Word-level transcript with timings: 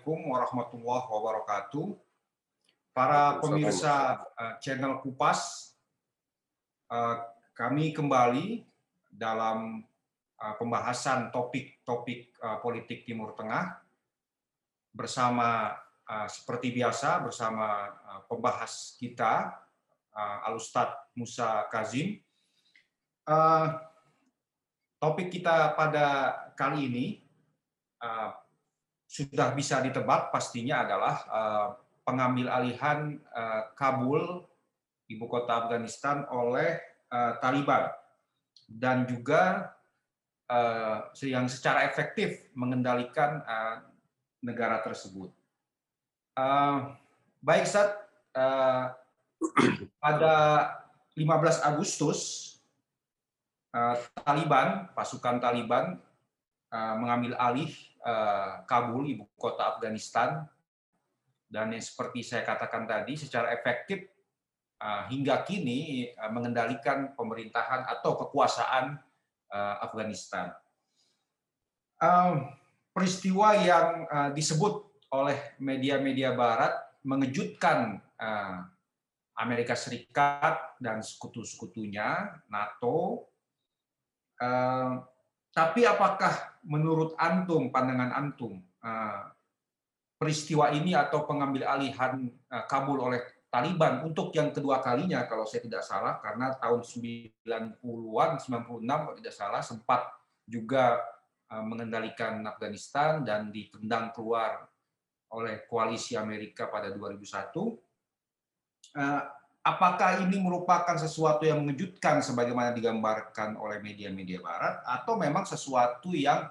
Assalamualaikum 0.00 0.32
warahmatullahi 0.32 1.06
wabarakatuh. 1.12 1.86
Para 2.96 3.36
pemirsa 3.36 4.24
uh, 4.32 4.56
channel 4.56 4.96
Kupas, 5.04 5.76
uh, 6.88 7.20
kami 7.52 7.92
kembali 7.92 8.64
dalam 9.12 9.84
uh, 10.40 10.54
pembahasan 10.56 11.28
topik-topik 11.28 12.32
politik 12.64 13.04
Timur 13.04 13.36
Tengah 13.36 13.76
bersama 14.96 15.76
seperti 16.32 16.72
biasa 16.80 17.20
bersama 17.20 17.92
pembahas 18.24 18.96
kita 18.96 19.52
Alustad 20.48 20.96
Musa 21.12 21.68
Kazim. 21.68 22.16
Topik 24.96 25.28
kita 25.28 25.76
pada 25.76 26.32
kali 26.56 26.88
ini 26.88 27.06
sudah 29.10 29.50
bisa 29.58 29.82
ditebak 29.82 30.30
pastinya 30.30 30.86
adalah 30.86 31.16
uh, 31.26 31.68
pengambil 32.06 32.46
alihan 32.46 33.18
uh, 33.34 33.66
Kabul 33.74 34.46
ibu 35.10 35.26
kota 35.26 35.66
Afghanistan 35.66 36.22
oleh 36.30 36.78
uh, 37.10 37.34
Taliban 37.42 37.90
dan 38.70 39.10
juga 39.10 39.74
yang 41.22 41.46
secara 41.46 41.86
efektif 41.86 42.42
mengendalikan 42.58 43.38
negara 44.42 44.82
tersebut. 44.82 45.30
Baik 47.38 47.70
saat 47.70 47.94
pada 50.02 50.34
15 51.14 51.70
Agustus 51.70 52.50
Taliban 54.26 54.90
pasukan 54.90 55.38
Taliban 55.38 56.02
mengambil 56.98 57.38
alih 57.38 57.70
Eh, 58.00 58.50
Kabul, 58.64 59.12
ibu 59.12 59.28
kota 59.36 59.76
Afghanistan, 59.76 60.48
dan 61.52 61.68
yang 61.68 61.84
seperti 61.84 62.24
saya 62.24 62.48
katakan 62.48 62.88
tadi, 62.88 63.12
secara 63.12 63.52
efektif 63.52 64.08
eh, 64.80 65.02
hingga 65.12 65.44
kini 65.44 66.08
eh, 66.08 66.30
mengendalikan 66.32 67.12
pemerintahan 67.12 67.84
atau 67.88 68.16
kekuasaan 68.16 68.96
Afghanistan. 69.82 70.54
Peristiwa 72.94 73.58
yang 73.58 74.06
disebut 74.30 74.86
oleh 75.10 75.58
media-media 75.58 76.38
Barat 76.38 76.70
mengejutkan 77.02 77.98
Amerika 79.34 79.74
Serikat 79.74 80.78
dan 80.78 81.02
sekutu-sekutunya, 81.02 82.30
NATO, 82.46 83.26
tapi 85.60 85.84
apakah 85.84 86.56
menurut 86.64 87.12
antum, 87.20 87.68
pandangan 87.68 88.16
antum, 88.16 88.56
eh, 88.80 89.22
peristiwa 90.16 90.72
ini 90.72 90.96
atau 90.96 91.28
pengambil 91.28 91.68
alihan 91.68 92.32
eh, 92.32 92.64
Kabul 92.64 93.04
oleh 93.04 93.20
Taliban 93.52 94.00
untuk 94.06 94.30
yang 94.32 94.54
kedua 94.56 94.80
kalinya 94.80 95.28
kalau 95.28 95.44
saya 95.44 95.60
tidak 95.66 95.82
salah 95.84 96.22
karena 96.22 96.54
tahun 96.56 96.80
90-an 96.80 98.40
96 98.40 98.88
kalau 98.88 99.16
tidak 99.20 99.34
salah 99.36 99.60
sempat 99.60 100.08
juga 100.48 100.96
eh, 101.52 101.60
mengendalikan 101.60 102.40
Afghanistan 102.48 103.20
dan 103.20 103.52
ditendang 103.52 104.16
keluar 104.16 104.64
oleh 105.36 105.68
koalisi 105.68 106.16
Amerika 106.16 106.72
pada 106.72 106.88
2001 106.88 108.96
apakah 109.60 110.24
ini 110.24 110.40
merupakan 110.40 110.96
sesuatu 110.96 111.44
yang 111.44 111.60
mengejutkan 111.60 112.24
sebagaimana 112.24 112.72
digambarkan 112.72 113.60
oleh 113.60 113.80
media-media 113.84 114.40
barat 114.40 114.80
atau 114.88 115.20
memang 115.20 115.44
sesuatu 115.44 116.16
yang 116.16 116.48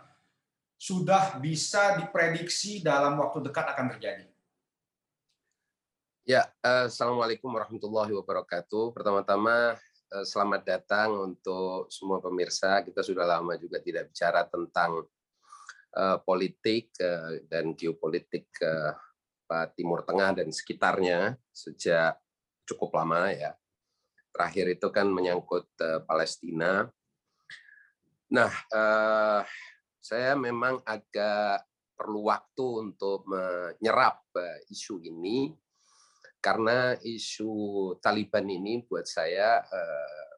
sudah 0.79 1.35
bisa 1.43 1.99
diprediksi 1.99 2.79
dalam 2.79 3.19
waktu 3.19 3.43
dekat 3.49 3.65
akan 3.75 3.87
terjadi? 3.97 4.25
Ya, 6.23 6.45
eh, 6.61 6.85
Assalamualaikum 6.85 7.49
warahmatullahi 7.49 8.13
wabarakatuh. 8.13 8.93
Pertama-tama, 8.93 9.75
eh, 10.13 10.25
selamat 10.29 10.61
datang 10.61 11.09
untuk 11.33 11.89
semua 11.89 12.21
pemirsa. 12.21 12.85
Kita 12.85 13.01
sudah 13.01 13.25
lama 13.25 13.57
juga 13.57 13.81
tidak 13.81 14.13
bicara 14.13 14.45
tentang 14.45 15.03
eh, 15.89 16.17
politik 16.21 16.93
dan 17.49 17.73
geopolitik 17.73 18.45
Timur 19.73 20.05
Tengah 20.05 20.37
dan 20.37 20.53
sekitarnya 20.53 21.33
sejak 21.49 22.13
cukup 22.69 23.01
lama 23.01 23.33
ya. 23.33 23.57
Terakhir 24.29 24.77
itu 24.77 24.87
kan 24.93 25.09
menyangkut 25.09 25.65
uh, 25.81 26.05
Palestina. 26.05 26.85
Nah, 28.29 28.53
uh, 28.69 29.41
saya 29.97 30.37
memang 30.37 30.85
agak 30.85 31.65
perlu 31.97 32.29
waktu 32.29 32.65
untuk 32.85 33.25
menyerap 33.25 34.21
uh, 34.37 34.57
isu 34.69 35.01
ini 35.01 35.49
karena 36.39 36.95
isu 37.01 37.51
Taliban 37.99 38.47
ini 38.47 38.85
buat 38.85 39.09
saya 39.09 39.59
uh, 39.65 40.29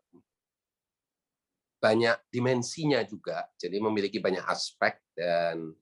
banyak 1.81 2.29
dimensinya 2.29 3.01
juga, 3.05 3.49
jadi 3.57 3.81
memiliki 3.81 4.21
banyak 4.21 4.45
aspek 4.45 5.01
dan 5.17 5.73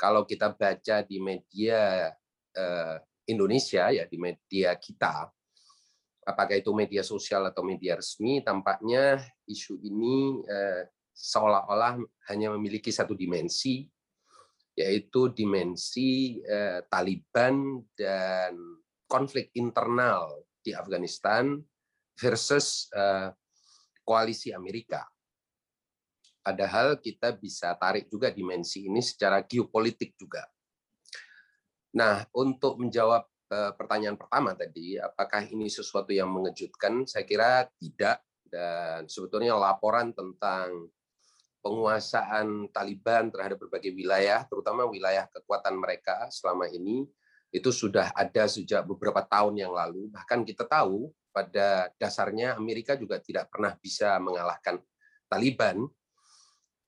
kalau 0.00 0.24
kita 0.24 0.48
baca 0.56 1.04
di 1.04 1.20
media 1.20 2.08
Indonesia 3.28 3.92
ya 3.92 4.08
di 4.08 4.16
media 4.16 4.72
kita 4.80 5.28
apakah 6.22 6.54
itu 6.58 6.70
media 6.70 7.02
sosial 7.02 7.50
atau 7.50 7.66
media 7.66 7.98
resmi, 7.98 8.42
tampaknya 8.42 9.18
isu 9.46 9.78
ini 9.82 10.42
eh, 10.46 10.82
seolah-olah 11.12 11.98
hanya 12.30 12.54
memiliki 12.54 12.94
satu 12.94 13.18
dimensi, 13.18 13.86
yaitu 14.78 15.34
dimensi 15.34 16.40
eh, 16.42 16.86
Taliban 16.86 17.82
dan 17.92 18.56
konflik 19.10 19.52
internal 19.58 20.46
di 20.62 20.72
Afghanistan 20.72 21.58
versus 22.16 22.86
eh, 22.94 23.34
koalisi 24.06 24.54
Amerika. 24.54 25.02
Padahal 26.42 26.98
kita 26.98 27.38
bisa 27.38 27.70
tarik 27.78 28.10
juga 28.10 28.26
dimensi 28.34 28.90
ini 28.90 28.98
secara 28.98 29.46
geopolitik 29.46 30.18
juga. 30.18 30.42
Nah, 31.94 32.26
untuk 32.34 32.82
menjawab 32.82 33.30
pertanyaan 33.76 34.16
pertama 34.16 34.56
tadi, 34.56 34.96
apakah 34.96 35.44
ini 35.48 35.68
sesuatu 35.68 36.10
yang 36.14 36.32
mengejutkan? 36.32 37.04
Saya 37.04 37.24
kira 37.28 37.68
tidak. 37.76 38.24
Dan 38.52 39.08
sebetulnya 39.08 39.56
laporan 39.56 40.12
tentang 40.12 40.92
penguasaan 41.64 42.68
Taliban 42.68 43.32
terhadap 43.32 43.64
berbagai 43.64 43.96
wilayah, 43.96 44.44
terutama 44.44 44.84
wilayah 44.84 45.24
kekuatan 45.32 45.72
mereka 45.80 46.28
selama 46.28 46.68
ini, 46.68 47.08
itu 47.48 47.72
sudah 47.72 48.12
ada 48.12 48.44
sejak 48.48 48.84
beberapa 48.84 49.24
tahun 49.24 49.56
yang 49.56 49.72
lalu. 49.72 50.12
Bahkan 50.12 50.44
kita 50.44 50.68
tahu 50.68 51.08
pada 51.32 51.88
dasarnya 51.96 52.60
Amerika 52.60 52.92
juga 52.92 53.16
tidak 53.24 53.48
pernah 53.48 53.72
bisa 53.80 54.20
mengalahkan 54.20 54.80
Taliban. 55.32 55.88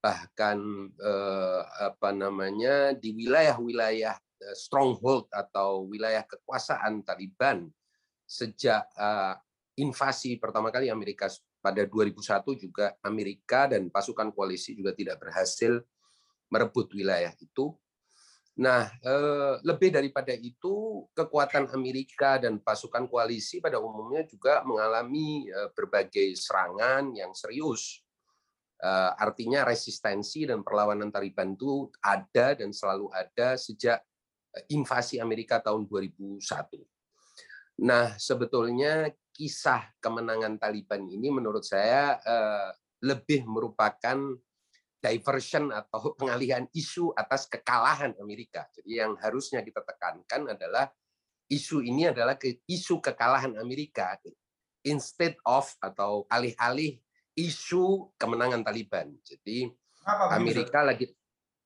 Bahkan 0.05 0.59
eh, 1.01 1.63
apa 1.89 2.13
namanya 2.13 2.93
di 2.93 3.17
wilayah-wilayah 3.17 4.21
Eh, 4.21 4.24
stronghold 4.53 5.33
atau 5.33 5.89
wilayah 5.89 6.23
kekuasaan 6.29 7.01
Taliban 7.01 7.73
sejak 8.25 8.85
uh, 8.97 9.37
invasi 9.77 10.37
pertama 10.37 10.71
kali 10.71 10.89
Amerika 10.89 11.29
pada 11.65 11.83
2001 11.89 12.45
juga 12.61 12.93
Amerika 13.01 13.65
dan 13.73 13.89
pasukan 13.89 14.29
koalisi 14.37 14.77
juga 14.77 14.93
tidak 14.93 15.17
berhasil 15.17 15.81
merebut 16.53 16.93
wilayah 16.93 17.33
itu. 17.41 17.73
Nah, 18.55 18.87
eh, 18.87 19.55
lebih 19.67 19.91
daripada 19.91 20.31
itu, 20.31 21.03
kekuatan 21.11 21.75
Amerika 21.75 22.39
dan 22.39 22.63
pasukan 22.63 23.11
koalisi 23.11 23.59
pada 23.59 23.83
umumnya 23.83 24.23
juga 24.29 24.63
mengalami 24.63 25.51
berbagai 25.75 26.39
serangan 26.39 27.11
yang 27.19 27.35
serius. 27.35 27.99
Artinya 29.19 29.65
resistensi 29.65 30.45
dan 30.47 30.61
perlawanan 30.63 31.09
Taliban 31.11 31.57
itu 31.57 31.89
ada 31.99 32.55
dan 32.55 32.71
selalu 32.71 33.09
ada 33.17 33.57
sejak 33.59 34.05
invasi 34.71 35.19
Amerika 35.19 35.59
tahun 35.61 35.87
2001. 35.87 36.41
Nah, 37.83 38.15
sebetulnya 38.15 39.11
kisah 39.35 39.91
kemenangan 39.99 40.63
Taliban 40.63 41.11
ini 41.11 41.27
menurut 41.31 41.67
saya 41.67 42.23
eh, 42.23 42.71
lebih 43.03 43.45
merupakan 43.45 44.19
diversion 45.03 45.69
atau 45.75 46.01
pengalihan 46.21 46.65
isu 46.73 47.13
atas 47.13 47.51
kekalahan 47.51 48.15
Amerika. 48.23 48.65
Jadi 48.73 49.03
yang 49.03 49.19
harusnya 49.21 49.61
kita 49.61 49.83
tekankan 49.83 50.55
adalah 50.55 50.89
isu 51.51 51.85
ini 51.85 52.09
adalah 52.09 52.41
isu 52.65 53.05
kekalahan 53.05 53.61
Amerika 53.61 54.17
instead 54.81 55.37
of 55.45 55.69
atau 55.83 56.25
alih-alih 56.33 56.97
isu 57.37 58.15
kemenangan 58.17 58.65
Taliban. 58.65 59.13
Jadi 59.21 59.69
Amerika 60.33 60.81
lagi 60.81 61.11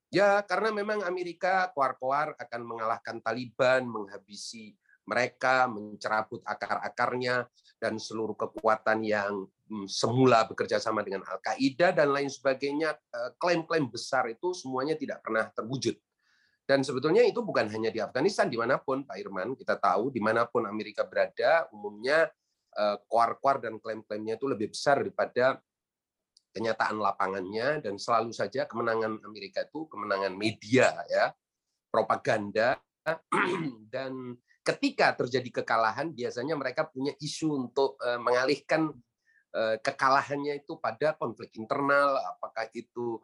Ya, 0.08 0.40
karena 0.40 0.72
memang 0.72 1.04
Amerika 1.04 1.68
kuar-kuar 1.76 2.32
akan 2.40 2.60
mengalahkan 2.64 3.20
Taliban, 3.20 3.84
menghabisi 3.84 4.72
mereka, 5.04 5.68
mencerabut 5.68 6.40
akar-akarnya, 6.48 7.44
dan 7.76 8.00
seluruh 8.00 8.32
kekuatan 8.32 9.04
yang 9.04 9.44
hmm, 9.68 9.84
semula 9.84 10.48
bekerja 10.48 10.80
sama 10.80 11.04
dengan 11.04 11.28
Al-Qaeda 11.28 11.92
dan 11.92 12.08
lain 12.12 12.32
sebagainya, 12.32 12.96
eh, 12.96 13.30
klaim-klaim 13.36 13.92
besar 13.92 14.32
itu 14.32 14.56
semuanya 14.56 14.96
tidak 14.96 15.20
pernah 15.20 15.44
terwujud. 15.52 15.96
Dan 16.68 16.84
sebetulnya 16.84 17.24
itu 17.24 17.40
bukan 17.40 17.68
hanya 17.68 17.88
di 17.88 18.00
Afghanistan, 18.00 18.48
di 18.48 18.56
mana 18.60 18.76
pun 18.76 19.04
Pak 19.04 19.16
Irman, 19.16 19.56
kita 19.56 19.80
tahu 19.80 20.12
di 20.12 20.20
mana 20.20 20.44
pun 20.44 20.64
Amerika 20.68 21.04
berada, 21.04 21.68
umumnya 21.72 22.28
eh, 22.76 22.96
kuar-kuar 23.08 23.60
dan 23.60 23.76
klaim-klaimnya 23.76 24.40
itu 24.40 24.48
lebih 24.48 24.72
besar 24.72 25.04
daripada 25.04 25.60
kenyataan 26.52 26.98
lapangannya 26.98 27.84
dan 27.84 27.94
selalu 27.96 28.32
saja 28.32 28.64
kemenangan 28.64 29.20
Amerika 29.24 29.64
itu 29.64 29.86
kemenangan 29.86 30.34
media 30.34 30.92
ya 31.08 31.32
propaganda 31.92 32.76
dan 33.94 34.36
ketika 34.64 35.16
terjadi 35.16 35.62
kekalahan 35.62 36.12
biasanya 36.12 36.54
mereka 36.56 36.84
punya 36.88 37.12
isu 37.20 37.68
untuk 37.68 37.96
eh, 38.04 38.20
mengalihkan 38.20 38.92
eh, 39.56 39.76
kekalahannya 39.80 40.64
itu 40.64 40.76
pada 40.80 41.16
konflik 41.16 41.52
internal 41.56 42.16
apakah 42.36 42.68
itu 42.72 43.20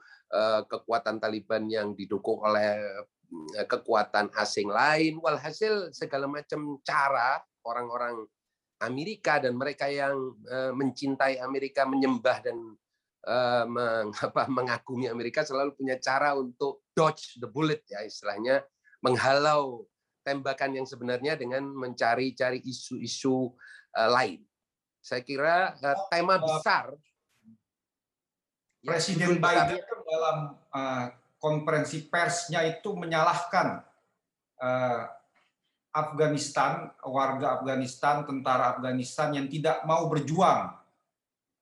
kekuatan 0.66 1.22
Taliban 1.22 1.70
yang 1.70 1.94
didukung 1.94 2.42
oleh 2.42 2.74
Eh, 3.54 3.66
kekuatan 3.66 4.30
asing 4.38 4.70
lain. 4.70 5.18
Walhasil 5.18 5.90
segala 5.90 6.30
macam 6.30 6.78
cara 6.86 7.42
orang-orang 7.66 8.22
Amerika 8.82 9.42
dan 9.42 9.58
mereka 9.58 9.90
yang 9.90 10.14
eh, 10.46 10.72
mencintai 10.74 11.42
Amerika, 11.42 11.82
menyembah 11.82 12.38
dan 12.44 12.56
uh, 13.26 13.64
mengapa 13.66 14.46
mengagumi 14.56 15.08
Amerika 15.08 15.42
selalu 15.42 15.74
punya 15.76 15.96
cara 15.98 16.36
untuk 16.36 16.86
dodge 16.94 17.40
the 17.40 17.48
bullet 17.48 17.82
ya 17.88 18.04
istilahnya 18.04 18.64
menghalau 19.04 19.84
tembakan 20.24 20.80
yang 20.80 20.86
sebenarnya 20.88 21.36
dengan 21.36 21.68
mencari-cari 21.68 22.64
isu-isu 22.64 23.52
lain. 23.92 24.40
Saya 25.04 25.20
kira 25.20 25.76
tema 26.08 26.40
besar 26.40 26.96
Presiden 28.80 29.36
Biden 29.36 29.84
dalam 29.84 30.56
konferensi 31.44 32.08
persnya 32.08 32.64
itu 32.64 32.96
menyalahkan 32.96 33.84
uh, 34.64 35.02
Afghanistan, 35.94 36.88
warga 37.04 37.60
Afghanistan, 37.60 38.24
tentara 38.24 38.74
Afghanistan 38.74 39.30
yang 39.36 39.46
tidak 39.46 39.84
mau 39.86 40.08
berjuang 40.08 40.72
uh, 40.72 40.83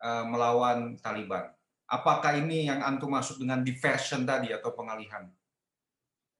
melawan 0.02 0.98
Taliban. 0.98 1.54
Apakah 1.86 2.34
ini 2.40 2.66
yang 2.66 2.80
antum 2.82 3.12
masuk 3.12 3.38
dengan 3.38 3.60
diversion 3.62 4.26
tadi 4.26 4.50
atau 4.50 4.72
pengalihan? 4.72 5.28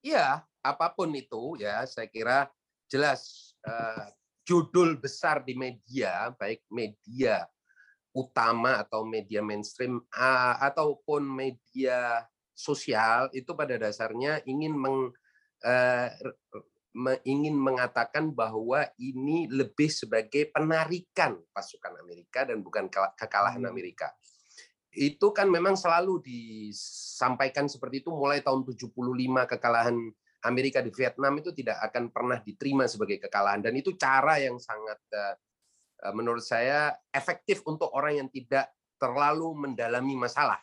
Iya, 0.03 0.43
apa 0.65 0.87
pun 0.91 1.15
itu 1.15 1.61
ya, 1.63 1.87
saya 1.87 2.11
kira 2.11 2.51
jelas 2.91 3.53
uh, 3.63 4.11
judul 4.43 4.99
besar 4.99 5.47
di 5.47 5.55
media, 5.55 6.35
baik 6.35 6.67
media 6.73 7.47
utama 8.13 8.83
atau 8.83 9.09
media 9.09 9.41
mainstream 9.41 10.05
ataupun 10.61 11.25
media 11.25 12.27
sosial 12.53 13.33
itu 13.33 13.57
pada 13.57 13.81
dasarnya 13.81 14.45
ingin 14.45 14.77
meng, 14.77 15.09
uh, 15.65 16.09
ingin 17.25 17.57
mengatakan 17.57 18.31
bahwa 18.37 18.85
ini 19.01 19.49
lebih 19.49 19.89
sebagai 19.89 20.53
penarikan 20.53 21.41
pasukan 21.53 21.97
Amerika 22.05 22.45
dan 22.45 22.61
bukan 22.61 22.93
kekalahan 22.93 23.65
hmm. 23.65 23.73
Amerika. 23.73 24.13
Itu 24.93 25.33
kan 25.33 25.49
memang 25.49 25.73
selalu 25.73 26.21
disampaikan 26.21 27.65
seperti 27.65 28.05
itu 28.05 28.13
mulai 28.13 28.45
tahun 28.45 28.69
75 28.69 28.93
kekalahan 29.57 29.97
Amerika 30.45 30.85
di 30.85 30.93
Vietnam 30.93 31.33
itu 31.41 31.55
tidak 31.57 31.81
akan 31.89 32.13
pernah 32.13 32.39
diterima 32.45 32.85
sebagai 32.85 33.17
kekalahan 33.25 33.63
dan 33.65 33.73
itu 33.79 33.97
cara 33.97 34.37
yang 34.37 34.61
sangat 34.61 35.01
eh, 35.15 35.35
menurut 36.13 36.45
saya 36.45 36.93
efektif 37.09 37.65
untuk 37.65 37.89
orang 37.95 38.21
yang 38.21 38.29
tidak 38.29 38.75
terlalu 39.01 39.55
mendalami 39.55 40.19
masalah 40.19 40.61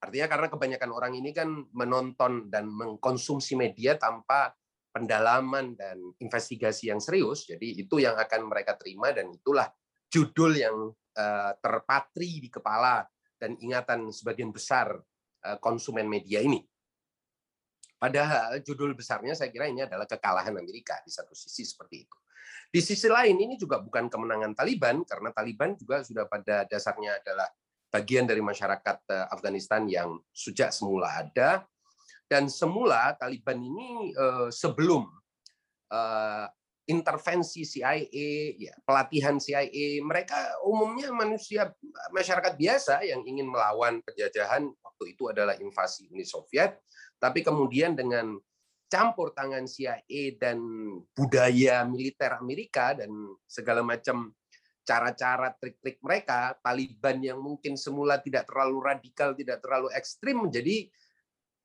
Artinya 0.00 0.26
karena 0.32 0.48
kebanyakan 0.48 0.90
orang 0.96 1.12
ini 1.12 1.30
kan 1.36 1.48
menonton 1.76 2.48
dan 2.48 2.64
mengkonsumsi 2.72 3.52
media 3.52 4.00
tanpa 4.00 4.56
pendalaman 4.90 5.78
dan 5.78 5.98
investigasi 6.18 6.90
yang 6.90 6.98
serius, 6.98 7.46
jadi 7.46 7.86
itu 7.86 8.02
yang 8.02 8.18
akan 8.18 8.50
mereka 8.50 8.74
terima 8.74 9.14
dan 9.14 9.30
itulah 9.30 9.70
judul 10.10 10.52
yang 10.58 10.76
uh, 11.14 11.52
terpatri 11.62 12.42
di 12.42 12.50
kepala 12.50 13.06
dan 13.38 13.54
ingatan 13.62 14.10
sebagian 14.10 14.50
besar 14.50 14.98
uh, 15.46 15.58
konsumen 15.62 16.10
media 16.10 16.42
ini. 16.42 16.60
Padahal 18.00 18.64
judul 18.64 18.96
besarnya 18.96 19.36
saya 19.36 19.52
kira 19.52 19.68
ini 19.68 19.84
adalah 19.84 20.08
kekalahan 20.08 20.56
Amerika 20.56 20.98
di 21.04 21.12
satu 21.12 21.36
sisi 21.36 21.68
seperti 21.68 22.08
itu. 22.08 22.16
Di 22.70 22.80
sisi 22.80 23.10
lain 23.10 23.36
ini 23.36 23.60
juga 23.60 23.82
bukan 23.82 24.08
kemenangan 24.08 24.56
Taliban 24.56 25.04
karena 25.04 25.34
Taliban 25.34 25.76
juga 25.76 26.00
sudah 26.00 26.24
pada 26.24 26.64
dasarnya 26.64 27.20
adalah 27.20 27.50
bagian 27.90 28.24
dari 28.24 28.38
masyarakat 28.40 28.98
eh, 29.10 29.26
Afghanistan 29.28 29.84
yang 29.90 30.16
sejak 30.30 30.70
semula 30.70 31.10
ada 31.10 31.66
dan 32.30 32.46
semula 32.46 33.18
Taliban 33.18 33.58
ini 33.58 34.14
eh, 34.14 34.48
sebelum 34.54 35.02
eh, 35.90 36.46
intervensi 36.86 37.62
CIA, 37.62 38.54
ya, 38.58 38.74
pelatihan 38.82 39.38
CIA, 39.38 40.02
mereka 40.02 40.58
umumnya 40.66 41.10
manusia 41.14 41.70
masyarakat 42.10 42.54
biasa 42.58 43.02
yang 43.06 43.22
ingin 43.26 43.46
melawan 43.46 44.02
penjajahan 44.02 44.70
waktu 44.82 45.04
itu 45.14 45.30
adalah 45.30 45.54
invasi 45.58 46.10
Uni 46.10 46.26
Soviet, 46.26 46.82
tapi 47.18 47.46
kemudian 47.46 47.94
dengan 47.94 48.34
campur 48.90 49.30
tangan 49.30 49.70
CIA 49.70 50.34
dan 50.34 50.58
budaya 51.14 51.86
militer 51.86 52.34
Amerika 52.34 52.98
dan 52.98 53.10
segala 53.46 53.86
macam 53.86 54.34
cara-cara 54.82 55.54
trik-trik 55.54 56.02
mereka, 56.02 56.58
Taliban 56.58 57.22
yang 57.22 57.38
mungkin 57.38 57.78
semula 57.78 58.18
tidak 58.18 58.50
terlalu 58.50 58.82
radikal, 58.82 59.30
tidak 59.38 59.62
terlalu 59.62 59.94
ekstrim 59.94 60.42
menjadi. 60.42 60.90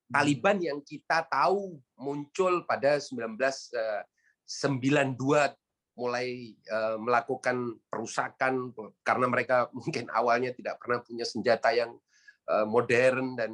Taliban 0.06 0.62
yang 0.62 0.86
kita 0.86 1.26
tahu 1.26 1.82
muncul 1.98 2.62
pada 2.70 3.02
1992 3.02 4.06
eh, 4.46 5.50
mulai 5.98 6.54
eh, 6.54 6.98
melakukan 7.02 7.82
perusakan 7.90 8.70
karena 9.02 9.26
mereka 9.26 9.66
mungkin 9.78 10.06
awalnya 10.14 10.54
tidak 10.54 10.78
pernah 10.78 11.02
punya 11.02 11.26
senjata 11.26 11.74
yang 11.74 11.98
eh, 12.46 12.66
modern 12.70 13.34
dan 13.34 13.52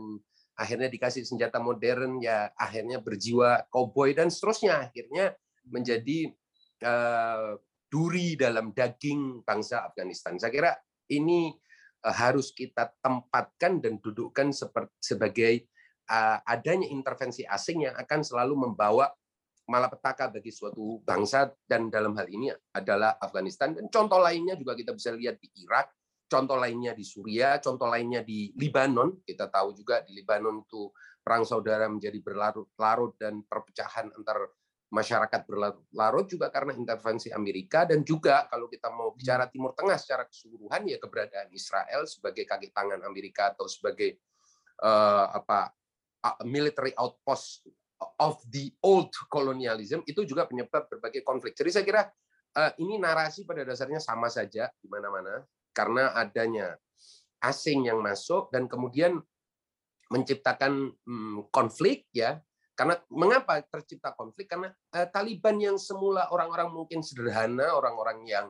akhirnya 0.60 0.92
dikasih 0.92 1.24
senjata 1.24 1.64
modern 1.64 2.20
ya 2.20 2.52
akhirnya 2.60 3.00
berjiwa 3.00 3.72
koboi 3.72 4.12
dan 4.12 4.28
seterusnya 4.28 4.92
akhirnya 4.92 5.34
menjadi 5.66 6.34
duri 7.86 8.34
dalam 8.34 8.74
daging 8.74 9.46
bangsa 9.46 9.86
Afghanistan. 9.86 10.34
Saya 10.42 10.50
kira 10.50 10.74
ini 11.14 11.54
harus 12.02 12.50
kita 12.58 12.90
tempatkan 12.98 13.78
dan 13.78 14.02
dudukkan 14.02 14.50
sebagai 14.98 15.70
adanya 16.46 16.88
intervensi 16.90 17.46
asing 17.48 17.88
yang 17.88 17.96
akan 17.96 18.22
selalu 18.26 18.70
membawa 18.70 19.10
malapetaka 19.70 20.28
bagi 20.28 20.52
suatu 20.52 21.00
bangsa 21.06 21.48
dan 21.64 21.88
dalam 21.88 22.12
hal 22.20 22.28
ini 22.28 22.52
adalah 22.76 23.16
Afghanistan 23.16 23.72
dan 23.72 23.88
contoh 23.88 24.20
lainnya 24.20 24.60
juga 24.60 24.76
kita 24.76 24.92
bisa 24.92 25.16
lihat 25.16 25.40
di 25.40 25.48
Irak, 25.64 25.96
contoh 26.28 26.60
lainnya 26.60 26.92
di 26.92 27.08
Suria, 27.08 27.56
contoh 27.64 27.88
lainnya 27.88 28.20
di 28.26 28.52
Libanon. 28.60 29.24
Kita 29.24 29.48
tahu 29.48 29.72
juga 29.72 30.04
di 30.04 30.16
Libanon 30.20 30.68
itu 30.68 30.92
perang 31.22 31.48
saudara 31.48 31.88
menjadi 31.88 32.20
berlarut-larut 32.20 33.16
dan 33.16 33.46
perpecahan 33.48 34.12
antar 34.12 34.50
masyarakat 34.92 35.48
berlarut 35.48 36.28
juga 36.28 36.52
karena 36.52 36.76
intervensi 36.76 37.32
Amerika 37.32 37.88
dan 37.88 38.04
juga 38.04 38.44
kalau 38.52 38.68
kita 38.68 38.92
mau 38.92 39.16
bicara 39.16 39.48
Timur 39.48 39.72
Tengah 39.72 39.96
secara 39.96 40.28
keseluruhan 40.28 40.84
ya 40.84 41.00
keberadaan 41.00 41.48
Israel 41.56 42.04
sebagai 42.04 42.44
kaki 42.44 42.76
tangan 42.76 43.00
Amerika 43.08 43.56
atau 43.56 43.72
sebagai 43.72 44.20
uh, 44.84 45.32
apa 45.32 45.72
military 46.46 46.94
outpost 46.98 47.66
of 48.18 48.42
the 48.50 48.74
old 48.82 49.14
colonialism 49.30 50.02
itu 50.10 50.26
juga 50.26 50.50
penyebab 50.50 50.90
berbagai 50.90 51.22
konflik. 51.22 51.54
Jadi 51.54 51.70
saya 51.70 51.86
kira 51.86 52.02
uh, 52.58 52.72
ini 52.82 52.98
narasi 52.98 53.46
pada 53.46 53.66
dasarnya 53.66 54.02
sama 54.02 54.30
saja 54.30 54.70
di 54.82 54.88
mana-mana 54.90 55.46
karena 55.72 56.14
adanya 56.18 56.78
asing 57.42 57.90
yang 57.90 58.02
masuk 58.02 58.50
dan 58.54 58.70
kemudian 58.70 59.18
menciptakan 60.12 60.92
hmm, 61.08 61.50
konflik 61.50 62.06
ya 62.12 62.42
karena 62.82 62.98
mengapa 63.14 63.62
tercipta 63.62 64.10
konflik? 64.18 64.50
Karena 64.50 64.74
eh, 64.98 65.06
Taliban 65.06 65.62
yang 65.62 65.78
semula 65.78 66.26
orang-orang 66.34 66.74
mungkin 66.74 67.06
sederhana, 67.06 67.78
orang-orang 67.78 68.26
yang 68.26 68.50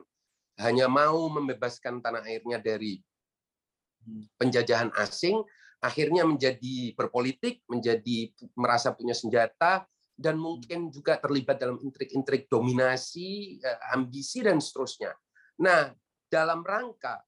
hanya 0.56 0.88
mau 0.88 1.28
membebaskan 1.28 2.00
tanah 2.00 2.24
airnya 2.24 2.56
dari 2.56 2.96
penjajahan 4.40 4.88
asing, 5.04 5.36
akhirnya 5.82 6.22
menjadi 6.22 6.94
berpolitik, 6.94 7.66
menjadi 7.66 8.30
merasa 8.54 8.94
punya 8.94 9.12
senjata, 9.12 9.82
dan 10.14 10.38
mungkin 10.38 10.88
juga 10.94 11.18
terlibat 11.18 11.58
dalam 11.58 11.82
intrik-intrik 11.82 12.46
dominasi, 12.46 13.58
eh, 13.58 13.80
ambisi, 13.90 14.46
dan 14.46 14.62
seterusnya. 14.62 15.10
Nah, 15.58 15.90
dalam 16.30 16.62
rangka 16.62 17.18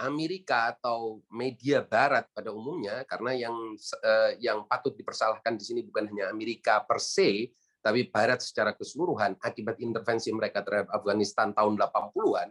Amerika 0.00 0.72
atau 0.72 1.20
media 1.28 1.84
Barat 1.84 2.24
pada 2.32 2.48
umumnya, 2.56 3.04
karena 3.04 3.36
yang 3.36 3.76
uh, 3.76 4.32
yang 4.40 4.64
patut 4.64 4.96
dipersalahkan 4.96 5.60
di 5.60 5.64
sini 5.68 5.80
bukan 5.84 6.08
hanya 6.08 6.32
Amerika 6.32 6.80
per 6.80 6.96
se, 7.04 7.52
tapi 7.84 8.08
Barat 8.08 8.40
secara 8.40 8.72
keseluruhan 8.72 9.36
akibat 9.44 9.76
intervensi 9.76 10.32
mereka 10.32 10.64
terhadap 10.64 10.88
Afghanistan 10.96 11.52
tahun 11.52 11.76
80-an, 11.76 12.48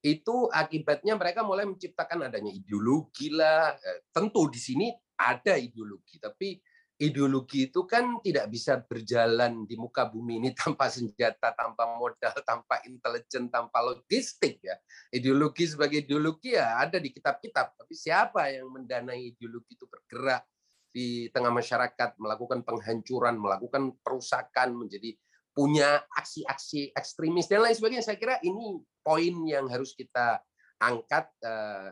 itu 0.00 0.48
akibatnya 0.48 1.16
mereka 1.16 1.44
mulai 1.44 1.68
menciptakan 1.68 2.32
adanya 2.32 2.52
ideologi 2.52 3.28
lah. 3.32 3.76
Eh, 3.76 4.08
tentu 4.08 4.48
di 4.48 4.60
sini 4.60 4.86
ada 5.20 5.60
ideologi, 5.60 6.16
tapi 6.16 6.56
ideologi 7.00 7.72
itu 7.72 7.88
kan 7.88 8.20
tidak 8.20 8.52
bisa 8.52 8.76
berjalan 8.84 9.64
di 9.64 9.76
muka 9.80 10.04
bumi 10.08 10.40
ini 10.40 10.50
tanpa 10.60 10.92
senjata, 10.92 11.56
tanpa 11.56 11.96
modal, 11.96 12.36
tanpa 12.44 12.84
intelijen, 12.84 13.48
tanpa 13.48 13.80
logistik 13.80 14.60
ya. 14.60 14.76
Ideologi 15.08 15.64
sebagai 15.64 16.04
ideologi 16.04 16.56
ya 16.56 16.80
ada 16.80 17.00
di 17.00 17.08
kitab-kitab, 17.12 17.76
tapi 17.80 17.92
siapa 17.96 18.52
yang 18.52 18.68
mendanai 18.68 19.32
ideologi 19.32 19.76
itu 19.76 19.88
bergerak 19.88 20.44
di 20.90 21.30
tengah 21.30 21.54
masyarakat, 21.54 22.18
melakukan 22.18 22.66
penghancuran, 22.66 23.38
melakukan 23.38 23.94
perusakan, 24.02 24.74
menjadi 24.74 25.14
punya 25.50 26.02
aksi-aksi 26.14 26.94
ekstremis 26.94 27.50
dan 27.50 27.66
lain 27.66 27.76
sebagainya. 27.76 28.04
Saya 28.06 28.18
kira 28.18 28.38
ini 28.42 28.80
poin 29.02 29.34
yang 29.46 29.66
harus 29.66 29.92
kita 29.94 30.40
angkat 30.80 31.28
eh, 31.42 31.88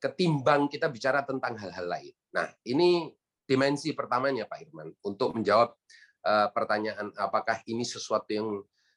ketimbang 0.00 0.70
kita 0.70 0.88
bicara 0.88 1.26
tentang 1.26 1.58
hal-hal 1.58 1.86
lain. 1.86 2.14
Nah, 2.32 2.48
ini 2.64 3.12
dimensi 3.44 3.92
pertamanya 3.92 4.48
Pak 4.48 4.58
Irman 4.64 4.88
untuk 5.04 5.36
menjawab 5.36 5.76
uh, 6.24 6.48
pertanyaan 6.50 7.12
apakah 7.20 7.60
ini 7.68 7.84
sesuatu 7.84 8.30
yang 8.32 8.48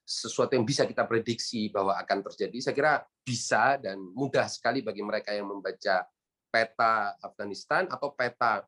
sesuatu 0.08 0.56
yang 0.56 0.64
bisa 0.64 0.88
kita 0.88 1.04
prediksi 1.04 1.68
bahwa 1.68 2.00
akan 2.00 2.24
terjadi 2.32 2.58
saya 2.64 2.76
kira 2.76 2.94
bisa 3.28 3.76
dan 3.76 4.00
mudah 4.00 4.48
sekali 4.48 4.80
bagi 4.80 5.04
mereka 5.04 5.36
yang 5.36 5.52
membaca 5.52 6.08
peta 6.48 7.20
Afghanistan 7.20 7.92
atau 7.92 8.16
peta 8.16 8.64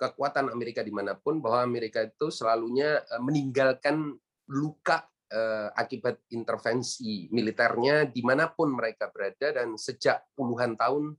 kekuatan 0.00 0.48
Amerika 0.48 0.80
di 0.80 0.88
mana 0.88 1.12
pun 1.12 1.44
bahwa 1.44 1.60
Amerika 1.60 2.00
itu 2.00 2.32
selalunya 2.32 3.04
eh, 3.04 3.20
meninggalkan 3.20 4.16
luka 4.52 5.08
eh, 5.32 5.68
akibat 5.72 6.28
intervensi 6.36 7.32
militernya 7.32 8.04
di 8.12 8.20
mana 8.20 8.52
pun 8.52 8.76
mereka 8.76 9.08
berada 9.08 9.56
dan 9.56 9.74
sejak 9.80 10.28
puluhan 10.36 10.76
tahun 10.76 11.16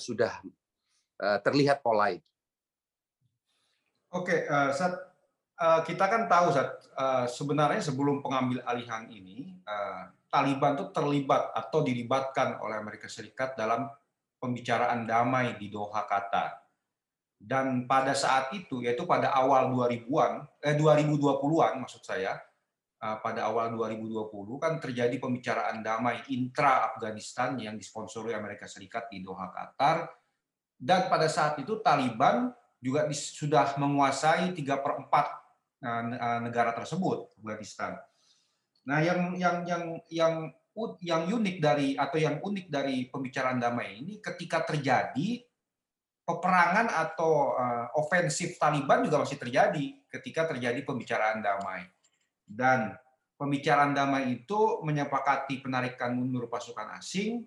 sudah 0.00 0.32
terlihat 1.44 1.84
pola 1.84 2.08
itu. 2.08 2.24
Oke, 4.16 4.48
Sat, 4.48 4.96
kita 5.84 6.08
kan 6.08 6.24
tahu 6.24 6.56
Sat, 6.56 6.88
sebenarnya 7.28 7.84
sebelum 7.84 8.24
pengambil 8.24 8.64
alihan 8.64 9.04
ini, 9.12 9.60
Taliban 10.32 10.72
itu 10.80 10.88
terlibat 10.88 11.52
atau 11.52 11.84
dilibatkan 11.84 12.64
oleh 12.64 12.80
Amerika 12.80 13.12
Serikat 13.12 13.60
dalam 13.60 13.92
pembicaraan 14.40 15.04
damai 15.04 15.60
di 15.60 15.68
Doha, 15.68 16.08
Qatar. 16.08 16.64
Dan 17.38 17.86
pada 17.86 18.16
saat 18.18 18.50
itu, 18.56 18.82
yaitu 18.82 19.06
pada 19.06 19.30
awal 19.30 19.70
2000-an, 19.70 20.48
eh 20.64 20.74
2020-an 20.74 21.80
maksud 21.80 22.02
saya, 22.02 22.40
pada 22.98 23.46
awal 23.46 23.70
2020 23.78 24.58
kan 24.58 24.82
terjadi 24.82 25.22
pembicaraan 25.22 25.86
damai 25.86 26.18
intra 26.34 26.90
Afghanistan 26.90 27.54
yang 27.54 27.78
disponsori 27.78 28.34
Amerika 28.34 28.66
Serikat 28.66 29.06
di 29.06 29.22
Doha, 29.22 29.54
Qatar. 29.54 30.10
Dan 30.74 31.06
pada 31.06 31.30
saat 31.30 31.62
itu 31.62 31.78
Taliban 31.78 32.50
juga 32.82 33.06
sudah 33.10 33.78
menguasai 33.78 34.50
tiga 34.54 34.82
per 34.82 34.98
empat 35.06 35.26
eh, 35.82 36.04
eh, 36.14 36.40
negara 36.42 36.74
tersebut 36.74 37.38
Afghanistan. 37.38 37.98
Nah, 38.86 38.98
yang 38.98 39.38
yang 39.38 39.56
yang 39.62 39.84
yang 40.10 40.34
yang 41.02 41.22
unik 41.26 41.56
dari 41.58 41.94
atau 41.98 42.18
yang 42.18 42.38
unik 42.38 42.66
dari 42.66 43.06
pembicaraan 43.10 43.58
damai 43.58 43.98
ini 43.98 44.22
ketika 44.22 44.62
terjadi 44.62 45.42
peperangan 46.22 46.86
atau 46.92 47.56
ofensif 47.98 48.60
Taliban 48.60 49.00
juga 49.02 49.24
masih 49.24 49.40
terjadi 49.40 49.96
ketika 50.06 50.46
terjadi 50.46 50.84
pembicaraan 50.86 51.42
damai. 51.42 51.88
Dan 52.48 52.96
pembicaraan 53.36 53.92
damai 53.92 54.40
itu 54.40 54.80
menyepakati 54.82 55.60
penarikan 55.60 56.16
mundur 56.16 56.48
pasukan 56.48 56.96
asing, 56.96 57.44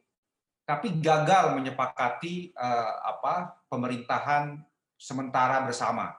tapi 0.64 1.02
gagal 1.02 1.58
menyepakati 1.58 2.54
uh, 2.54 2.94
apa 3.04 3.60
pemerintahan 3.68 4.62
sementara 4.96 5.66
bersama. 5.66 6.14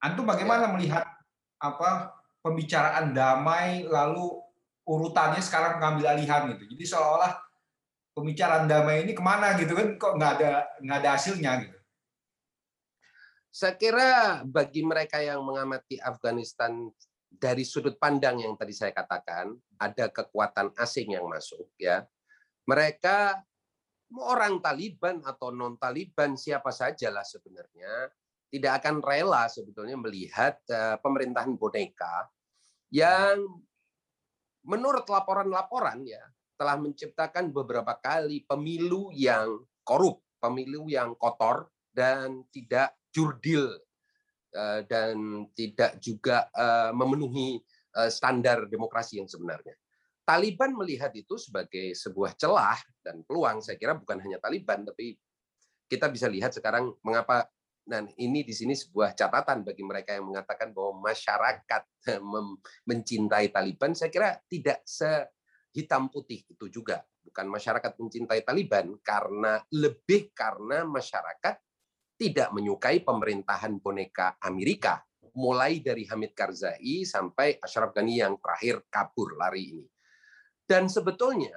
Antum 0.00 0.24
bagaimana 0.24 0.66
ya. 0.66 0.72
melihat 0.72 1.06
apa 1.60 2.16
pembicaraan 2.40 3.12
damai 3.12 3.84
lalu 3.84 4.40
urutannya 4.88 5.44
sekarang 5.44 5.78
mengambil 5.78 6.16
alihan 6.16 6.48
gitu. 6.56 6.72
Jadi 6.72 6.84
seolah-olah 6.88 7.36
pembicaraan 8.16 8.66
damai 8.66 9.06
ini 9.06 9.12
ke 9.12 9.22
mana 9.22 9.54
gitu 9.60 9.76
kan 9.76 9.88
kok 10.00 10.16
nggak 10.16 10.32
ada 10.40 10.52
nggak 10.80 10.98
ada 11.04 11.10
hasilnya 11.14 11.52
gitu. 11.68 11.78
Saya 13.50 13.74
kira 13.74 14.40
bagi 14.46 14.80
mereka 14.86 15.18
yang 15.20 15.42
mengamati 15.42 15.98
Afghanistan 15.98 16.90
dari 17.30 17.62
sudut 17.62 17.94
pandang 17.96 18.42
yang 18.42 18.58
tadi 18.58 18.74
saya 18.74 18.90
katakan 18.90 19.54
ada 19.78 20.10
kekuatan 20.10 20.74
asing 20.74 21.14
yang 21.14 21.30
masuk 21.30 21.70
ya. 21.78 22.02
Mereka 22.66 23.38
orang 24.18 24.58
Taliban 24.58 25.22
atau 25.22 25.54
non 25.54 25.78
Taliban 25.78 26.34
siapa 26.34 26.74
sajalah 26.74 27.22
sebenarnya 27.22 28.10
tidak 28.50 28.82
akan 28.82 28.98
rela 28.98 29.46
sebetulnya 29.46 29.94
melihat 29.94 30.58
uh, 30.74 30.98
pemerintahan 30.98 31.54
boneka 31.54 32.26
yang 32.90 33.46
menurut 34.66 35.06
laporan-laporan 35.06 36.02
ya 36.02 36.20
telah 36.58 36.76
menciptakan 36.76 37.54
beberapa 37.54 37.96
kali 37.96 38.44
pemilu 38.44 39.14
yang 39.14 39.64
korup, 39.86 40.20
pemilu 40.42 40.90
yang 40.90 41.14
kotor 41.16 41.70
dan 41.94 42.44
tidak 42.52 42.92
jurdil 43.14 43.70
dan 44.86 45.46
tidak 45.54 46.02
juga 46.02 46.50
uh, 46.50 46.90
memenuhi 46.90 47.62
standar 48.10 48.70
demokrasi 48.70 49.18
yang 49.18 49.26
sebenarnya. 49.26 49.74
Taliban 50.22 50.70
melihat 50.78 51.10
itu 51.10 51.34
sebagai 51.34 51.90
sebuah 51.98 52.38
celah 52.38 52.78
dan 53.02 53.26
peluang. 53.26 53.58
Saya 53.58 53.74
kira 53.74 53.98
bukan 53.98 54.22
hanya 54.22 54.38
Taliban, 54.38 54.86
tapi 54.86 55.18
kita 55.90 56.06
bisa 56.06 56.30
lihat 56.30 56.54
sekarang 56.54 56.94
mengapa 57.02 57.50
dan 57.82 58.06
ini 58.14 58.46
di 58.46 58.54
sini 58.54 58.78
sebuah 58.78 59.18
catatan 59.18 59.66
bagi 59.66 59.82
mereka 59.82 60.14
yang 60.14 60.30
mengatakan 60.30 60.70
bahwa 60.70 61.10
masyarakat 61.10 61.82
mencintai 62.86 63.50
Taliban. 63.50 63.90
Saya 63.98 64.14
kira 64.14 64.38
tidak 64.46 64.86
sehitam 64.86 66.06
putih 66.06 66.46
itu 66.46 66.70
juga. 66.70 67.02
Bukan 67.26 67.50
masyarakat 67.50 67.98
mencintai 67.98 68.46
Taliban 68.46 68.94
karena 69.02 69.58
lebih 69.74 70.30
karena 70.30 70.86
masyarakat 70.86 71.58
tidak 72.20 72.52
menyukai 72.52 73.00
pemerintahan 73.00 73.80
boneka 73.80 74.36
Amerika 74.44 75.00
mulai 75.32 75.80
dari 75.80 76.04
Hamid 76.04 76.36
Karzai 76.36 77.08
sampai 77.08 77.56
Ashraf 77.64 77.96
Ghani 77.96 78.20
yang 78.20 78.36
terakhir 78.36 78.84
kabur 78.92 79.40
lari 79.40 79.72
ini. 79.72 79.86
Dan 80.68 80.92
sebetulnya 80.92 81.54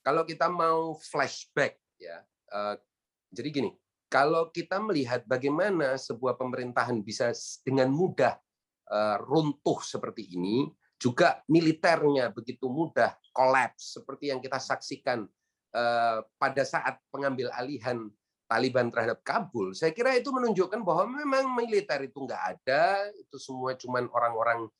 kalau 0.00 0.24
kita 0.24 0.48
mau 0.48 0.96
flashback 0.96 1.76
ya, 2.00 2.24
uh, 2.48 2.80
jadi 3.28 3.48
gini, 3.52 3.70
kalau 4.08 4.48
kita 4.48 4.80
melihat 4.80 5.26
bagaimana 5.28 6.00
sebuah 6.00 6.40
pemerintahan 6.40 6.96
bisa 7.04 7.34
dengan 7.60 7.92
mudah 7.92 8.40
uh, 8.88 9.20
runtuh 9.20 9.84
seperti 9.84 10.32
ini, 10.32 10.70
juga 10.96 11.44
militernya 11.52 12.32
begitu 12.32 12.72
mudah 12.72 13.20
kolaps 13.36 14.00
seperti 14.00 14.32
yang 14.32 14.40
kita 14.40 14.56
saksikan 14.56 15.28
uh, 15.76 16.18
pada 16.40 16.62
saat 16.64 16.96
pengambil 17.12 17.52
alihan 17.52 18.08
Taliban 18.46 18.94
terhadap 18.94 19.26
Kabul, 19.26 19.74
saya 19.74 19.90
kira 19.90 20.14
itu 20.14 20.30
menunjukkan 20.30 20.86
bahwa 20.86 21.10
memang 21.10 21.50
militer 21.58 22.06
itu 22.06 22.22
nggak 22.22 22.42
ada, 22.54 23.10
itu 23.18 23.36
semua 23.42 23.74
cuman 23.74 24.06
orang-orang 24.06 24.70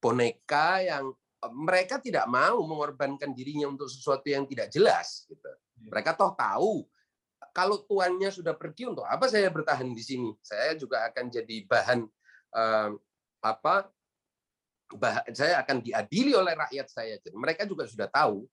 boneka 0.00 0.80
yang 0.80 1.12
mereka 1.48 1.96
tidak 1.96 2.28
mau 2.28 2.60
mengorbankan 2.64 3.32
dirinya 3.32 3.68
untuk 3.68 3.88
sesuatu 3.88 4.28
yang 4.28 4.44
tidak 4.44 4.68
jelas. 4.68 5.24
Gitu. 5.28 5.40
Iya. 5.40 5.88
Mereka 5.88 6.16
toh 6.16 6.32
tahu 6.36 6.84
kalau 7.50 7.82
tuannya 7.82 8.28
sudah 8.28 8.54
pergi 8.54 8.86
untuk 8.92 9.08
apa 9.08 9.26
saya 9.26 9.48
bertahan 9.48 9.88
di 9.90 10.04
sini? 10.04 10.30
Saya 10.44 10.76
juga 10.76 11.08
akan 11.08 11.24
jadi 11.32 11.56
bahan 11.64 12.00
eh, 12.56 12.90
apa? 13.40 13.88
Bah, 14.90 15.22
saya 15.30 15.62
akan 15.62 15.80
diadili 15.80 16.34
oleh 16.34 16.52
rakyat 16.52 16.86
saya. 16.90 17.14
Jadi 17.22 17.36
mereka 17.38 17.62
juga 17.64 17.86
sudah 17.86 18.10
tahu. 18.10 18.44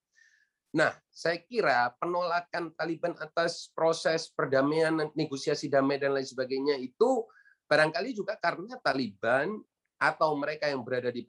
Nah, 0.68 0.92
saya 1.08 1.40
kira 1.48 1.96
penolakan 1.96 2.76
Taliban 2.76 3.16
atas 3.16 3.72
proses 3.72 4.28
perdamaian, 4.28 4.92
negosiasi 5.16 5.72
damai 5.72 5.96
dan 5.96 6.12
lain 6.12 6.28
sebagainya 6.28 6.76
itu 6.76 7.24
barangkali 7.64 8.12
juga 8.12 8.36
karena 8.36 8.76
Taliban 8.84 9.56
atau 9.96 10.36
mereka 10.36 10.68
yang 10.68 10.84
berada 10.84 11.08
di, 11.08 11.24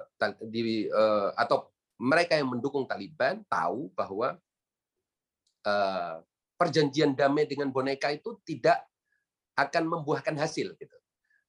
di 0.51 0.91
uh, 0.91 1.31
atau 1.39 1.71
mereka 1.99 2.35
yang 2.35 2.51
mendukung 2.51 2.83
Taliban 2.83 3.43
tahu 3.47 3.91
bahwa 3.95 4.35
uh, 5.67 6.15
perjanjian 6.59 7.15
damai 7.15 7.47
dengan 7.47 7.71
boneka 7.71 8.11
itu 8.11 8.39
tidak 8.43 8.83
akan 9.55 9.87
membuahkan 9.87 10.35
hasil 10.35 10.75
gitu. 10.75 10.97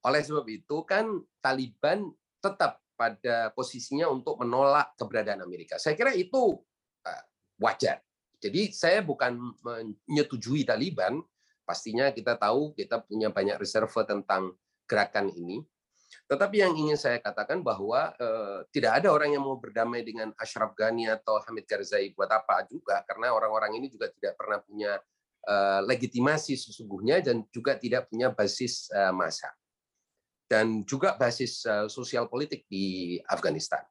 Oleh 0.06 0.22
sebab 0.22 0.46
itu 0.46 0.86
kan 0.86 1.06
Taliban 1.42 2.06
tetap 2.38 2.82
pada 2.94 3.50
posisinya 3.52 4.06
untuk 4.10 4.38
menolak 4.38 4.94
keberadaan 4.96 5.42
Amerika. 5.42 5.76
Saya 5.76 5.98
kira 5.98 6.14
itu 6.14 6.58
wajar. 7.60 8.00
Jadi 8.40 8.72
saya 8.72 9.04
bukan 9.04 9.36
menyetujui 9.60 10.64
Taliban, 10.64 11.20
pastinya 11.62 12.08
kita 12.10 12.40
tahu 12.40 12.72
kita 12.72 13.04
punya 13.04 13.28
banyak 13.28 13.60
reserve 13.60 13.92
tentang 14.08 14.56
gerakan 14.88 15.28
ini 15.30 15.60
tetapi 16.26 16.62
yang 16.62 16.74
ingin 16.74 16.98
saya 16.98 17.18
katakan 17.18 17.62
bahwa 17.62 18.14
eh, 18.14 18.58
tidak 18.74 19.02
ada 19.02 19.10
orang 19.10 19.34
yang 19.34 19.42
mau 19.42 19.58
berdamai 19.58 20.02
dengan 20.02 20.34
Ashraf 20.38 20.74
Ghani 20.74 21.10
atau 21.10 21.38
Hamid 21.42 21.66
Karzai 21.66 22.14
buat 22.14 22.30
apa 22.30 22.66
juga 22.70 23.02
karena 23.06 23.34
orang-orang 23.34 23.78
ini 23.82 23.86
juga 23.90 24.10
tidak 24.10 24.38
pernah 24.38 24.58
punya 24.62 24.98
eh, 25.46 25.80
legitimasi 25.86 26.54
sesungguhnya 26.58 27.22
dan 27.22 27.46
juga 27.50 27.78
tidak 27.78 28.10
punya 28.10 28.30
basis 28.30 28.90
eh, 28.90 29.14
massa. 29.14 29.50
dan 30.50 30.82
juga 30.82 31.14
basis 31.14 31.62
sosial 31.86 32.26
politik 32.26 32.66
di 32.66 33.14
Afghanistan. 33.30 33.86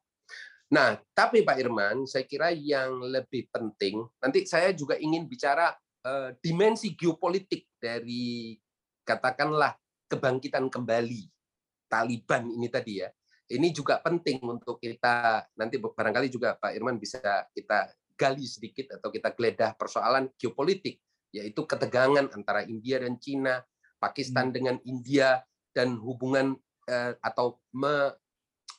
Nah, 0.70 0.94
tapi 1.10 1.42
Pak 1.42 1.58
Irman, 1.58 2.06
saya 2.06 2.22
kira 2.22 2.54
yang 2.54 3.02
lebih 3.02 3.50
penting, 3.50 4.06
nanti 4.22 4.46
saya 4.46 4.70
juga 4.70 4.94
ingin 4.94 5.26
bicara 5.26 5.74
uh, 6.06 6.30
dimensi 6.38 6.94
geopolitik 6.94 7.66
dari 7.82 8.54
katakanlah 9.02 9.74
kebangkitan 10.06 10.70
kembali 10.70 11.26
Taliban 11.90 12.54
ini 12.54 12.70
tadi 12.70 13.02
ya. 13.02 13.10
Ini 13.50 13.74
juga 13.74 13.98
penting 13.98 14.38
untuk 14.46 14.78
kita 14.78 15.42
nanti 15.58 15.74
barangkali 15.82 16.30
juga 16.30 16.54
Pak 16.54 16.70
Irman 16.70 17.02
bisa 17.02 17.18
kita 17.50 17.90
gali 18.14 18.46
sedikit 18.46 18.94
atau 18.94 19.10
kita 19.10 19.34
geledah 19.34 19.74
persoalan 19.74 20.30
geopolitik 20.38 21.02
yaitu 21.34 21.66
ketegangan 21.66 22.30
antara 22.30 22.62
India 22.62 23.02
dan 23.02 23.18
Cina, 23.18 23.58
Pakistan 23.98 24.50
hmm. 24.50 24.54
dengan 24.54 24.76
India 24.86 25.42
dan 25.74 25.98
hubungan 25.98 26.54
uh, 26.86 27.12
atau 27.18 27.58
me, 27.74 28.14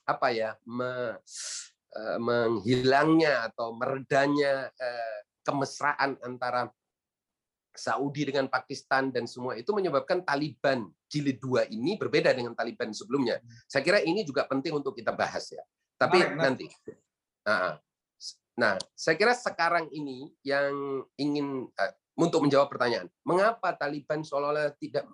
apa 0.08 0.32
ya 0.32 0.56
me, 0.64 1.20
Eh, 1.20 1.81
menghilangnya 2.20 3.52
atau 3.52 3.76
meredanya 3.76 4.72
eh, 4.72 5.20
kemesraan 5.44 6.16
antara 6.24 6.72
Saudi 7.72 8.28
dengan 8.28 8.52
Pakistan 8.52 9.16
dan 9.16 9.28
semua 9.28 9.56
itu 9.56 9.72
menyebabkan 9.72 10.24
Taliban 10.28 10.92
jilid 11.08 11.40
dua 11.40 11.64
ini 11.72 11.96
berbeda 11.96 12.36
dengan 12.36 12.52
Taliban 12.52 12.92
sebelumnya. 12.92 13.40
Saya 13.68 13.84
kira 13.84 14.00
ini 14.04 14.28
juga 14.28 14.44
penting 14.44 14.76
untuk 14.76 14.96
kita 14.96 15.16
bahas 15.16 15.52
ya. 15.52 15.64
Tapi 15.96 16.20
nah, 16.20 16.52
nanti. 16.52 16.68
Nah, 17.48 17.80
nah, 18.60 18.76
saya 18.92 19.16
kira 19.16 19.32
sekarang 19.36 19.88
ini 19.96 20.32
yang 20.44 21.04
ingin 21.16 21.68
uh, 21.72 21.94
untuk 22.20 22.44
menjawab 22.44 22.68
pertanyaan, 22.68 23.08
mengapa 23.24 23.72
Taliban 23.76 24.24
seolah-olah 24.24 24.76
tidak 24.76 25.08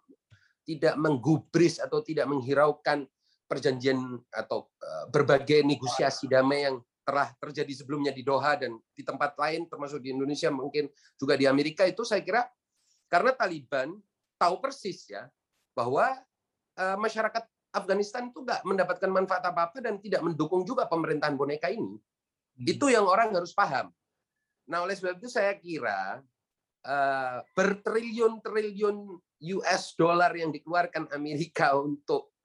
tidak 0.67 0.95
menggubris 0.99 1.79
atau 1.79 2.03
tidak 2.03 2.27
menghiraukan 2.27 3.07
perjanjian 3.47 4.19
atau 4.29 4.67
eh, 4.77 5.05
berbagai 5.09 5.63
negosiasi 5.63 6.27
damai 6.27 6.67
yang 6.67 6.77
telah 7.07 7.31
terjadi 7.39 7.71
sebelumnya 7.71 8.11
di 8.11 8.19
Doha 8.21 8.59
dan 8.59 8.75
di 8.91 8.99
tempat 9.01 9.39
lain 9.39 9.63
termasuk 9.71 10.03
di 10.03 10.11
Indonesia 10.11 10.51
mungkin 10.51 10.91
juga 11.15 11.39
di 11.39 11.47
Amerika 11.47 11.87
itu 11.87 12.03
saya 12.03 12.19
kira 12.19 12.43
karena 13.07 13.31
Taliban 13.31 13.95
tahu 14.35 14.59
persis 14.59 15.07
ya 15.07 15.25
bahwa 15.71 16.11
eh, 16.75 16.97
masyarakat 16.99 17.47
Afghanistan 17.77 18.31
itu 18.31 18.41
nggak 18.41 18.63
mendapatkan 18.65 19.11
manfaat 19.11 19.43
apa-apa 19.43 19.83
dan 19.83 19.99
tidak 19.99 20.23
mendukung 20.23 20.65
juga 20.65 20.89
pemerintahan 20.89 21.35
boneka 21.37 21.69
ini. 21.69 21.93
Hmm. 21.93 22.65
Itu 22.65 22.89
yang 22.89 23.05
orang 23.05 23.35
harus 23.35 23.53
paham. 23.53 23.93
Nah, 24.67 24.83
oleh 24.83 24.97
sebab 24.97 25.21
itu 25.21 25.31
saya 25.31 25.55
kira 25.55 26.19
uh, 26.83 27.37
bertriliun-triliun 27.55 28.97
US 29.61 29.93
dollar 29.93 30.33
yang 30.33 30.49
dikeluarkan 30.49 31.13
Amerika 31.13 31.77
untuk 31.87 32.36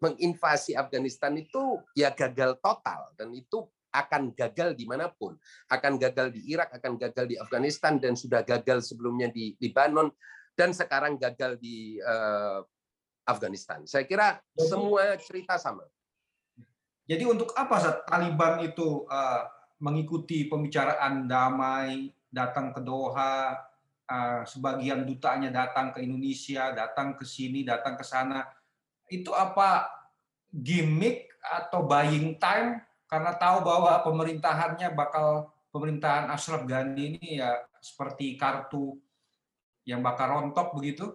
menginvasi 0.00 0.76
Afghanistan 0.76 1.32
itu 1.36 1.80
ya 1.96 2.12
gagal 2.12 2.60
total 2.60 3.10
dan 3.16 3.32
itu 3.32 3.64
akan 3.90 4.30
gagal 4.38 4.78
di 4.78 4.86
mana 4.86 5.10
pun, 5.10 5.34
akan 5.66 5.98
gagal 5.98 6.30
di 6.30 6.54
Irak, 6.54 6.70
akan 6.78 6.94
gagal 6.94 7.26
di 7.26 7.36
Afghanistan 7.36 7.98
dan 7.98 8.14
sudah 8.14 8.46
gagal 8.46 8.86
sebelumnya 8.86 9.28
di 9.34 9.58
Lebanon 9.58 10.14
dan 10.54 10.70
sekarang 10.70 11.18
gagal 11.18 11.58
di 11.58 11.98
uh, 11.98 12.62
Afghanistan. 13.26 13.82
Saya 13.86 14.06
kira 14.06 14.38
semua 14.54 15.18
cerita 15.18 15.58
sama. 15.58 15.82
Jadi 17.10 17.26
untuk 17.26 17.50
apa 17.58 17.76
saat 17.82 18.06
Taliban 18.06 18.62
itu 18.62 19.02
uh, 19.10 19.42
mengikuti 19.82 20.46
pembicaraan 20.46 21.26
damai, 21.26 22.14
datang 22.30 22.70
ke 22.70 22.78
Doha, 22.86 23.58
uh, 24.06 24.42
sebagian 24.46 25.02
dutanya 25.02 25.50
datang 25.50 25.90
ke 25.90 25.98
Indonesia, 26.06 26.70
datang 26.70 27.18
ke 27.18 27.26
sini, 27.26 27.66
datang 27.66 27.98
ke 27.98 28.06
sana 28.06 28.46
itu 29.10 29.30
apa 29.34 29.90
gimmick 30.50 31.30
atau 31.42 31.86
buying 31.86 32.38
time 32.38 32.82
karena 33.10 33.34
tahu 33.34 33.66
bahwa 33.66 34.02
pemerintahannya 34.06 34.88
bakal 34.94 35.50
pemerintahan 35.74 36.30
Ashraf 36.30 36.62
Ghani 36.66 37.18
ini 37.18 37.42
ya 37.42 37.58
seperti 37.82 38.38
kartu 38.38 38.98
yang 39.82 40.02
bakal 40.02 40.38
rontok 40.38 40.74
begitu? 40.78 41.10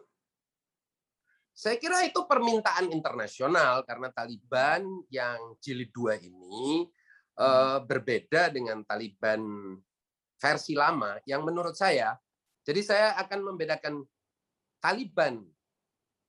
Saya 1.56 1.80
kira 1.80 2.04
itu 2.04 2.28
permintaan 2.28 2.92
internasional 2.92 3.88
karena 3.88 4.12
Taliban 4.12 4.84
yang 5.08 5.56
jilid 5.64 5.88
dua 5.96 6.20
ini 6.20 6.84
uh, 7.40 7.80
berbeda 7.80 8.52
dengan 8.52 8.84
Taliban 8.84 9.40
versi 10.36 10.76
lama 10.76 11.16
yang 11.24 11.48
menurut 11.48 11.72
saya, 11.72 12.12
jadi 12.68 12.82
saya 12.84 13.08
akan 13.24 13.40
membedakan 13.56 14.04
Taliban 14.84 15.48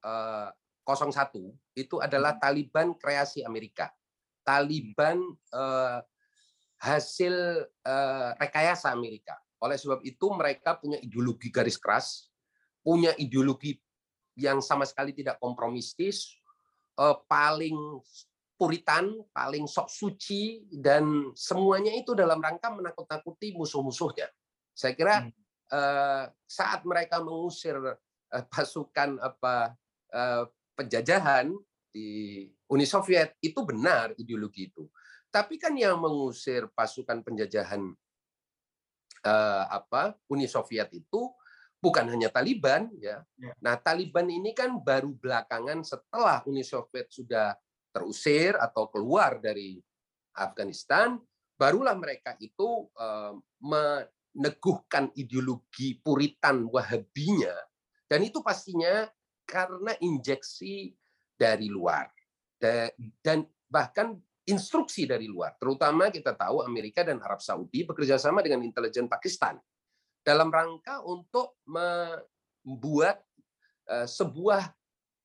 uh, 0.07 0.49
01 0.87 1.35
itu 1.75 1.99
adalah 1.99 2.39
hmm. 2.39 2.43
Taliban 2.43 2.89
kreasi 2.95 3.43
Amerika. 3.43 3.91
Taliban 4.47 5.19
eh, 5.51 5.99
hasil 6.79 7.35
eh, 7.67 8.31
rekayasa 8.39 8.95
Amerika. 8.95 9.35
Oleh 9.59 9.75
sebab 9.75 10.05
itu 10.07 10.27
mereka 10.31 10.79
punya 10.79 11.03
ideologi 11.03 11.51
garis 11.51 11.75
keras, 11.75 12.31
punya 12.87 13.11
ideologi 13.19 13.75
yang 14.39 14.63
sama 14.63 14.87
sekali 14.87 15.11
tidak 15.11 15.43
kompromistis, 15.43 16.31
eh, 16.95 17.17
paling 17.27 17.99
puritan, 18.57 19.13
paling 19.37 19.69
sok 19.69 19.93
suci 19.93 20.65
dan 20.73 21.35
semuanya 21.37 21.93
itu 21.93 22.17
dalam 22.17 22.41
rangka 22.41 22.73
menakut-nakuti 22.73 23.53
musuh-musuhnya. 23.53 24.31
Saya 24.73 24.97
kira 24.97 25.25
hmm. 25.25 25.33
eh, 25.73 26.25
saat 26.49 26.87
mereka 26.89 27.21
mengusir 27.21 27.77
eh, 28.33 28.45
pasukan 28.49 29.21
apa 29.21 29.77
eh, 30.15 30.45
penjajahan 30.77 31.49
di 31.89 32.45
Uni 32.69 32.85
Soviet 32.85 33.41
itu 33.41 33.65
benar 33.65 34.13
ideologi 34.21 34.69
itu. 34.69 34.85
Tapi 35.33 35.57
kan 35.57 35.73
yang 35.75 35.97
mengusir 35.99 36.69
pasukan 36.77 37.25
penjajahan 37.25 37.83
eh, 39.25 39.65
apa 39.73 40.15
Uni 40.29 40.45
Soviet 40.47 40.93
itu 40.93 41.33
bukan 41.81 42.07
hanya 42.13 42.29
Taliban 42.29 42.93
ya. 43.01 43.25
ya. 43.41 43.53
Nah, 43.65 43.81
Taliban 43.81 44.29
ini 44.29 44.53
kan 44.53 44.77
baru 44.77 45.17
belakangan 45.17 45.81
setelah 45.83 46.45
Uni 46.45 46.63
Soviet 46.63 47.09
sudah 47.09 47.57
terusir 47.91 48.61
atau 48.61 48.93
keluar 48.93 49.41
dari 49.41 49.81
Afghanistan, 50.37 51.17
barulah 51.57 51.97
mereka 51.97 52.37
itu 52.37 52.93
eh, 52.93 53.33
meneguhkan 53.65 55.17
ideologi 55.17 55.97
puritan 55.97 56.69
Wahabinya 56.69 57.57
dan 58.07 58.23
itu 58.23 58.39
pastinya 58.43 59.11
karena 59.47 59.95
injeksi 60.03 60.93
dari 61.39 61.71
luar 61.71 62.11
dan 63.23 63.47
bahkan 63.71 64.17
instruksi 64.47 65.05
dari 65.05 65.27
luar. 65.27 65.59
Terutama 65.59 66.09
kita 66.09 66.33
tahu 66.33 66.63
Amerika 66.63 67.03
dan 67.03 67.19
Arab 67.19 67.43
Saudi 67.43 67.83
bekerja 67.83 68.17
sama 68.17 68.41
dengan 68.41 68.63
intelijen 68.63 69.11
Pakistan 69.11 69.59
dalam 70.23 70.51
rangka 70.51 71.03
untuk 71.03 71.59
membuat 71.67 73.23
eh, 73.91 74.07
sebuah 74.07 74.71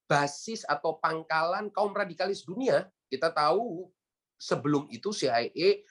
basis 0.09 0.67
atau 0.67 0.99
pangkalan 0.99 1.69
kaum 1.71 1.93
radikalis 1.93 2.43
dunia. 2.43 2.89
Kita 3.07 3.31
tahu 3.31 3.87
sebelum 4.35 4.89
itu 4.89 5.13
CIA 5.13 5.85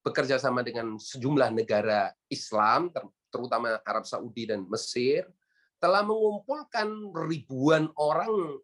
bekerja 0.00 0.38
sama 0.38 0.62
dengan 0.62 0.96
sejumlah 0.96 1.50
negara 1.50 2.14
Islam, 2.30 2.94
terutama 3.28 3.82
Arab 3.82 4.06
Saudi 4.06 4.46
dan 4.46 4.62
Mesir, 4.70 5.26
telah 5.76 6.02
mengumpulkan 6.02 7.12
ribuan 7.28 7.92
orang 8.00 8.58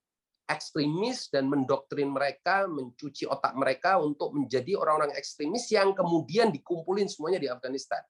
ekstremis 0.49 1.33
dan 1.33 1.49
mendoktrin 1.49 2.13
mereka, 2.13 2.69
mencuci 2.69 3.25
otak 3.25 3.57
mereka 3.57 3.97
untuk 4.03 4.37
menjadi 4.37 4.77
orang-orang 4.77 5.17
ekstremis 5.17 5.71
yang 5.73 5.97
kemudian 5.97 6.53
dikumpulin 6.53 7.09
semuanya 7.09 7.41
di 7.41 7.49
Afghanistan. 7.49 8.03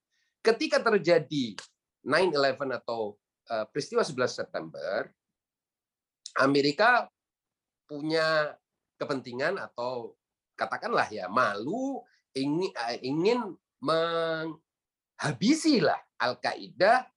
Ketika 0.43 0.83
terjadi 0.83 1.55
9/11 2.03 2.79
atau 2.83 3.15
uh, 3.47 3.65
peristiwa 3.71 4.03
11 4.03 4.27
September, 4.43 5.07
Amerika 6.41 7.07
punya 7.87 8.57
kepentingan 8.99 9.55
atau 9.61 10.17
katakanlah 10.57 11.07
ya 11.07 11.31
malu 11.31 12.03
ingin 12.35 12.71
uh, 12.75 12.97
ingin 12.99 13.55
menghabisi 13.79 14.49
lah 15.79 15.99
Al 16.19 16.39
Qaeda 16.43 17.12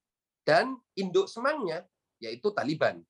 dan 0.46 0.78
induk 0.94 1.26
semangnya 1.26 1.82
yaitu 2.22 2.54
Taliban. 2.54 3.02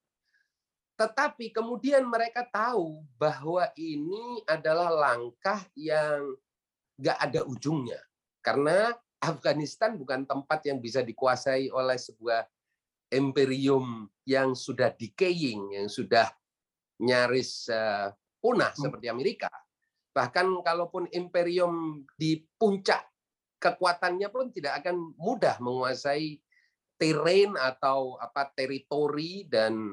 Tetapi 0.97 1.53
kemudian 1.53 2.09
mereka 2.09 2.49
tahu 2.49 3.05
bahwa 3.21 3.69
ini 3.77 4.41
adalah 4.49 4.89
langkah 4.89 5.61
yang 5.77 6.33
nggak 6.97 7.19
ada 7.21 7.45
ujungnya. 7.45 8.01
Karena 8.41 8.97
Afghanistan 9.21 10.01
bukan 10.01 10.25
tempat 10.25 10.65
yang 10.65 10.81
bisa 10.81 11.05
dikuasai 11.05 11.69
oleh 11.69 12.01
sebuah 12.01 12.49
imperium 13.13 14.09
yang 14.25 14.57
sudah 14.57 14.89
decaying, 14.97 15.77
yang 15.77 15.93
sudah 15.93 16.33
nyaris 17.05 17.69
uh, 17.69 18.09
punah 18.41 18.73
hmm. 18.73 18.83
seperti 18.89 19.07
Amerika. 19.13 19.53
Bahkan 20.17 20.65
kalaupun 20.65 21.13
imperium 21.13 22.01
di 22.17 22.41
puncak 22.57 23.05
kekuatannya 23.61 24.29
pun 24.33 24.49
tidak 24.49 24.81
akan 24.81 25.13
mudah 25.21 25.61
menguasai 25.61 26.41
terrain 26.97 27.53
atau 27.57 28.17
apa 28.17 28.49
teritori 28.57 29.45
dan 29.49 29.93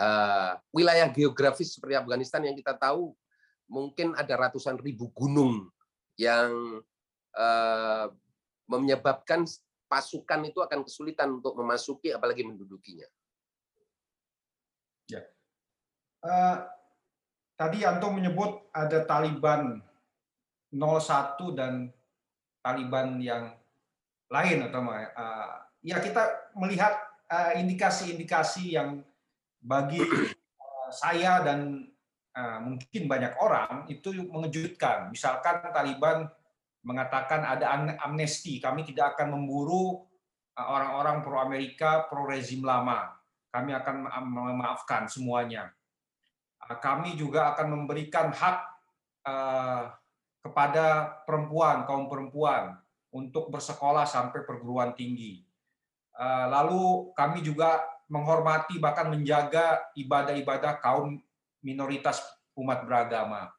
uh, 0.00 0.52
wilayah 0.70 1.08
geografis 1.08 1.76
seperti 1.76 1.96
Afghanistan 1.96 2.44
yang 2.44 2.56
kita 2.56 2.76
tahu 2.76 3.16
mungkin 3.68 4.12
ada 4.14 4.36
ratusan 4.36 4.76
ribu 4.76 5.08
gunung 5.16 5.72
yang 6.20 6.80
uh, 7.34 8.06
menyebabkan 8.68 9.48
pasukan 9.88 10.40
itu 10.48 10.60
akan 10.60 10.84
kesulitan 10.84 11.40
untuk 11.40 11.56
memasuki 11.56 12.12
apalagi 12.12 12.44
mendudukinya. 12.44 13.08
Ya. 15.08 15.22
Uh, 16.24 16.64
tadi 17.56 17.84
Yanto 17.84 18.08
menyebut 18.08 18.68
ada 18.72 19.04
Taliban 19.04 19.80
01 20.72 21.58
dan 21.58 21.92
Taliban 22.64 23.20
yang 23.20 23.52
lain 24.32 24.58
atau 24.68 24.80
uh, 24.88 25.54
ya 25.84 26.00
kita 26.00 26.52
melihat 26.56 26.96
indikasi-indikasi 27.58 28.72
uh, 28.72 28.74
yang 28.80 28.88
bagi 29.60 30.00
uh, 30.00 30.88
saya 30.92 31.44
dan 31.44 31.88
uh, 32.36 32.58
mungkin 32.62 33.02
banyak 33.04 33.34
orang 33.40 33.88
itu 33.92 34.12
mengejutkan. 34.28 35.12
Misalkan 35.12 35.68
Taliban 35.72 36.28
mengatakan 36.84 37.44
ada 37.44 37.72
amnesti, 38.04 38.60
kami 38.60 38.84
tidak 38.84 39.16
akan 39.16 39.40
memburu 39.40 40.04
orang-orang 40.54 41.24
pro 41.24 41.40
Amerika, 41.40 42.04
pro 42.06 42.28
rezim 42.28 42.60
lama. 42.60 43.16
Kami 43.48 43.72
akan 43.72 44.10
memaafkan 44.28 45.08
semuanya. 45.08 45.72
Kami 46.60 47.16
juga 47.16 47.56
akan 47.56 47.72
memberikan 47.72 48.34
hak 48.34 48.58
kepada 50.44 51.16
perempuan, 51.24 51.88
kaum 51.88 52.10
perempuan 52.10 52.83
untuk 53.14 53.54
bersekolah 53.54 54.02
sampai 54.02 54.42
perguruan 54.42 54.90
tinggi. 54.98 55.46
Lalu 56.50 57.14
kami 57.14 57.46
juga 57.46 57.78
menghormati 58.10 58.82
bahkan 58.82 59.06
menjaga 59.06 59.78
ibadah-ibadah 59.94 60.82
kaum 60.82 61.22
minoritas 61.62 62.18
umat 62.58 62.82
beragama. 62.82 63.54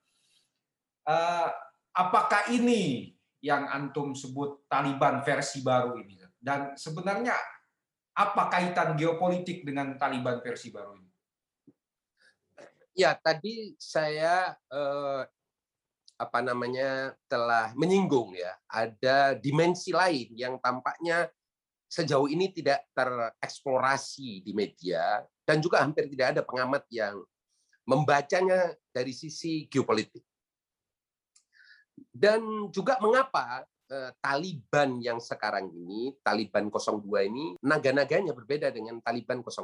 Apakah 1.95 2.51
ini 2.51 3.15
yang 3.39 3.69
antum 3.69 4.17
sebut 4.17 4.65
Taliban 4.65 5.21
versi 5.21 5.61
baru 5.61 6.01
ini. 6.01 6.17
Dan 6.33 6.73
sebenarnya 6.73 7.37
apa 8.17 8.49
kaitan 8.49 8.97
geopolitik 8.97 9.61
dengan 9.61 9.93
Taliban 10.01 10.41
versi 10.41 10.73
baru 10.73 10.97
ini? 10.97 11.11
Ya, 12.95 13.13
tadi 13.19 13.75
saya 13.75 14.55
eh, 14.71 15.21
apa 16.15 16.39
namanya 16.39 17.11
telah 17.27 17.75
menyinggung 17.75 18.35
ya, 18.35 18.55
ada 18.71 19.35
dimensi 19.35 19.91
lain 19.91 20.31
yang 20.35 20.55
tampaknya 20.63 21.27
sejauh 21.91 22.27
ini 22.27 22.51
tidak 22.51 22.87
tereksplorasi 22.95 24.43
di 24.43 24.51
media 24.51 25.23
dan 25.45 25.61
juga 25.61 25.83
hampir 25.83 26.09
tidak 26.11 26.35
ada 26.35 26.41
pengamat 26.41 26.83
yang 26.89 27.19
membacanya 27.85 28.73
dari 28.89 29.13
sisi 29.13 29.69
geopolitik. 29.69 30.25
Dan 31.95 32.67
juga 32.73 32.99
mengapa 32.99 33.63
eh, 33.87 34.11
Taliban 34.19 34.99
yang 34.99 35.21
sekarang 35.21 35.71
ini, 35.71 36.17
Taliban 36.19 36.67
02 36.67 37.05
ini, 37.29 37.45
naga-naganya 37.61 38.33
berbeda 38.35 38.73
dengan 38.73 38.99
Taliban 38.99 39.39
01. 39.39 39.63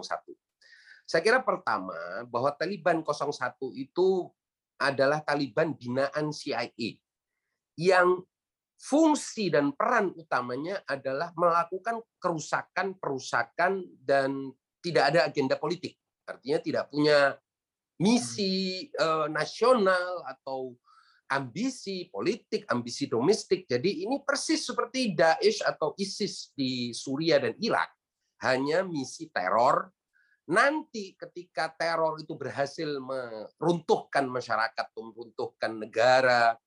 Saya 1.03 1.21
kira 1.25 1.43
pertama, 1.43 1.97
bahwa 2.29 2.53
Taliban 2.55 3.03
01 3.03 3.35
itu 3.75 4.31
adalah 4.81 5.21
Taliban 5.21 5.77
binaan 5.77 6.33
CIA 6.33 6.97
yang 7.77 8.25
fungsi 8.81 9.53
dan 9.53 9.77
peran 9.77 10.09
utamanya 10.17 10.81
adalah 10.89 11.29
melakukan 11.37 12.01
kerusakan-perusakan 12.17 13.85
dan 14.01 14.49
tidak 14.81 15.13
ada 15.13 15.29
agenda 15.29 15.55
politik. 15.61 15.93
Artinya 16.25 16.57
tidak 16.57 16.85
punya 16.89 17.37
misi 18.01 18.89
uh, 18.97 19.29
nasional 19.29 20.25
atau 20.25 20.73
ambisi 21.29 22.09
politik, 22.09 22.65
ambisi 22.67 23.05
domestik. 23.05 23.69
Jadi 23.69 24.03
ini 24.03 24.19
persis 24.25 24.65
seperti 24.65 25.13
Daesh 25.13 25.61
atau 25.61 25.93
ISIS 25.95 26.51
di 26.57 26.91
Suria 26.91 27.37
dan 27.37 27.55
Irak. 27.61 27.93
Hanya 28.41 28.81
misi 28.81 29.29
teror. 29.29 29.93
Nanti 30.51 31.15
ketika 31.15 31.71
teror 31.71 32.19
itu 32.19 32.35
berhasil 32.35 32.99
meruntuhkan 32.99 34.27
masyarakat, 34.27 34.85
meruntuhkan 34.99 35.79
negara, 35.79 36.59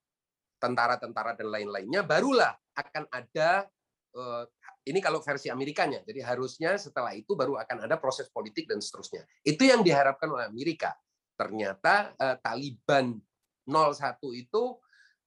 tentara-tentara 0.57 1.37
dan 1.37 1.53
lain-lainnya, 1.53 2.01
barulah 2.01 2.57
akan 2.73 3.05
ada 3.13 3.69
eh, 4.17 4.45
ini 4.89 5.05
kalau 5.05 5.21
versi 5.21 5.53
Amerikanya. 5.53 6.01
Jadi 6.01 6.25
harusnya 6.25 6.81
setelah 6.81 7.13
itu 7.13 7.37
baru 7.37 7.61
akan 7.61 7.85
ada 7.85 8.01
proses 8.01 8.33
politik 8.33 8.65
dan 8.73 8.81
seterusnya. 8.81 9.29
Itu 9.45 9.69
yang 9.69 9.85
diharapkan 9.85 10.33
oleh 10.33 10.49
Amerika. 10.49 10.97
Ternyata 11.37 12.17
eh, 12.17 12.37
Taliban 12.41 13.21
01 13.69 14.17
itu 14.33 14.63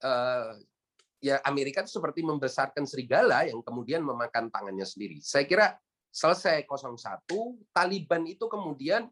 eh, 0.02 0.52
ya 1.22 1.38
Amerika 1.46 1.86
itu 1.86 1.94
seperti 1.94 2.26
membesarkan 2.26 2.86
serigala 2.86 3.46
yang 3.46 3.62
kemudian 3.62 4.02
memakan 4.02 4.50
tangannya 4.50 4.86
sendiri. 4.86 5.22
Saya 5.22 5.46
kira 5.46 5.78
selesai 6.12 6.64
01, 6.64 7.24
Taliban 7.70 8.24
itu 8.26 8.48
kemudian 8.48 9.06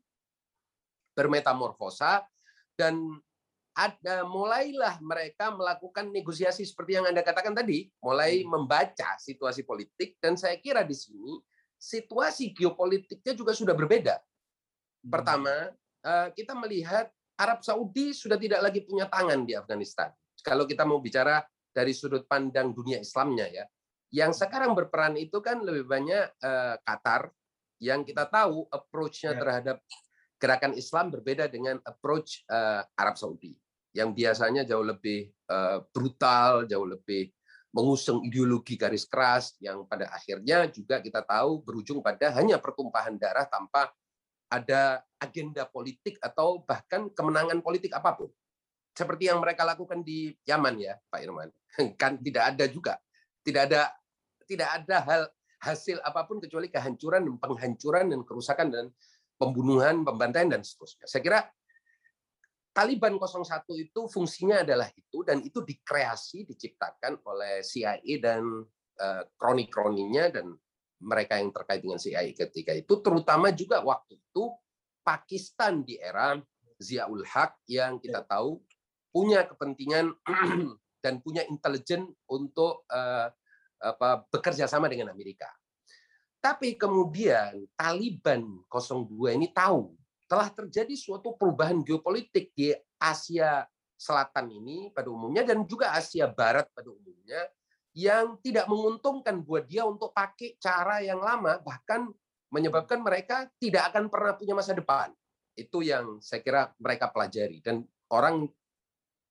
bermetamorfosa 1.16 2.24
dan 2.76 3.00
ada 3.76 4.24
mulailah 4.24 4.96
mereka 5.04 5.52
melakukan 5.52 6.08
negosiasi 6.08 6.64
seperti 6.64 6.96
yang 6.96 7.04
Anda 7.12 7.20
katakan 7.20 7.52
tadi, 7.52 7.92
mulai 8.00 8.40
hmm. 8.40 8.48
membaca 8.48 9.20
situasi 9.20 9.68
politik 9.68 10.16
dan 10.16 10.36
saya 10.40 10.56
kira 10.56 10.80
di 10.80 10.96
sini 10.96 11.36
situasi 11.76 12.56
geopolitiknya 12.56 13.36
juga 13.36 13.52
sudah 13.52 13.76
berbeda. 13.76 14.16
Hmm. 14.16 15.12
Pertama, 15.12 15.54
eh, 16.00 16.28
kita 16.32 16.56
melihat 16.56 17.12
Arab 17.36 17.60
Saudi 17.60 18.16
sudah 18.16 18.40
tidak 18.40 18.64
lagi 18.64 18.80
punya 18.88 19.12
tangan 19.12 19.44
di 19.44 19.52
Afghanistan. 19.52 20.08
Kalau 20.40 20.64
kita 20.64 20.88
mau 20.88 21.04
bicara 21.04 21.44
dari 21.68 21.92
sudut 21.92 22.24
pandang 22.24 22.72
dunia 22.72 22.96
Islamnya 22.96 23.44
ya, 23.52 23.64
yang 24.14 24.30
sekarang 24.30 24.72
berperan 24.72 25.18
itu 25.18 25.42
kan 25.42 25.62
lebih 25.62 25.86
banyak 25.86 26.24
uh, 26.42 26.78
Qatar 26.82 27.30
yang 27.82 28.06
kita 28.06 28.24
tahu 28.30 28.64
approach-nya 28.72 29.36
ya. 29.36 29.38
terhadap 29.40 29.76
gerakan 30.36 30.72
Islam 30.76 31.12
berbeda 31.12 31.48
dengan 31.48 31.80
approach 31.84 32.44
uh, 32.48 32.84
Arab 32.96 33.16
Saudi 33.16 33.56
yang 33.96 34.12
biasanya 34.12 34.68
jauh 34.68 34.84
lebih 34.84 35.32
uh, 35.48 35.80
brutal, 35.88 36.68
jauh 36.68 36.84
lebih 36.84 37.32
mengusung 37.72 38.24
ideologi 38.24 38.76
garis 38.76 39.04
keras 39.04 39.56
yang 39.60 39.84
pada 39.84 40.08
akhirnya 40.12 40.68
juga 40.68 41.00
kita 41.00 41.20
tahu 41.24 41.60
berujung 41.60 42.00
pada 42.00 42.32
hanya 42.36 42.56
pertumpahan 42.56 43.16
darah 43.20 43.44
tanpa 43.48 43.92
ada 44.48 45.02
agenda 45.20 45.66
politik 45.66 46.16
atau 46.22 46.62
bahkan 46.64 47.10
kemenangan 47.12 47.60
politik 47.60 47.92
apa 47.92 48.16
pun. 48.16 48.30
Seperti 48.96 49.28
yang 49.28 49.44
mereka 49.44 49.68
lakukan 49.68 50.00
di 50.00 50.32
Yaman 50.48 50.80
ya, 50.80 50.96
Pak 51.12 51.20
Irman. 51.20 51.50
Kan 52.00 52.16
tidak 52.22 52.56
ada 52.56 52.64
juga. 52.64 52.96
Tidak 53.46 53.62
ada 53.70 53.94
tidak 54.46 54.68
ada 54.82 54.96
hal 55.06 55.22
hasil 55.62 56.02
apa 56.02 56.26
pun 56.26 56.42
kecuali 56.42 56.66
kehancuran 56.66 57.26
dan 57.26 57.36
penghancuran 57.38 58.06
dan 58.10 58.20
kerusakan 58.26 58.68
dan 58.74 58.86
pembunuhan, 59.38 60.02
pembantaian 60.02 60.50
dan 60.50 60.62
seterusnya. 60.66 61.06
Saya 61.06 61.22
kira 61.22 61.40
Taliban 62.76 63.16
01 63.16 63.64
itu 63.80 64.00
fungsinya 64.12 64.60
adalah 64.60 64.92
itu 64.92 65.24
dan 65.24 65.40
itu 65.40 65.64
dikreasi, 65.64 66.44
diciptakan 66.44 67.24
oleh 67.24 67.64
CIA 67.64 68.20
dan 68.20 68.44
uh, 69.00 69.22
kroni-kroninya 69.40 70.28
dan 70.28 70.52
mereka 71.00 71.40
yang 71.40 71.52
terkait 71.56 71.80
dengan 71.80 71.96
CIA 71.96 72.36
ketika 72.36 72.76
itu, 72.76 73.00
terutama 73.00 73.48
juga 73.52 73.80
waktu 73.80 74.20
itu 74.20 74.52
Pakistan 75.00 75.84
di 75.88 75.96
era 75.96 76.36
Ziaul 76.76 77.24
Haq 77.24 77.64
yang 77.68 77.96
kita 77.96 78.24
ya. 78.24 78.28
tahu 78.28 78.60
punya 79.08 79.48
kepentingan 79.48 80.12
dan 81.06 81.22
punya 81.22 81.46
intelijen 81.46 82.10
untuk 82.26 82.82
uh, 82.90 83.30
apa, 83.78 84.26
bekerja 84.26 84.66
sama 84.66 84.90
dengan 84.90 85.14
Amerika. 85.14 85.46
Tapi 86.42 86.74
kemudian 86.74 87.62
Taliban 87.78 88.42
02 88.66 89.38
ini 89.38 89.54
tahu 89.54 89.94
telah 90.26 90.50
terjadi 90.50 90.90
suatu 90.98 91.38
perubahan 91.38 91.86
geopolitik 91.86 92.50
di 92.50 92.74
Asia 92.98 93.62
Selatan 93.94 94.50
ini 94.50 94.90
pada 94.90 95.08
umumnya 95.08 95.46
dan 95.46 95.62
juga 95.64 95.94
Asia 95.94 96.26
Barat 96.26 96.66
pada 96.74 96.90
umumnya 96.90 97.46
yang 97.96 98.36
tidak 98.44 98.68
menguntungkan 98.68 99.40
buat 99.40 99.64
dia 99.64 99.88
untuk 99.88 100.12
pakai 100.12 100.60
cara 100.60 101.00
yang 101.00 101.16
lama, 101.16 101.56
bahkan 101.64 102.12
menyebabkan 102.52 103.00
mereka 103.00 103.48
tidak 103.56 103.88
akan 103.88 104.12
pernah 104.12 104.36
punya 104.36 104.52
masa 104.52 104.76
depan. 104.76 105.08
Itu 105.56 105.80
yang 105.80 106.20
saya 106.20 106.44
kira 106.44 106.68
mereka 106.76 107.08
pelajari. 107.08 107.64
Dan 107.64 107.88
orang 108.12 108.44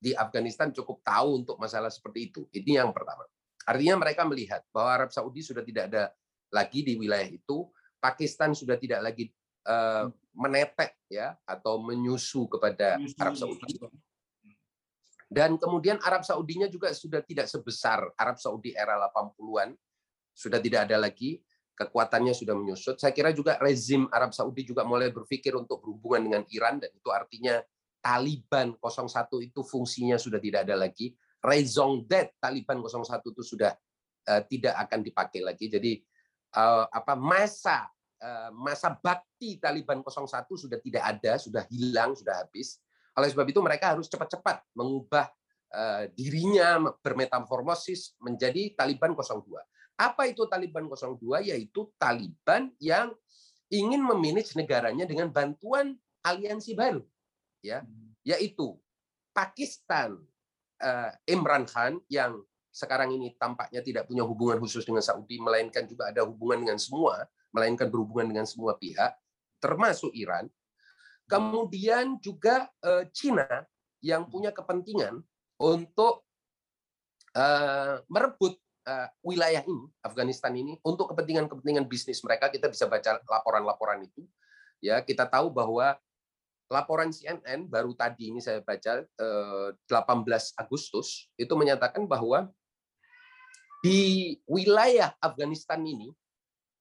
di 0.06 0.14
Afghanistan 0.14 0.70
cukup 0.70 1.02
tahu 1.02 1.42
untuk 1.42 1.58
masalah 1.58 1.90
seperti 1.90 2.30
itu. 2.30 2.42
Ini 2.54 2.86
yang 2.86 2.94
pertama. 2.94 3.26
Artinya 3.66 4.06
mereka 4.06 4.22
melihat 4.30 4.62
bahwa 4.70 5.02
Arab 5.02 5.10
Saudi 5.10 5.42
sudah 5.42 5.66
tidak 5.66 5.90
ada 5.90 6.14
lagi 6.54 6.86
di 6.86 6.94
wilayah 6.94 7.26
itu, 7.26 7.66
Pakistan 7.98 8.54
sudah 8.54 8.78
tidak 8.78 9.02
lagi 9.02 9.34
uh, 9.66 10.06
menetek 10.38 10.94
ya 11.10 11.34
atau 11.50 11.82
menyusu 11.82 12.46
kepada 12.46 13.02
Arab 13.18 13.34
Saudi. 13.34 13.82
Dan 15.26 15.58
kemudian 15.58 15.98
Arab 16.06 16.22
Saudinya 16.22 16.70
juga 16.70 16.94
sudah 16.94 17.26
tidak 17.26 17.50
sebesar 17.50 18.06
Arab 18.14 18.38
Saudi 18.38 18.78
era 18.78 19.02
80-an, 19.10 19.74
sudah 20.38 20.62
tidak 20.62 20.86
ada 20.86 21.02
lagi. 21.02 21.42
kekuatannya 21.76 22.32
sudah 22.32 22.56
menyusut. 22.56 22.96
Saya 23.04 23.12
kira 23.12 23.36
juga 23.36 23.60
rezim 23.60 24.08
Arab 24.08 24.32
Saudi 24.32 24.64
juga 24.64 24.88
mulai 24.88 25.12
berpikir 25.12 25.52
untuk 25.60 25.84
berhubungan 25.84 26.24
dengan 26.24 26.44
Iran 26.48 26.80
dan 26.80 26.88
itu 26.88 27.12
artinya 27.12 27.60
Taliban 28.06 28.78
01 28.78 29.50
itu 29.50 29.66
fungsinya 29.66 30.22
sudah 30.22 30.38
tidak 30.38 30.70
ada 30.70 30.78
lagi. 30.78 31.18
Raison 31.42 32.06
d'être 32.06 32.38
Taliban 32.38 32.78
01 32.86 33.02
itu 33.34 33.42
sudah 33.42 33.74
uh, 34.30 34.42
tidak 34.46 34.78
akan 34.78 35.02
dipakai 35.02 35.42
lagi. 35.42 35.66
Jadi 35.66 35.98
uh, 36.54 36.86
apa 36.86 37.18
masa 37.18 37.90
uh, 38.22 38.54
masa 38.54 38.94
bakti 38.94 39.58
Taliban 39.58 40.06
01 40.06 40.30
sudah 40.54 40.78
tidak 40.78 41.04
ada, 41.18 41.42
sudah 41.42 41.66
hilang, 41.74 42.14
sudah 42.14 42.46
habis. 42.46 42.78
Oleh 43.18 43.34
sebab 43.34 43.50
itu 43.50 43.58
mereka 43.66 43.98
harus 43.98 44.06
cepat-cepat 44.06 44.62
mengubah 44.78 45.26
uh, 45.74 46.06
dirinya 46.14 46.94
bermetamorfosis 47.02 48.22
menjadi 48.22 48.78
Taliban 48.78 49.18
02. 49.18 49.50
Apa 49.98 50.30
itu 50.30 50.46
Taliban 50.46 50.86
02? 50.86 51.42
Yaitu 51.42 51.90
Taliban 51.98 52.70
yang 52.78 53.18
ingin 53.74 54.04
memanage 54.06 54.54
negaranya 54.54 55.10
dengan 55.10 55.34
bantuan 55.34 55.98
aliansi 56.22 56.78
baru, 56.78 57.02
ya, 57.66 57.82
yaitu 58.22 58.78
Pakistan 59.34 60.22
uh, 60.80 61.12
Imran 61.26 61.66
Khan 61.66 61.98
yang 62.08 62.40
sekarang 62.76 63.16
ini 63.16 63.32
tampaknya 63.40 63.80
tidak 63.80 64.04
punya 64.06 64.22
hubungan 64.28 64.60
khusus 64.60 64.84
dengan 64.84 65.02
Saudi, 65.02 65.40
melainkan 65.40 65.88
juga 65.88 66.12
ada 66.12 66.28
hubungan 66.28 66.68
dengan 66.68 66.80
semua, 66.80 67.24
melainkan 67.56 67.88
berhubungan 67.88 68.36
dengan 68.36 68.46
semua 68.46 68.76
pihak, 68.76 69.16
termasuk 69.64 70.12
Iran. 70.12 70.52
Kemudian 71.26 72.20
juga 72.20 72.70
uh, 72.84 73.08
Cina 73.16 73.48
yang 74.04 74.28
punya 74.30 74.52
kepentingan 74.52 75.24
untuk 75.58 76.28
uh, 77.34 78.04
merebut 78.12 78.60
uh, 78.86 79.08
wilayah 79.26 79.64
ini, 79.66 79.88
Afghanistan 80.06 80.54
ini, 80.54 80.78
untuk 80.86 81.16
kepentingan-kepentingan 81.16 81.88
bisnis 81.90 82.22
mereka, 82.22 82.52
kita 82.52 82.70
bisa 82.70 82.86
baca 82.86 83.24
laporan-laporan 83.26 84.06
itu. 84.06 84.28
Ya, 84.84 85.02
kita 85.02 85.26
tahu 85.26 85.50
bahwa 85.50 85.98
laporan 86.70 87.14
CNN 87.14 87.70
baru 87.70 87.94
tadi 87.94 88.34
ini 88.34 88.42
saya 88.42 88.62
baca 88.62 89.06
uh, 89.22 89.70
18 89.86 90.26
Agustus 90.58 91.30
itu 91.38 91.54
menyatakan 91.54 92.10
bahwa 92.10 92.50
di 93.86 94.34
wilayah 94.50 95.14
Afghanistan 95.22 95.78
ini 95.86 96.10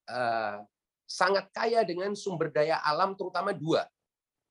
uh, 0.09 0.65
sangat 1.05 1.53
kaya 1.53 1.85
dengan 1.85 2.17
sumber 2.17 2.49
daya 2.49 2.81
alam 2.81 3.13
terutama 3.13 3.53
dua 3.53 3.85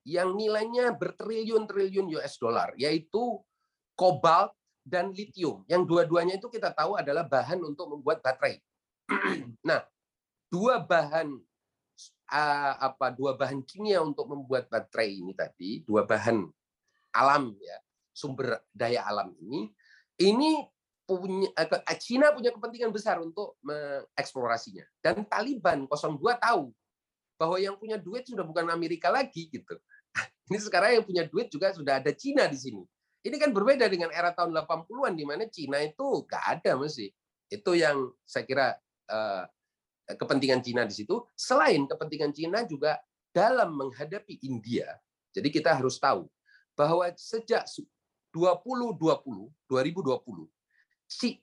yang 0.06 0.36
nilainya 0.38 0.94
bertriliun-triliun 0.94 2.14
US 2.14 2.38
dollar 2.38 2.70
yaitu 2.78 3.42
kobalt 3.98 4.54
dan 4.84 5.10
litium. 5.16 5.64
Yang 5.64 5.88
dua-duanya 5.88 6.36
itu 6.36 6.52
kita 6.52 6.70
tahu 6.76 7.00
adalah 7.00 7.24
bahan 7.24 7.58
untuk 7.64 7.88
membuat 7.88 8.20
baterai. 8.20 8.60
nah, 9.68 9.80
dua 10.52 10.84
bahan 10.84 11.32
uh, 12.30 12.72
apa 12.78 13.14
dua 13.14 13.36
bahan 13.38 13.62
kimia 13.62 14.02
untuk 14.02 14.30
membuat 14.30 14.68
baterai 14.70 15.20
ini 15.22 15.32
tadi, 15.32 15.82
dua 15.86 16.04
bahan 16.04 16.44
alam 17.14 17.54
ya, 17.58 17.78
sumber 18.10 18.62
daya 18.74 19.06
alam 19.06 19.34
ini 19.38 19.70
ini 20.18 20.62
punya 21.04 21.52
uh, 21.52 21.98
Cina 22.00 22.32
punya 22.32 22.48
kepentingan 22.54 22.90
besar 22.90 23.20
untuk 23.20 23.60
mengeksplorasinya. 23.60 24.84
Dan 25.04 25.28
Taliban 25.28 25.84
02 25.84 26.16
tahu 26.40 26.72
bahwa 27.36 27.56
yang 27.60 27.76
punya 27.76 28.00
duit 28.00 28.24
sudah 28.24 28.46
bukan 28.46 28.72
Amerika 28.72 29.12
lagi 29.12 29.52
gitu. 29.52 29.76
Ini 30.48 30.58
sekarang 30.62 31.00
yang 31.00 31.04
punya 31.04 31.24
duit 31.28 31.52
juga 31.52 31.74
sudah 31.76 32.00
ada 32.00 32.14
Cina 32.14 32.48
di 32.48 32.56
sini. 32.56 32.82
Ini 33.24 33.36
kan 33.40 33.56
berbeda 33.56 33.88
dengan 33.88 34.12
era 34.12 34.32
tahun 34.36 34.52
80-an 34.52 35.12
di 35.16 35.24
mana 35.24 35.48
Cina 35.48 35.80
itu 35.80 36.28
nggak 36.28 36.44
ada 36.44 36.76
mesti. 36.76 37.08
Itu 37.48 37.72
yang 37.72 38.12
saya 38.24 38.44
kira 38.44 38.66
uh, 39.08 39.48
kepentingan 40.06 40.60
Cina 40.60 40.84
di 40.84 40.94
situ. 40.94 41.24
Selain 41.32 41.88
kepentingan 41.88 42.32
Cina 42.36 42.62
juga 42.68 43.00
dalam 43.32 43.74
menghadapi 43.74 44.44
India. 44.44 44.88
Jadi 45.34 45.48
kita 45.50 45.74
harus 45.74 45.98
tahu 45.98 46.28
bahwa 46.78 47.08
sejak 47.16 47.66
2020, 48.30 48.98
2020, 49.66 50.48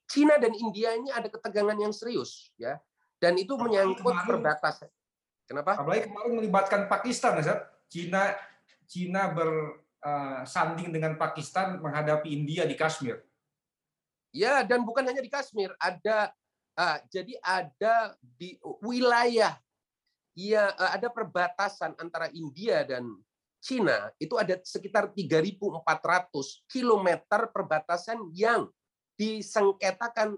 Cina 0.08 0.36
dan 0.40 0.54
India 0.56 0.96
ini 0.96 1.10
ada 1.12 1.28
ketegangan 1.32 1.78
yang 1.80 1.94
serius, 1.96 2.52
ya. 2.60 2.80
Dan 3.22 3.38
itu 3.38 3.54
menyangkut 3.54 4.16
perbatasan. 4.26 4.90
Kenapa? 5.46 5.78
Apalagi 5.78 6.10
kemarin 6.10 6.34
melibatkan 6.42 6.90
Pakistan, 6.90 7.38
ya, 7.44 7.68
Cina 7.92 8.34
Cina 8.88 9.32
ber 9.32 9.82
Eh, 10.02 10.90
dengan 10.90 11.14
Pakistan 11.14 11.78
menghadapi 11.78 12.34
India 12.34 12.66
di 12.66 12.74
Kashmir. 12.74 13.22
Ya, 14.34 14.66
dan 14.66 14.82
bukan 14.82 15.06
hanya 15.06 15.22
di 15.22 15.30
Kashmir, 15.30 15.78
ada 15.78 16.34
uh, 16.78 16.98
jadi 17.12 17.34
ada 17.42 18.16
di 18.22 18.56
wilayah 18.84 19.58
ya 20.38 20.72
ada 20.96 21.12
perbatasan 21.12 21.96
antara 22.00 22.32
India 22.32 22.88
dan 22.88 23.08
Cina 23.62 24.10
itu 24.18 24.34
ada 24.42 24.58
sekitar 24.66 25.14
3.400 25.14 25.86
km 26.66 27.08
perbatasan 27.54 28.18
yang 28.34 28.66
disengketakan 29.14 30.34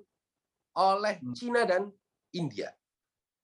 oleh 0.75 1.23
hmm. 1.23 1.31
Cina 1.31 1.63
dan 1.63 1.87
India. 2.35 2.75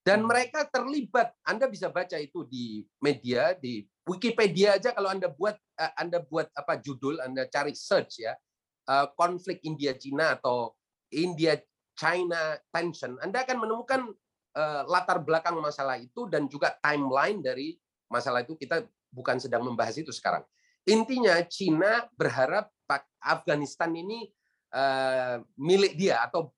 Dan 0.03 0.27
hmm. 0.27 0.27
mereka 0.27 0.67
terlibat. 0.67 1.31
Anda 1.47 1.71
bisa 1.71 1.87
baca 1.87 2.19
itu 2.19 2.43
di 2.43 2.83
media, 2.99 3.55
di 3.55 3.87
Wikipedia 4.03 4.75
aja 4.75 4.91
kalau 4.91 5.15
Anda 5.15 5.31
buat 5.31 5.55
eh, 5.55 5.93
Anda 5.95 6.19
buat 6.19 6.51
apa 6.51 6.75
judul, 6.83 7.23
Anda 7.23 7.47
cari 7.47 7.71
search 7.71 8.19
ya, 8.19 8.35
eh, 8.89 9.07
konflik 9.15 9.63
India 9.63 9.95
Cina 9.95 10.35
atau 10.35 10.75
India 11.13 11.55
China 11.99 12.55
tension, 12.71 13.19
Anda 13.19 13.43
akan 13.43 13.57
menemukan 13.59 14.07
eh, 14.55 14.83
latar 14.87 15.19
belakang 15.19 15.59
masalah 15.59 15.99
itu 15.99 16.31
dan 16.31 16.47
juga 16.47 16.79
timeline 16.79 17.43
dari 17.43 17.75
masalah 18.07 18.47
itu. 18.47 18.55
Kita 18.55 18.79
bukan 19.11 19.35
sedang 19.43 19.67
membahas 19.67 19.99
itu 19.99 20.15
sekarang. 20.15 20.47
Intinya 20.87 21.35
Cina 21.51 22.07
berharap 22.15 22.71
Afghanistan 23.19 23.91
ini 23.91 24.31
milik 25.57 25.97
dia 25.97 26.21
atau 26.29 26.53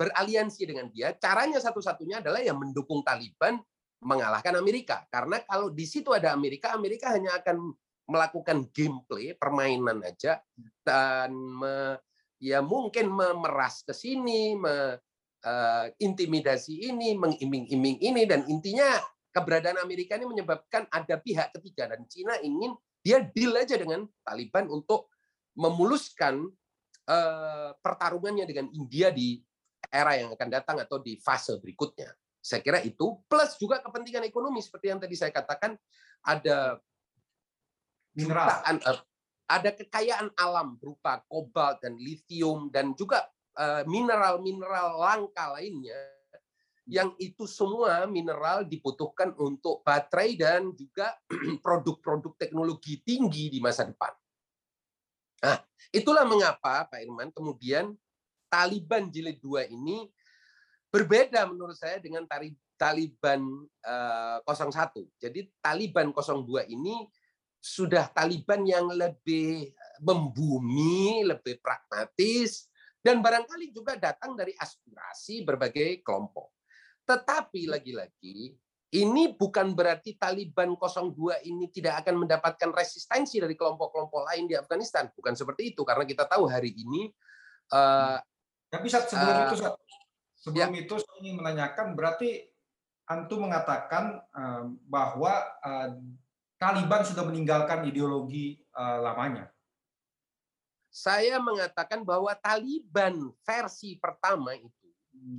beraliansi 0.00 0.64
dengan 0.64 0.88
dia, 0.88 1.12
caranya 1.12 1.60
satu-satunya 1.60 2.24
adalah 2.24 2.40
yang 2.40 2.56
mendukung 2.56 3.04
Taliban 3.04 3.60
mengalahkan 4.00 4.56
Amerika. 4.56 5.04
Karena 5.12 5.44
kalau 5.44 5.68
di 5.68 5.84
situ 5.84 6.08
ada 6.16 6.32
Amerika, 6.32 6.72
Amerika 6.72 7.12
hanya 7.12 7.36
akan 7.36 7.76
melakukan 8.08 8.64
gameplay, 8.72 9.36
permainan 9.36 10.00
aja, 10.00 10.40
dan 10.80 11.36
me, 11.36 12.00
ya 12.40 12.64
mungkin 12.64 13.12
memeras 13.12 13.84
ke 13.84 13.92
sini, 13.92 14.56
me, 14.56 14.96
uh, 15.44 15.84
intimidasi 16.00 16.88
ini, 16.88 17.12
mengiming-iming 17.14 18.00
ini, 18.00 18.24
dan 18.24 18.48
intinya 18.48 18.96
keberadaan 19.30 19.78
Amerika 19.84 20.16
ini 20.16 20.26
menyebabkan 20.26 20.88
ada 20.88 21.20
pihak 21.20 21.52
ketiga, 21.54 21.92
dan 21.92 22.02
Cina 22.08 22.40
ingin 22.40 22.74
dia 23.04 23.20
deal 23.20 23.52
aja 23.54 23.76
dengan 23.76 24.08
Taliban 24.24 24.66
untuk 24.72 25.12
memuluskan 25.54 26.48
uh, 27.06 27.70
pertarungannya 27.78 28.48
dengan 28.48 28.72
India 28.72 29.12
di 29.12 29.40
era 29.88 30.16
yang 30.16 30.32
akan 30.32 30.48
datang 30.48 30.76
atau 30.80 31.00
di 31.00 31.20
fase 31.20 31.56
berikutnya. 31.60 32.12
Saya 32.40 32.64
kira 32.64 32.80
itu 32.80 33.20
plus 33.28 33.60
juga 33.60 33.84
kepentingan 33.84 34.24
ekonomi 34.24 34.64
seperti 34.64 34.88
yang 34.88 35.00
tadi 35.00 35.12
saya 35.12 35.28
katakan 35.28 35.76
ada 36.24 36.80
mineral, 38.16 38.48
eh, 38.64 39.00
ada 39.50 39.74
kekayaan 39.74 40.30
alam 40.38 40.78
berupa 40.78 41.18
kobalt 41.26 41.82
dan 41.82 41.98
lithium 41.98 42.70
dan 42.70 42.94
juga 42.94 43.26
eh, 43.58 43.82
mineral-mineral 43.90 45.02
langka 45.02 45.58
lainnya 45.58 45.98
yang 46.90 47.14
itu 47.22 47.46
semua 47.46 48.06
mineral 48.06 48.66
dibutuhkan 48.66 49.34
untuk 49.38 49.82
baterai 49.82 50.38
dan 50.38 50.70
juga 50.74 51.14
produk-produk 51.64 52.34
teknologi 52.38 53.02
tinggi 53.02 53.46
di 53.46 53.58
masa 53.62 53.86
depan. 53.86 54.10
Nah, 55.40 55.58
itulah 55.94 56.26
mengapa 56.26 56.90
Pak 56.90 57.00
Irman 57.02 57.30
kemudian 57.30 57.94
Taliban 58.50 59.06
jilid 59.06 59.38
2 59.38 59.70
ini 59.70 60.10
berbeda 60.90 61.46
menurut 61.46 61.78
saya 61.78 62.02
dengan 62.02 62.26
Taliban 62.74 63.40
uh, 63.86 64.38
eh, 64.42 64.66
01. 64.66 65.06
Jadi 65.22 65.46
Taliban 65.62 66.10
02 66.10 66.66
ini 66.66 67.06
sudah 67.60 68.08
Taliban 68.10 68.64
yang 68.64 68.88
lebih 68.88 69.70
membumi, 70.00 71.22
lebih 71.28 71.60
pragmatis, 71.60 72.66
dan 73.04 73.20
barangkali 73.20 73.70
juga 73.72 74.00
datang 74.00 74.32
dari 74.32 74.56
aspirasi 74.56 75.44
berbagai 75.44 76.00
kelompok. 76.00 76.56
Tetapi 77.04 77.68
lagi-lagi, 77.68 78.56
ini 78.96 79.36
bukan 79.36 79.76
berarti 79.76 80.16
Taliban 80.16 80.74
02 80.74 81.46
ini 81.46 81.68
tidak 81.70 82.02
akan 82.04 82.26
mendapatkan 82.26 82.70
resistensi 82.72 83.38
dari 83.38 83.54
kelompok-kelompok 83.54 84.32
lain 84.32 84.50
di 84.50 84.56
Afghanistan. 84.56 85.06
Bukan 85.12 85.36
seperti 85.36 85.76
itu, 85.76 85.84
karena 85.84 86.08
kita 86.08 86.24
tahu 86.26 86.48
hari 86.48 86.74
ini 86.74 87.12
uh, 87.70 88.18
tapi 88.70 88.86
saat 88.86 89.10
sebelum 89.10 89.34
uh, 89.34 89.42
itu 89.50 89.56
sebelum 90.40 90.70
ya. 90.72 90.80
itu 90.86 90.94
saya 90.98 91.16
ingin 91.22 91.34
menanyakan 91.42 91.98
berarti 91.98 92.46
antum 93.10 93.50
mengatakan 93.50 94.22
uh, 94.30 94.70
bahwa 94.86 95.42
uh, 95.62 95.90
Taliban 96.60 97.00
sudah 97.08 97.24
meninggalkan 97.24 97.88
ideologi 97.88 98.60
uh, 98.76 99.00
lamanya. 99.00 99.48
Saya 100.92 101.40
mengatakan 101.40 102.04
bahwa 102.04 102.36
Taliban 102.36 103.32
versi 103.40 103.96
pertama 103.96 104.52
itu 104.52 104.68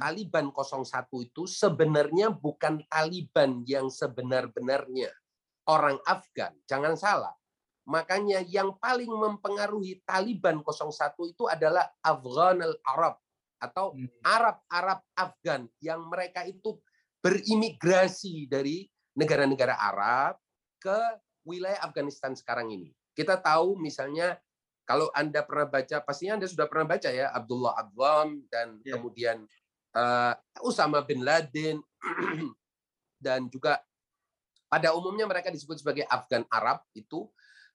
Taliban 0.02 0.50
01 0.50 0.82
itu 1.22 1.46
sebenarnya 1.46 2.34
bukan 2.34 2.82
Taliban 2.90 3.62
yang 3.70 3.94
sebenar-benarnya 3.94 5.14
orang 5.70 6.02
Afgan. 6.10 6.58
Jangan 6.66 6.98
salah. 6.98 7.38
Makanya 7.86 8.42
yang 8.46 8.74
paling 8.82 9.10
mempengaruhi 9.10 10.02
Taliban 10.02 10.66
01 10.66 10.90
itu 11.30 11.46
adalah 11.46 11.86
Afghan 12.02 12.66
al-Arab 12.66 13.22
atau 13.62 13.94
hmm. 13.94 14.26
Arab-Arab 14.26 15.00
Afgan 15.14 15.70
yang 15.86 16.02
mereka 16.10 16.42
itu 16.50 16.82
berimigrasi 17.22 18.50
dari 18.50 18.90
negara-negara 19.14 19.78
Arab 19.78 20.41
ke 20.82 20.98
wilayah 21.46 21.78
Afghanistan 21.86 22.34
sekarang 22.34 22.74
ini. 22.74 22.90
Kita 23.14 23.38
tahu 23.38 23.78
misalnya 23.78 24.42
kalau 24.90 25.14
Anda 25.14 25.46
pernah 25.46 25.70
baca, 25.70 26.02
pastinya 26.02 26.42
Anda 26.42 26.50
sudah 26.50 26.66
pernah 26.66 26.90
baca 26.90 27.10
ya 27.14 27.30
Abdullah 27.32 27.78
Adlam 27.78 28.42
dan 28.50 28.82
yeah. 28.82 28.98
kemudian 28.98 29.46
uh, 29.94 30.34
Usama 30.66 31.06
bin 31.06 31.22
Laden 31.22 31.80
dan 33.26 33.46
juga 33.48 33.80
pada 34.72 34.96
umumnya 34.98 35.30
mereka 35.30 35.54
disebut 35.54 35.84
sebagai 35.84 36.08
Afgan 36.10 36.48
Arab 36.50 36.82
itu 36.96 37.30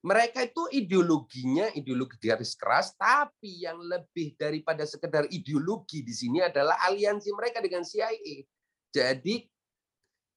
mereka 0.05 0.45
itu 0.45 0.69
ideologinya 0.71 1.73
ideologi 1.73 2.21
garis 2.21 2.53
keras 2.55 2.93
tapi 2.95 3.65
yang 3.65 3.81
lebih 3.81 4.37
daripada 4.37 4.85
sekedar 4.85 5.27
ideologi 5.33 6.05
di 6.05 6.13
sini 6.13 6.45
adalah 6.45 6.79
aliansi 6.85 7.33
mereka 7.33 7.59
dengan 7.65 7.83
CIA. 7.83 8.45
Jadi 8.93 9.45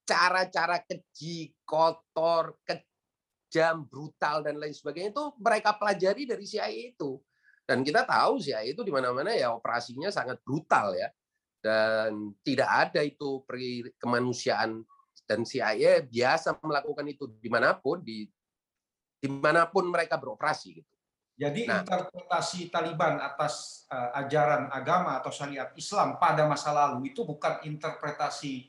cara-cara 0.10 0.82
keji, 0.82 1.54
kotor, 1.62 2.58
kejam, 2.66 3.86
brutal 3.86 4.42
dan 4.42 4.58
lain 4.58 4.74
sebagainya 4.74 5.14
itu 5.14 5.26
mereka 5.38 5.78
pelajari 5.78 6.26
dari 6.26 6.50
CIA 6.50 6.70
itu. 6.98 7.22
Dan 7.70 7.86
kita 7.86 8.02
tahu 8.02 8.42
CIA 8.42 8.66
itu 8.66 8.82
di 8.82 8.90
mana-mana 8.90 9.30
ya 9.38 9.54
operasinya 9.54 10.10
sangat 10.10 10.42
brutal 10.42 10.98
ya 10.98 11.14
dan 11.62 12.34
tidak 12.42 12.70
ada 12.90 13.06
itu 13.06 13.44
peri 13.46 13.86
kemanusiaan 14.00 14.82
dan 15.30 15.46
CIA 15.46 16.02
biasa 16.02 16.58
melakukan 16.64 17.06
itu 17.06 17.30
di 17.38 17.50
mana 17.52 17.78
pun 17.78 18.02
di 18.02 18.26
di 19.20 19.28
mana 19.28 19.68
pun 19.68 19.86
mereka 19.92 20.16
beroperasi 20.18 20.82
gitu. 20.82 20.94
Jadi 21.40 21.72
nah, 21.72 21.88
interpretasi 21.88 22.68
Taliban 22.68 23.16
atas 23.16 23.86
uh, 23.88 24.12
ajaran 24.20 24.68
agama 24.76 25.24
atau 25.24 25.32
syariat 25.32 25.72
Islam 25.78 26.20
pada 26.20 26.44
masa 26.44 26.76
lalu 26.76 27.16
itu 27.16 27.24
bukan 27.24 27.64
interpretasi 27.64 28.68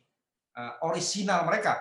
orisinal 0.85 1.47
mereka. 1.47 1.79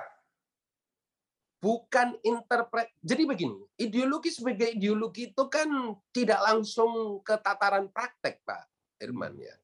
Bukan 1.59 2.15
interpret. 2.23 2.95
Jadi 3.03 3.27
begini, 3.27 3.59
ideologi 3.75 4.31
sebagai 4.31 4.71
ideologi 4.71 5.35
itu 5.35 5.43
kan 5.51 5.67
tidak 6.15 6.39
langsung 6.39 7.19
ke 7.19 7.35
tataran 7.35 7.91
praktek, 7.91 8.39
Pak 8.47 8.63
Irman 9.03 9.35
ya 9.35 9.55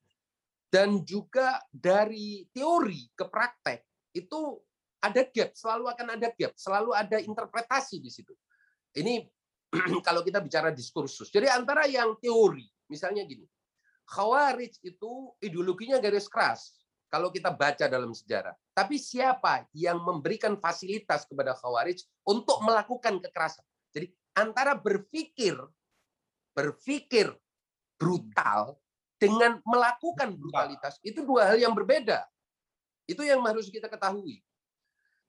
dan 0.76 1.08
juga 1.08 1.64
dari 1.72 2.44
teori 2.52 3.08
ke 3.16 3.24
praktek 3.32 4.12
itu 4.12 4.60
ada 5.00 5.24
gap, 5.24 5.56
selalu 5.56 5.86
akan 5.88 6.08
ada 6.20 6.28
gap, 6.36 6.52
selalu 6.60 6.92
ada 6.92 7.16
interpretasi 7.24 8.04
di 8.04 8.12
situ. 8.12 8.36
Ini 8.92 9.24
kalau 10.08 10.20
kita 10.20 10.44
bicara 10.44 10.76
diskursus. 10.76 11.32
Jadi 11.32 11.48
antara 11.48 11.88
yang 11.88 12.20
teori, 12.20 12.68
misalnya 12.92 13.24
gini, 13.24 13.48
Khawarij 14.04 14.84
itu 14.84 15.32
ideologinya 15.40 15.96
garis 16.04 16.28
keras 16.28 16.76
kalau 17.10 17.32
kita 17.32 17.54
baca 17.54 17.86
dalam 17.88 18.12
sejarah. 18.12 18.54
Tapi 18.76 19.00
siapa 19.00 19.66
yang 19.72 20.02
memberikan 20.04 20.60
fasilitas 20.60 21.24
kepada 21.24 21.56
Khawarij 21.56 22.04
untuk 22.28 22.60
melakukan 22.66 23.22
kekerasan? 23.24 23.64
Jadi 23.96 24.12
antara 24.36 24.76
berpikir 24.76 25.56
berpikir 26.56 27.36
brutal 28.00 28.80
dengan 29.20 29.60
melakukan 29.68 30.36
brutalitas 30.36 31.00
itu 31.04 31.24
dua 31.24 31.52
hal 31.52 31.60
yang 31.60 31.76
berbeda. 31.76 32.24
Itu 33.06 33.22
yang 33.22 33.44
harus 33.44 33.68
kita 33.68 33.92
ketahui. 33.92 34.42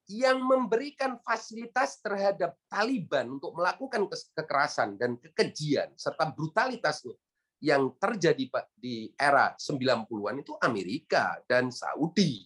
Yang 0.06 0.38
memberikan 0.38 1.18
fasilitas 1.18 1.98
terhadap 1.98 2.54
Taliban 2.70 3.26
untuk 3.26 3.58
melakukan 3.58 4.06
kekerasan 4.38 4.94
dan 4.94 5.18
kekejian 5.18 5.90
serta 5.98 6.30
brutalitasnya 6.30 7.18
yang 7.60 7.96
terjadi 7.96 8.68
di 8.76 9.08
era 9.16 9.56
90-an 9.56 10.36
itu 10.44 10.52
Amerika 10.60 11.40
dan 11.48 11.72
Saudi 11.72 12.44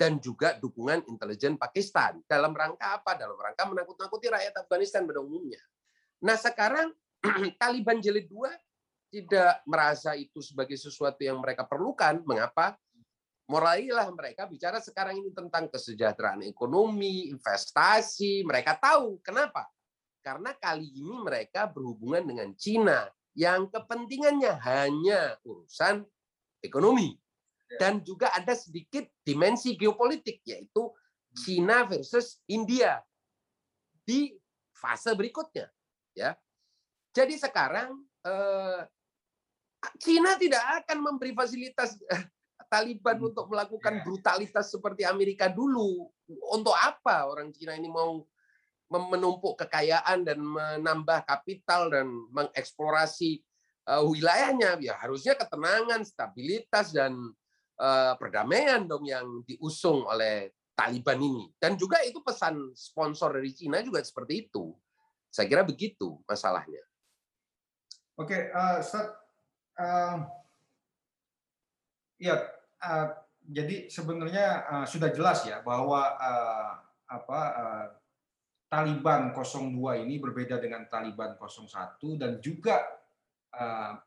dan 0.00 0.16
juga 0.16 0.56
dukungan 0.56 1.04
intelijen 1.12 1.60
Pakistan 1.60 2.24
dalam 2.24 2.56
rangka 2.56 3.04
apa? 3.04 3.20
Dalam 3.20 3.36
rangka 3.36 3.68
menakut-nakuti 3.68 4.32
rakyat 4.32 4.64
Afghanistan 4.64 5.04
pada 5.04 5.20
umumnya. 5.20 5.60
Nah, 6.24 6.40
sekarang 6.40 6.88
Taliban 7.60 8.00
jilid 8.00 8.32
2 8.32 8.48
tidak 9.12 9.60
merasa 9.68 10.16
itu 10.16 10.40
sebagai 10.40 10.80
sesuatu 10.80 11.20
yang 11.20 11.36
mereka 11.44 11.68
perlukan. 11.68 12.24
Mengapa? 12.24 12.80
Mulailah 13.50 14.08
mereka 14.14 14.46
bicara 14.46 14.78
sekarang 14.78 15.20
ini 15.20 15.34
tentang 15.34 15.68
kesejahteraan 15.68 16.46
ekonomi, 16.46 17.28
investasi. 17.28 18.46
Mereka 18.46 18.78
tahu 18.78 19.20
kenapa? 19.20 19.68
Karena 20.22 20.54
kali 20.56 20.96
ini 20.96 21.18
mereka 21.20 21.66
berhubungan 21.66 22.24
dengan 22.24 22.48
Cina 22.54 23.04
yang 23.34 23.70
kepentingannya 23.70 24.58
hanya 24.62 25.38
urusan 25.46 26.02
ekonomi 26.60 27.14
ya. 27.70 27.78
dan 27.78 28.02
juga 28.02 28.34
ada 28.34 28.52
sedikit 28.52 29.06
dimensi 29.22 29.78
geopolitik 29.78 30.42
yaitu 30.44 30.90
Cina 31.30 31.86
versus 31.86 32.42
India 32.50 32.98
di 34.02 34.34
fase 34.74 35.14
berikutnya 35.14 35.70
ya 36.14 36.34
jadi 37.14 37.34
sekarang 37.38 37.94
eh, 38.26 38.80
Cina 40.02 40.36
tidak 40.36 40.84
akan 40.84 40.98
memberi 41.00 41.32
fasilitas 41.32 41.96
eh, 42.10 42.24
Taliban 42.70 43.18
hmm. 43.18 43.28
untuk 43.34 43.44
melakukan 43.50 43.94
ya. 43.98 44.02
brutalitas 44.06 44.70
seperti 44.70 45.02
Amerika 45.02 45.50
dulu. 45.50 46.06
Untuk 46.54 46.70
apa 46.78 47.26
orang 47.26 47.50
Cina 47.50 47.74
ini 47.74 47.90
mau 47.90 48.22
menumpuk 48.90 49.54
kekayaan 49.62 50.26
dan 50.26 50.42
menambah 50.42 51.22
kapital 51.22 51.86
dan 51.94 52.10
mengeksplorasi 52.34 53.38
uh, 53.86 54.02
wilayahnya? 54.02 54.76
Ya 54.82 54.98
harusnya 54.98 55.38
ketenangan, 55.38 56.02
stabilitas 56.02 56.90
dan 56.90 57.14
uh, 57.78 58.14
perdamaian 58.18 58.82
dong 58.84 59.06
yang 59.06 59.46
diusung 59.46 60.02
oleh 60.10 60.50
Taliban 60.74 61.22
ini. 61.22 61.46
Dan 61.54 61.78
juga 61.78 62.02
itu 62.02 62.18
pesan 62.18 62.74
sponsor 62.74 63.38
dari 63.38 63.54
Cina 63.54 63.78
juga 63.84 64.02
seperti 64.02 64.50
itu. 64.50 64.74
Saya 65.30 65.46
kira 65.46 65.62
begitu 65.62 66.18
masalahnya. 66.26 66.82
Oke, 68.18 68.50
uh, 68.50 68.82
uh, 69.78 70.16
ya 72.20 72.34
uh, 72.82 73.06
jadi 73.50 73.88
sebenarnya 73.88 74.46
uh, 74.68 74.86
sudah 74.86 75.08
jelas 75.14 75.42
ya 75.48 75.64
bahwa 75.64 76.16
uh, 76.20 76.72
apa 77.08 77.40
uh, 77.56 77.86
Taliban 78.70 79.34
02 79.34 80.06
ini 80.06 80.22
berbeda 80.22 80.62
dengan 80.62 80.86
Taliban 80.86 81.34
01 81.34 81.98
dan 82.14 82.38
juga 82.38 82.78
uh, 83.58 83.98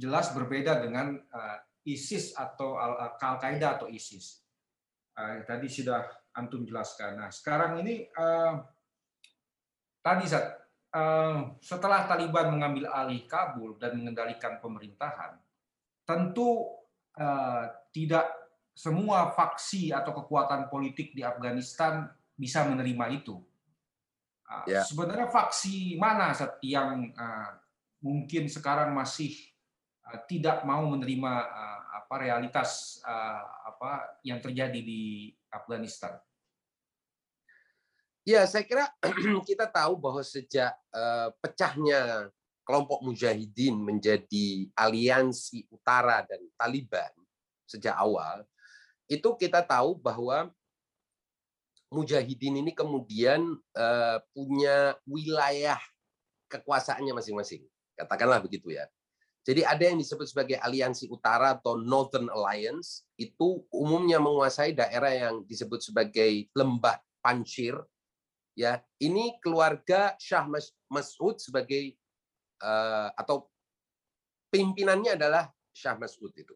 jelas 0.00 0.32
berbeda 0.32 0.80
dengan 0.80 1.12
uh, 1.20 1.58
ISIS 1.84 2.32
atau 2.32 2.80
Al-Qaeda 2.80 3.76
atau 3.76 3.92
ISIS. 3.92 4.40
Uh, 5.12 5.44
tadi 5.44 5.68
sudah 5.68 6.00
antum 6.32 6.64
jelaskan. 6.64 7.20
Nah, 7.20 7.28
sekarang 7.28 7.84
ini 7.84 8.08
tadi 10.00 10.24
saat 10.26 10.64
setelah 11.62 12.06
Taliban 12.06 12.54
mengambil 12.54 12.90
alih 12.90 13.26
Kabul 13.28 13.76
dan 13.78 13.98
mengendalikan 13.98 14.58
pemerintahan, 14.58 15.38
tentu 16.06 16.70
tidak 17.94 18.26
semua 18.74 19.30
faksi 19.30 19.94
atau 19.94 20.14
kekuatan 20.22 20.66
politik 20.70 21.14
di 21.14 21.22
Afghanistan 21.22 22.10
bisa 22.34 22.66
menerima 22.66 23.06
itu. 23.14 23.38
Ya. 24.68 24.84
Sebenarnya 24.84 25.28
faksi 25.32 25.96
mana 25.96 26.36
yang 26.60 27.10
mungkin 28.04 28.46
sekarang 28.46 28.92
masih 28.92 29.32
tidak 30.28 30.62
mau 30.68 30.84
menerima 30.84 31.32
apa 31.96 32.14
realitas 32.20 33.00
apa 33.64 34.20
yang 34.20 34.38
terjadi 34.44 34.80
di 34.84 35.32
Afghanistan? 35.48 36.20
Ya, 38.24 38.48
saya 38.48 38.64
kira 38.64 38.88
kita 39.48 39.68
tahu 39.68 40.00
bahwa 40.00 40.24
sejak 40.24 40.72
uh, 40.96 41.28
pecahnya 41.44 42.32
kelompok 42.64 43.04
mujahidin 43.04 43.76
menjadi 43.76 44.72
aliansi 44.72 45.68
utara 45.68 46.24
dan 46.24 46.40
Taliban 46.56 47.12
sejak 47.68 47.92
awal, 47.92 48.48
itu 49.12 49.28
kita 49.36 49.60
tahu 49.60 50.00
bahwa 50.00 50.48
mujahidin 51.94 52.60
ini 52.60 52.74
kemudian 52.74 53.54
uh, 53.78 54.18
punya 54.34 54.98
wilayah 55.06 55.78
kekuasaannya 56.50 57.14
masing-masing. 57.14 57.62
Katakanlah 57.94 58.42
begitu 58.42 58.74
ya. 58.74 58.84
Jadi 59.44 59.60
ada 59.60 59.84
yang 59.86 60.00
disebut 60.00 60.26
sebagai 60.26 60.56
aliansi 60.58 61.06
utara 61.06 61.54
atau 61.54 61.76
Northern 61.76 62.32
Alliance, 62.32 63.04
itu 63.20 63.62
umumnya 63.70 64.16
menguasai 64.18 64.72
daerah 64.72 65.12
yang 65.12 65.44
disebut 65.44 65.84
sebagai 65.84 66.48
lembah 66.56 66.98
Panjshir 67.20 67.76
ya 68.54 68.78
ini 69.02 69.36
keluarga 69.42 70.14
Syah 70.16 70.46
Mas'ud 70.88 71.36
sebagai 71.42 71.98
uh, 72.62 73.10
atau 73.18 73.50
pimpinannya 74.54 75.18
adalah 75.18 75.50
Syah 75.74 75.98
Mas'ud 75.98 76.30
itu. 76.38 76.54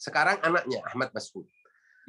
Sekarang 0.00 0.40
anaknya 0.40 0.80
Ahmad 0.86 1.12
Masud. 1.12 1.44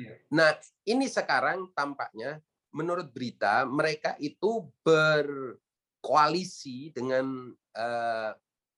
Iya. 0.01 0.17
Nah, 0.33 0.57
ini 0.89 1.05
sekarang 1.05 1.69
tampaknya 1.77 2.41
menurut 2.73 3.13
berita 3.13 3.67
mereka 3.67 4.15
itu 4.17 4.65
berkoalisi 4.81 6.89
dengan 6.95 7.53
uh, 7.77 8.31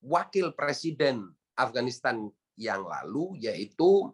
wakil 0.03 0.51
presiden 0.51 1.31
Afghanistan 1.55 2.27
yang 2.59 2.83
lalu 2.83 3.39
yaitu 3.39 4.11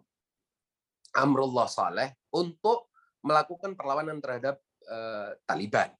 Amrullah 1.10 1.66
Saleh 1.66 2.14
untuk 2.30 2.94
melakukan 3.26 3.74
perlawanan 3.74 4.22
terhadap 4.22 4.62
uh, 4.86 5.34
Taliban. 5.44 5.90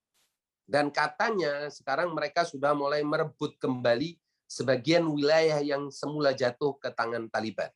Dan 0.63 0.87
katanya 0.87 1.67
sekarang 1.67 2.15
mereka 2.15 2.47
sudah 2.47 2.71
mulai 2.71 3.03
merebut 3.03 3.59
kembali 3.59 4.15
sebagian 4.47 5.03
wilayah 5.11 5.59
yang 5.59 5.91
semula 5.91 6.31
jatuh 6.31 6.79
ke 6.79 6.87
tangan 6.95 7.27
Taliban. 7.27 7.67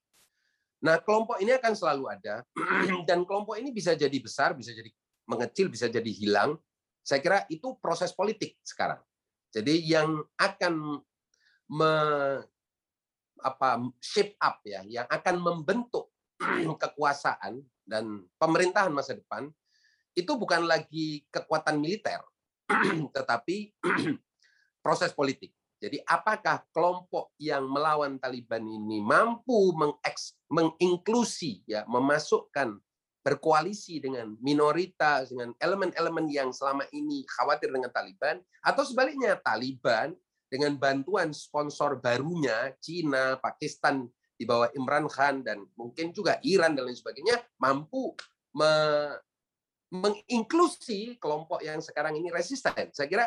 Nah, 0.83 0.99
kelompok 0.99 1.39
ini 1.39 1.55
akan 1.55 1.73
selalu 1.73 2.03
ada 2.11 2.43
dan 3.09 3.23
kelompok 3.23 3.55
ini 3.55 3.71
bisa 3.71 3.95
jadi 3.95 4.17
besar, 4.19 4.51
bisa 4.57 4.75
jadi 4.75 4.91
mengecil, 5.25 5.71
bisa 5.71 5.87
jadi 5.87 6.11
hilang. 6.11 6.59
Saya 7.05 7.21
kira 7.21 7.45
itu 7.47 7.77
proses 7.77 8.11
politik 8.11 8.57
sekarang. 8.65 8.99
Jadi 9.53 9.79
yang 9.87 10.19
akan 10.35 10.99
me, 11.71 11.93
apa 13.39 13.69
shape 14.03 14.35
up 14.41 14.59
ya, 14.67 14.83
yang 14.83 15.07
akan 15.07 15.35
membentuk 15.39 16.11
kekuasaan 16.83 17.63
dan 17.85 18.25
pemerintahan 18.35 18.91
masa 18.91 19.15
depan 19.15 19.47
itu 20.15 20.31
bukan 20.39 20.63
lagi 20.65 21.23
kekuatan 21.29 21.79
militer, 21.79 22.19
tetapi 23.15 23.75
proses 24.83 25.11
politik. 25.11 25.51
Jadi 25.85 26.01
apakah 26.01 26.65
kelompok 26.73 27.37
yang 27.37 27.69
melawan 27.69 28.17
Taliban 28.17 28.65
ini 28.65 29.05
mampu 29.05 29.69
menginklusi 30.49 31.61
ya 31.69 31.85
memasukkan 31.85 32.81
berkoalisi 33.21 34.01
dengan 34.01 34.33
minoritas 34.41 35.29
dengan 35.29 35.53
elemen-elemen 35.61 36.25
yang 36.33 36.49
selama 36.49 36.89
ini 36.89 37.21
khawatir 37.29 37.69
dengan 37.69 37.93
Taliban 37.93 38.41
atau 38.65 38.81
sebaliknya 38.81 39.37
Taliban 39.37 40.17
dengan 40.49 40.73
bantuan 40.77 41.29
sponsor 41.37 42.01
barunya 42.01 42.73
Cina, 42.81 43.37
Pakistan 43.37 44.09
di 44.33 44.45
bawah 44.49 44.73
Imran 44.73 45.05
Khan 45.05 45.45
dan 45.45 45.69
mungkin 45.77 46.09
juga 46.17 46.41
Iran 46.41 46.73
dan 46.73 46.89
lain 46.89 46.97
sebagainya 46.97 47.45
mampu 47.61 48.17
me 48.57 48.73
menginklusi 49.93 51.15
kelompok 51.21 51.61
yang 51.61 51.79
sekarang 51.79 52.17
ini 52.17 52.33
resisten. 52.33 52.89
Saya 52.91 53.07
kira 53.07 53.25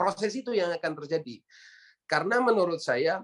proses 0.00 0.32
itu 0.32 0.56
yang 0.56 0.72
akan 0.72 0.92
terjadi. 1.04 1.44
Karena 2.08 2.40
menurut 2.40 2.80
saya 2.80 3.20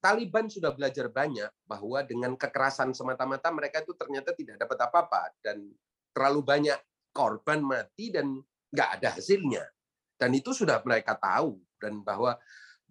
Taliban 0.00 0.48
sudah 0.48 0.72
belajar 0.72 1.08
banyak 1.08 1.48
bahwa 1.64 2.00
dengan 2.04 2.36
kekerasan 2.36 2.92
semata-mata 2.92 3.48
mereka 3.52 3.84
itu 3.84 3.96
ternyata 3.96 4.36
tidak 4.36 4.60
dapat 4.60 4.78
apa-apa 4.88 5.32
dan 5.40 5.60
terlalu 6.12 6.40
banyak 6.40 6.78
korban 7.12 7.60
mati 7.64 8.12
dan 8.12 8.36
nggak 8.72 8.90
ada 9.00 9.08
hasilnya. 9.16 9.64
Dan 10.20 10.36
itu 10.36 10.52
sudah 10.52 10.80
mereka 10.84 11.16
tahu 11.16 11.56
dan 11.80 12.04
bahwa 12.04 12.36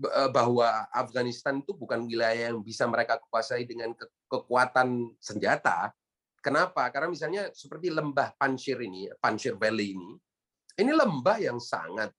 eh, 0.02 0.30
bahwa 0.34 0.90
Afghanistan 0.90 1.62
itu 1.62 1.78
bukan 1.78 2.06
wilayah 2.10 2.50
yang 2.50 2.62
bisa 2.66 2.90
mereka 2.90 3.22
kuasai 3.30 3.66
dengan 3.66 3.94
ke 3.94 4.06
kekuatan 4.30 5.18
senjata, 5.18 5.90
Kenapa? 6.40 6.88
Karena 6.88 7.12
misalnya 7.12 7.44
seperti 7.52 7.92
lembah 7.92 8.32
Panjshir 8.40 8.80
ini, 8.80 9.12
Panjshir 9.20 9.60
Valley 9.60 9.92
ini, 9.92 10.16
ini 10.80 10.92
lembah 10.96 11.38
yang 11.44 11.60
sangat 11.60 12.16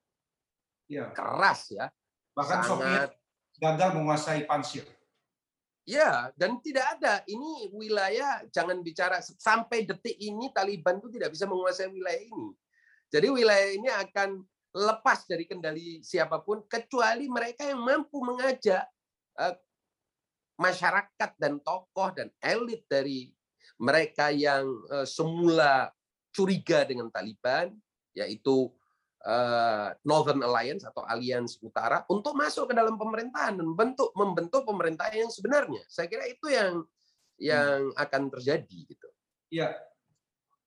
ya. 0.91 1.14
keras 1.14 1.70
ya. 1.70 1.86
Bahkan 2.34 2.59
sangat, 2.66 2.68
Soviet 2.68 3.11
gagal 3.61 3.91
menguasai 3.95 4.43
Panjshir. 4.49 4.88
Ya, 5.88 6.30
dan 6.38 6.61
tidak 6.62 6.99
ada. 6.99 7.20
Ini 7.26 7.72
wilayah, 7.74 8.45
jangan 8.53 8.80
bicara 8.80 9.20
sampai 9.20 9.84
detik 9.84 10.16
ini 10.18 10.53
Taliban 10.53 10.99
itu 10.99 11.09
tidak 11.12 11.34
bisa 11.34 11.45
menguasai 11.49 11.91
wilayah 11.91 12.20
ini. 12.20 12.49
Jadi 13.11 13.26
wilayah 13.26 13.70
ini 13.74 13.88
akan 13.91 14.45
lepas 14.70 15.26
dari 15.26 15.51
kendali 15.51 15.99
siapa 16.07 16.38
pun 16.47 16.62
kecuali 16.70 17.26
mereka 17.26 17.66
yang 17.66 17.82
mampu 17.82 18.22
mengajak 18.22 18.86
uh, 19.34 19.57
masyarakat 20.55 21.30
dan 21.43 21.59
tokoh 21.59 22.14
dan 22.14 22.30
elit 22.38 22.86
dari 22.86 23.34
mereka 23.80 24.30
yang 24.30 24.68
uh, 24.95 25.03
semula 25.09 25.91
curiga 26.30 26.86
dengan 26.86 27.11
Taliban, 27.11 27.74
yaitu 28.14 28.70
Northern 30.09 30.41
Alliance 30.41 30.89
atau 30.89 31.05
Aliansi 31.05 31.61
Utara, 31.61 32.01
untuk 32.09 32.33
masuk 32.33 32.73
ke 32.73 32.75
dalam 32.75 32.97
pemerintahan 32.97 33.61
dan 33.61 33.68
bentuk 33.77 34.09
membentuk 34.16 34.64
pemerintahan 34.64 35.29
yang 35.29 35.33
sebenarnya. 35.33 35.85
Saya 35.93 36.09
kira 36.09 36.25
itu 36.25 36.49
yang 36.49 36.85
yang 37.37 37.93
hmm. 37.93 38.01
akan 38.01 38.23
terjadi 38.33 38.79
gitu. 38.89 39.09
Ya, 39.53 39.77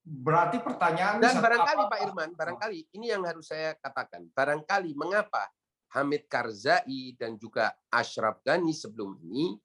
berarti 0.06 0.62
pertanyaan 0.62 1.18
dan 1.18 1.39
barangkali 1.39 1.84
apa? 1.88 1.91
Pak 1.93 1.99
Irman, 2.06 2.30
barangkali 2.38 2.80
ini 2.93 3.10
yang 3.10 3.26
harus 3.26 3.49
saya 3.49 3.74
katakan, 3.80 4.28
barangkali 4.34 4.93
mengapa 4.93 5.49
Hamid 5.93 6.26
Karzai 6.26 7.18
dan 7.18 7.38
juga 7.38 7.74
Ashraf 7.89 8.41
Ghani 8.41 8.74
sebelum 8.74 9.18
ini 9.22 9.58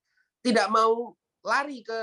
tidak 0.45 0.69
mau 0.73 1.17
lari 1.45 1.81
ke 1.85 2.01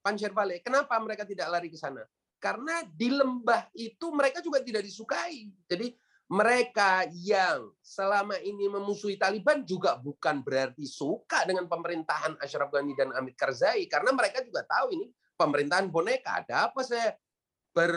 Panjshir 0.00 0.32
Valley. 0.32 0.60
Kenapa 0.64 0.96
mereka 1.00 1.24
tidak 1.28 1.48
lari 1.48 1.68
ke 1.68 1.76
sana? 1.76 2.04
Karena 2.36 2.84
di 2.84 3.08
lembah 3.08 3.68
itu 3.72 4.12
mereka 4.12 4.40
juga 4.44 4.60
tidak 4.60 4.84
disukai. 4.84 5.48
Jadi 5.68 5.96
mereka 6.26 7.06
yang 7.14 7.70
selama 7.78 8.34
ini 8.42 8.66
memusuhi 8.66 9.14
Taliban 9.14 9.62
juga 9.62 9.94
bukan 9.94 10.42
berarti 10.42 10.82
suka 10.82 11.46
dengan 11.46 11.70
pemerintahan 11.70 12.34
Ashraf 12.42 12.74
Ghani 12.74 12.98
dan 12.98 13.14
Hamid 13.14 13.38
Karzai 13.38 13.86
karena 13.86 14.10
mereka 14.10 14.42
juga 14.42 14.66
tahu 14.66 14.90
ini 14.90 15.06
pemerintahan 15.38 15.86
boneka. 15.86 16.42
Ada 16.42 16.72
apa 16.72 16.82
saya 16.82 17.14
ber 17.70 17.94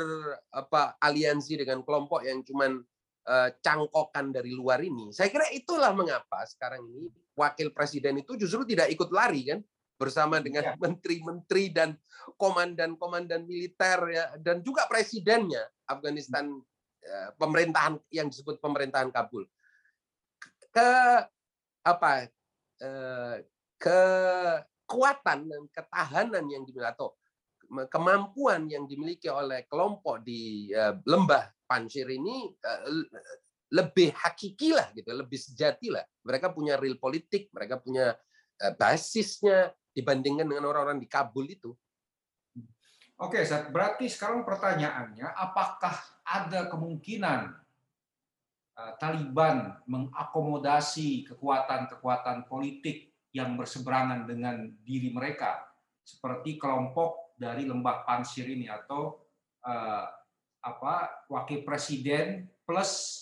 apa 0.54 1.00
aliansi 1.02 1.58
dengan 1.58 1.82
kelompok 1.82 2.22
yang 2.22 2.46
cuman 2.46 2.78
uh, 3.26 3.50
cangkokan 3.66 4.30
dari 4.30 4.54
luar 4.54 4.78
ini. 4.86 5.10
Saya 5.10 5.34
kira 5.34 5.50
itulah 5.50 5.90
mengapa 5.98 6.46
sekarang 6.46 6.86
ini 6.86 7.10
wakil 7.34 7.74
presiden 7.74 8.22
itu 8.22 8.38
justru 8.38 8.62
tidak 8.62 8.94
ikut 8.94 9.10
lari 9.10 9.42
kan 9.50 9.60
bersama 10.00 10.40
dengan 10.40 10.70
iya. 10.70 10.76
menteri-menteri 10.80 11.76
dan 11.76 11.98
komandan-komandan 12.38 13.44
militer 13.44 14.00
ya 14.12 14.26
dan 14.40 14.64
juga 14.64 14.88
presidennya 14.88 15.66
Afghanistan 15.90 16.48
ya, 16.48 16.79
pemerintahan 17.38 17.98
yang 18.14 18.30
disebut 18.30 18.62
pemerintahan 18.62 19.10
Kabul 19.10 19.50
ke 20.70 20.92
apa 21.84 22.30
eh, 22.82 23.36
kekuatan 23.80 25.40
dan 25.50 25.62
ketahanan 25.74 26.46
yang 26.46 26.64
dimiliki 26.68 26.86
atau 26.86 27.16
kemampuan 27.90 28.66
yang 28.66 28.90
dimiliki 28.90 29.30
oleh 29.30 29.66
kelompok 29.66 30.22
di 30.22 30.70
eh, 30.74 30.96
lembah 31.06 31.50
Panjshir 31.70 32.10
ini 32.10 32.50
eh, 32.54 32.80
lebih 33.70 34.10
hakiki 34.18 34.74
lah 34.74 34.90
gitu, 34.98 35.14
lebih 35.14 35.38
sejati 35.38 35.94
lah. 35.94 36.02
Mereka 36.26 36.50
punya 36.50 36.74
real 36.74 36.98
politik, 36.98 37.54
mereka 37.54 37.78
punya 37.78 38.18
basisnya, 38.82 39.70
dibandingkan 39.94 40.50
dengan 40.50 40.74
orang-orang 40.74 40.98
di 40.98 41.06
Kabul 41.06 41.46
itu. 41.54 41.78
Oke, 43.20 43.44
berarti 43.76 44.08
sekarang 44.08 44.48
pertanyaannya, 44.48 45.28
apakah 45.36 45.92
ada 46.24 46.72
kemungkinan 46.72 47.52
uh, 48.80 48.94
Taliban 48.96 49.76
mengakomodasi 49.84 51.28
kekuatan-kekuatan 51.28 52.48
politik 52.48 53.12
yang 53.36 53.60
berseberangan 53.60 54.24
dengan 54.24 54.72
diri 54.88 55.12
mereka, 55.12 55.68
seperti 56.00 56.56
kelompok 56.56 57.36
dari 57.36 57.68
lembah 57.68 58.08
Pansir 58.08 58.48
ini 58.48 58.72
atau 58.72 59.20
uh, 59.68 60.06
apa 60.64 61.28
wakil 61.28 61.68
presiden 61.68 62.48
plus 62.64 63.20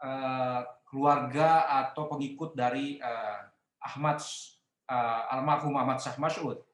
uh, 0.00 0.64
keluarga 0.88 1.68
atau 1.84 2.08
pengikut 2.08 2.56
dari 2.56 2.96
uh, 2.96 3.44
Ahmad 3.84 4.24
uh, 4.88 5.32
almarhum 5.36 5.76
Ahmad 5.76 6.00
Shah 6.00 6.16
Mas'ud. 6.16 6.64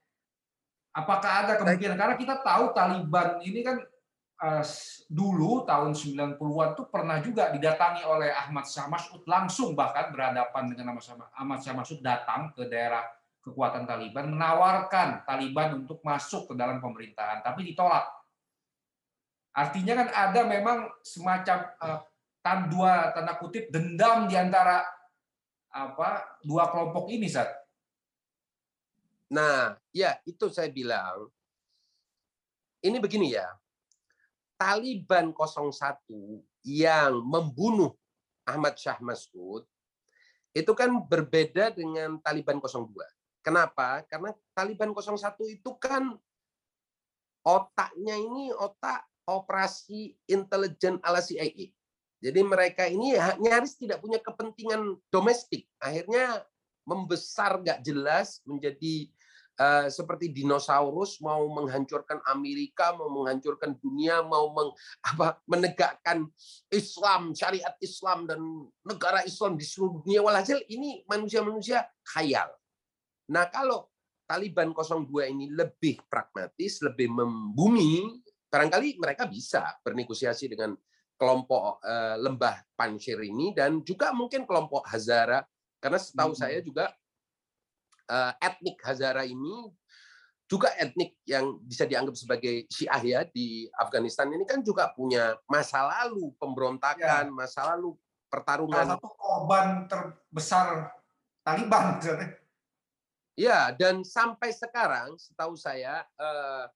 Apakah 0.95 1.42
ada 1.42 1.53
kemungkinan? 1.59 1.99
Karena 1.99 2.14
kita 2.14 2.38
tahu 2.38 2.70
Taliban 2.70 3.42
ini 3.42 3.66
kan 3.66 3.82
uh, 4.38 4.62
dulu 5.11 5.66
tahun 5.66 5.90
90-an 5.90 6.70
tuh 6.78 6.86
pernah 6.86 7.18
juga 7.18 7.51
didatangi 7.51 8.07
oleh 8.07 8.30
Ahmad 8.30 8.62
Shah 8.70 8.86
Mas'ud 8.86 9.26
langsung 9.26 9.74
bahkan 9.74 10.14
berhadapan 10.14 10.70
dengan 10.70 10.95
Ahmad 11.34 11.59
Shah 11.66 11.74
Mas'ud 11.74 11.99
datang 11.99 12.55
ke 12.55 12.70
daerah 12.70 13.03
kekuatan 13.42 13.84
Taliban 13.84 14.32
menawarkan 14.32 15.26
Taliban 15.26 15.84
untuk 15.84 15.99
masuk 16.07 16.51
ke 16.51 16.55
dalam 16.55 16.78
pemerintahan 16.78 17.42
tapi 17.42 17.66
ditolak. 17.66 18.07
Artinya 19.55 20.03
kan 20.03 20.09
ada 20.11 20.40
memang 20.47 20.78
semacam 21.03 21.59
uh, 21.78 22.01
dua 22.70 23.14
tanda 23.16 23.34
kutip 23.40 23.70
dendam 23.72 24.26
di 24.26 24.36
antara 24.36 24.82
apa 25.74 26.38
dua 26.42 26.70
kelompok 26.70 27.11
ini 27.11 27.26
saat 27.26 27.64
Nah, 29.35 29.74
ya 29.91 30.14
itu 30.22 30.47
saya 30.47 30.70
bilang. 30.70 31.26
Ini 32.78 33.03
begini 33.03 33.35
ya. 33.35 33.51
Taliban 34.55 35.35
01 35.35 35.74
yang 36.62 37.18
membunuh 37.26 37.91
Ahmad 38.47 38.78
Shah 38.78 39.03
Masud 39.03 39.66
itu 40.55 40.72
kan 40.78 40.95
berbeda 41.11 41.74
dengan 41.74 42.22
Taliban 42.22 42.62
02. 42.62 42.95
Kenapa? 43.43 44.07
Karena 44.07 44.30
Taliban 44.55 44.95
01 44.95 45.18
itu 45.51 45.70
kan 45.82 46.14
otaknya 47.43 48.14
ini 48.14 48.55
otak 48.55 49.03
operasi 49.26 50.14
intelijen 50.30 51.03
ala 51.03 51.18
CIA. 51.18 51.74
Jadi 52.24 52.41
mereka 52.41 52.89
ini 52.89 53.18
ya 53.18 53.37
nyaris 53.37 53.76
tidak 53.76 54.01
punya 54.01 54.22
kepentingan 54.22 54.97
domestik. 55.12 55.68
Akhirnya 55.82 56.47
membesar 56.85 57.61
nggak 57.61 57.80
jelas 57.85 58.41
menjadi 58.45 59.09
uh, 59.61 59.87
seperti 59.91 60.31
dinosaurus 60.31 61.19
mau 61.23 61.47
menghancurkan 61.51 62.23
Amerika, 62.31 62.95
mau 62.95 63.11
menghancurkan 63.11 63.79
dunia, 63.79 64.23
mau 64.23 64.51
meng, 64.55 64.71
apa, 65.11 65.39
menegakkan 65.47 66.27
Islam, 66.71 67.35
syariat 67.35 67.75
Islam 67.79 68.27
dan 68.27 68.41
negara 68.83 69.23
Islam 69.23 69.55
di 69.59 69.65
seluruh 69.67 70.03
dunia. 70.03 70.25
Walhasil 70.25 70.63
ini 70.71 71.03
manusia-manusia 71.07 71.87
khayal. 72.03 72.51
Nah 73.31 73.49
kalau 73.49 73.89
Taliban 74.25 74.73
02 74.73 75.33
ini 75.37 75.53
lebih 75.53 76.01
pragmatis, 76.09 76.81
lebih 76.81 77.13
membumi, 77.13 78.25
barangkali 78.49 78.97
mereka 78.97 79.29
bisa 79.29 79.77
bernegosiasi 79.85 80.49
dengan 80.49 80.73
kelompok 81.15 81.85
uh, 81.85 82.17
lembah 82.19 82.65
Panjshir 82.75 83.21
ini 83.23 83.55
dan 83.55 83.85
juga 83.87 84.11
mungkin 84.11 84.49
kelompok 84.49 84.89
Hazara 84.89 85.45
karena 85.79 86.01
setahu 86.01 86.33
hmm. 86.35 86.41
saya 86.41 86.59
juga 86.65 86.91
etnik 88.41 88.79
Hazara 88.85 89.25
ini 89.25 89.73
juga 90.45 90.69
etnik 90.77 91.17
yang 91.25 91.57
bisa 91.65 91.89
dianggap 91.89 92.15
sebagai 92.15 92.69
Syiah 92.69 93.01
ya 93.01 93.21
di 93.25 93.65
Afghanistan 93.81 94.29
ini 94.29 94.45
kan 94.45 94.61
juga 94.61 94.93
punya 94.93 95.35
masa 95.49 95.89
lalu 95.89 96.37
pemberontakan, 96.37 97.33
ya. 97.33 97.35
masa 97.35 97.75
lalu 97.75 97.97
pertarungan. 98.29 98.85
Salah 98.85 99.01
satu 99.01 99.11
korban 99.17 99.67
terbesar 99.89 100.93
Taliban. 101.41 102.01
Ya, 103.35 103.75
dan 103.75 104.07
sampai 104.07 104.55
sekarang 104.55 105.19
setahu 105.19 105.59
saya 105.59 106.07
uh, 106.21 106.71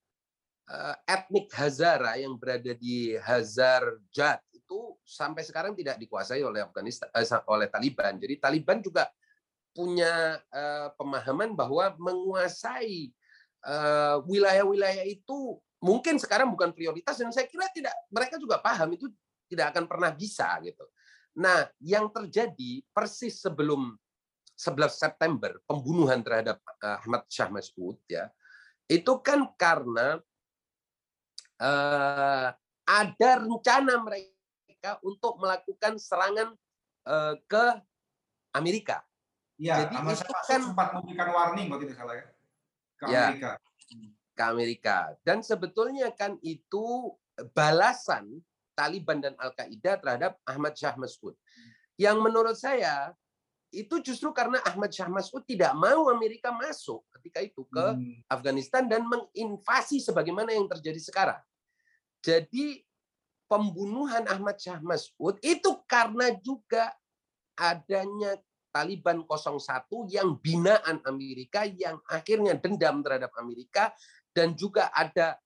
Eh, 0.68 0.96
etnik 1.08 1.48
Hazara 1.56 2.20
yang 2.20 2.36
berada 2.36 2.76
di 2.76 3.16
Hazar 3.16 3.88
Jat 4.12 4.44
itu 4.52 5.00
sampai 5.00 5.40
sekarang 5.40 5.72
tidak 5.72 5.96
dikuasai 5.96 6.44
oleh 6.44 6.60
Afghanistan 6.60 7.08
eh, 7.08 7.24
oleh 7.48 7.72
Taliban. 7.72 8.20
Jadi 8.20 8.36
Taliban 8.36 8.84
juga 8.84 9.08
punya 9.78 10.42
uh, 10.50 10.90
pemahaman 10.98 11.54
bahwa 11.54 11.94
menguasai 12.02 13.14
wilayah-wilayah 14.26 15.06
uh, 15.06 15.14
itu 15.14 15.58
mungkin 15.82 16.18
sekarang 16.18 16.50
bukan 16.50 16.74
prioritas 16.74 17.18
dan 17.18 17.30
saya 17.30 17.46
kira 17.46 17.70
tidak 17.70 17.94
mereka 18.10 18.38
juga 18.38 18.58
paham 18.58 18.94
itu 18.98 19.06
tidak 19.46 19.74
akan 19.74 19.86
pernah 19.86 20.10
bisa 20.10 20.50
gitu. 20.66 20.82
Nah, 21.38 21.70
yang 21.78 22.10
terjadi 22.10 22.82
persis 22.90 23.38
sebelum 23.38 23.94
11 24.58 24.90
September 24.90 25.54
pembunuhan 25.62 26.18
terhadap 26.26 26.58
Ahmad 26.82 27.22
Shah 27.30 27.46
Masud 27.46 27.98
ya 28.10 28.26
itu 28.88 29.12
kan 29.20 29.46
karena 29.54 30.18
uh, 31.60 32.48
ada 32.88 33.30
rencana 33.44 34.00
mereka 34.00 34.96
untuk 35.04 35.36
melakukan 35.36 36.00
serangan 36.00 36.56
uh, 37.04 37.36
ke 37.44 37.64
Amerika. 38.56 39.04
Ya, 39.58 39.90
Jadi 39.90 40.14
itu 40.14 40.34
kan 40.46 40.60
sempat 40.70 40.94
memberikan 40.94 41.28
warning 41.34 41.66
kalau 41.66 41.82
tidak 41.82 41.98
salah 41.98 42.14
ya 42.14 42.26
ke 42.98 43.04
ya, 43.06 43.22
Amerika. 43.30 43.50
Ke 44.34 44.42
Amerika. 44.42 44.98
Dan 45.22 45.38
sebetulnya 45.46 46.10
kan 46.12 46.36
itu 46.42 47.14
balasan 47.54 48.42
Taliban 48.74 49.22
dan 49.22 49.34
Al 49.38 49.54
Qaeda 49.54 49.98
terhadap 49.98 50.38
Ahmad 50.46 50.74
Shah 50.74 50.94
Masud. 50.98 51.34
Yang 51.98 52.16
menurut 52.22 52.54
saya 52.58 53.14
itu 53.74 54.00
justru 54.00 54.30
karena 54.30 54.62
Ahmad 54.66 54.90
Shah 54.90 55.10
Masud 55.10 55.42
tidak 55.46 55.74
mau 55.74 56.08
Amerika 56.10 56.54
masuk 56.54 57.04
ketika 57.18 57.42
itu 57.42 57.66
ke 57.68 57.84
hmm. 57.94 58.24
Afghanistan 58.30 58.86
dan 58.86 59.04
menginvasi 59.06 60.02
sebagaimana 60.02 60.54
yang 60.54 60.70
terjadi 60.70 60.98
sekarang. 61.02 61.42
Jadi 62.22 62.82
pembunuhan 63.50 64.26
Ahmad 64.26 64.58
Shah 64.58 64.78
Masud 64.82 65.38
itu 65.42 65.70
karena 65.86 66.32
juga 66.38 66.94
adanya 67.58 68.38
Taliban 68.68 69.24
01 69.24 69.58
yang 70.12 70.36
binaan 70.38 71.00
Amerika 71.08 71.64
yang 71.64 71.98
akhirnya 72.08 72.54
dendam 72.56 73.00
terhadap 73.00 73.32
Amerika 73.40 73.92
dan 74.32 74.52
juga 74.54 74.92
ada 74.92 75.40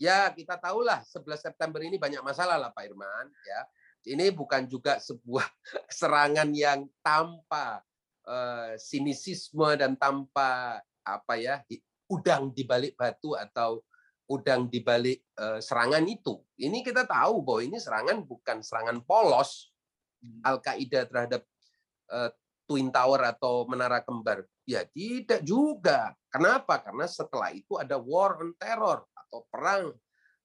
ya 0.00 0.32
kita 0.32 0.56
tahulah 0.56 1.04
11 1.04 1.52
September 1.52 1.84
ini 1.84 2.00
banyak 2.00 2.24
masalah 2.24 2.56
lah 2.56 2.70
Pak 2.72 2.84
Irman 2.88 3.28
ya. 3.44 3.60
Ini 4.00 4.32
bukan 4.32 4.64
juga 4.64 4.96
sebuah 4.96 5.44
serangan 6.00 6.48
yang 6.56 6.88
tanpa 7.04 7.84
uh, 8.24 8.72
sinisisme 8.80 9.76
dan 9.76 9.92
tanpa 10.00 10.80
apa 11.04 11.34
ya 11.36 11.60
udang 12.08 12.50
di 12.50 12.64
balik 12.64 12.96
batu 12.96 13.36
atau 13.36 13.84
udang 14.30 14.70
di 14.70 14.80
balik 14.80 15.26
uh, 15.36 15.58
serangan 15.58 16.06
itu. 16.06 16.38
Ini 16.56 16.86
kita 16.86 17.04
tahu 17.04 17.42
bahwa 17.42 17.60
ini 17.66 17.76
serangan 17.76 18.22
bukan 18.22 18.62
serangan 18.62 19.02
polos 19.02 19.74
hmm. 20.22 20.46
Al-Qaeda 20.46 21.00
terhadap 21.10 21.42
uh, 22.14 22.30
Twin 22.70 22.94
Tower 22.94 23.34
atau 23.34 23.66
Menara 23.66 23.98
Kembar. 23.98 24.46
Ya 24.62 24.86
tidak 24.86 25.42
juga. 25.42 26.14
Kenapa? 26.30 26.78
Karena 26.78 27.10
setelah 27.10 27.50
itu 27.50 27.74
ada 27.74 27.98
war 27.98 28.38
on 28.38 28.54
terror 28.54 29.02
atau 29.10 29.42
perang 29.50 29.90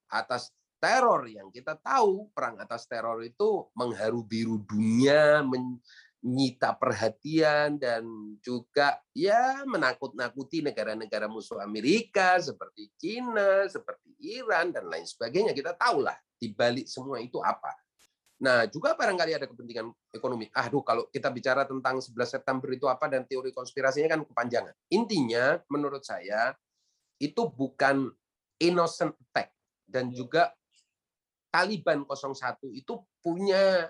atas 0.09 0.49
teror 0.81 1.29
yang 1.29 1.53
kita 1.53 1.77
tahu 1.77 2.33
perang 2.33 2.57
atas 2.57 2.89
teror 2.89 3.21
itu 3.21 3.69
mengharu 3.77 4.25
biru 4.25 4.57
dunia, 4.65 5.45
menyita 5.45 6.73
perhatian 6.73 7.77
dan 7.77 8.01
juga 8.41 8.97
ya 9.13 9.61
menakut-nakuti 9.69 10.65
negara-negara 10.65 11.29
musuh 11.29 11.61
Amerika 11.61 12.41
seperti 12.41 12.89
Cina, 12.97 13.69
seperti 13.69 14.17
Iran 14.17 14.73
dan 14.73 14.89
lain 14.89 15.05
sebagainya. 15.05 15.53
Kita 15.53 15.77
tahulah 15.77 16.17
di 16.41 16.49
balik 16.49 16.89
semua 16.89 17.21
itu 17.21 17.37
apa. 17.45 17.84
Nah, 18.35 18.67
juga 18.67 18.99
barangkali 18.99 19.31
ada 19.39 19.47
kepentingan 19.47 19.87
ekonomi. 20.11 20.51
Aduh, 20.51 20.83
kalau 20.83 21.07
kita 21.07 21.31
bicara 21.31 21.63
tentang 21.63 22.03
11 22.03 22.35
September 22.35 22.67
itu 22.73 22.85
apa 22.91 23.07
dan 23.07 23.23
teori 23.23 23.55
konspirasinya 23.55 24.11
kan 24.11 24.21
kepanjangan. 24.27 24.75
Intinya 24.91 25.55
menurut 25.71 26.03
saya 26.03 26.51
itu 27.15 27.47
bukan 27.47 28.11
innocent 28.59 29.15
attack 29.15 29.55
dan 29.87 30.11
juga 30.11 30.51
Taliban 31.47 32.03
01 32.03 32.35
itu 32.75 32.99
punya 33.23 33.87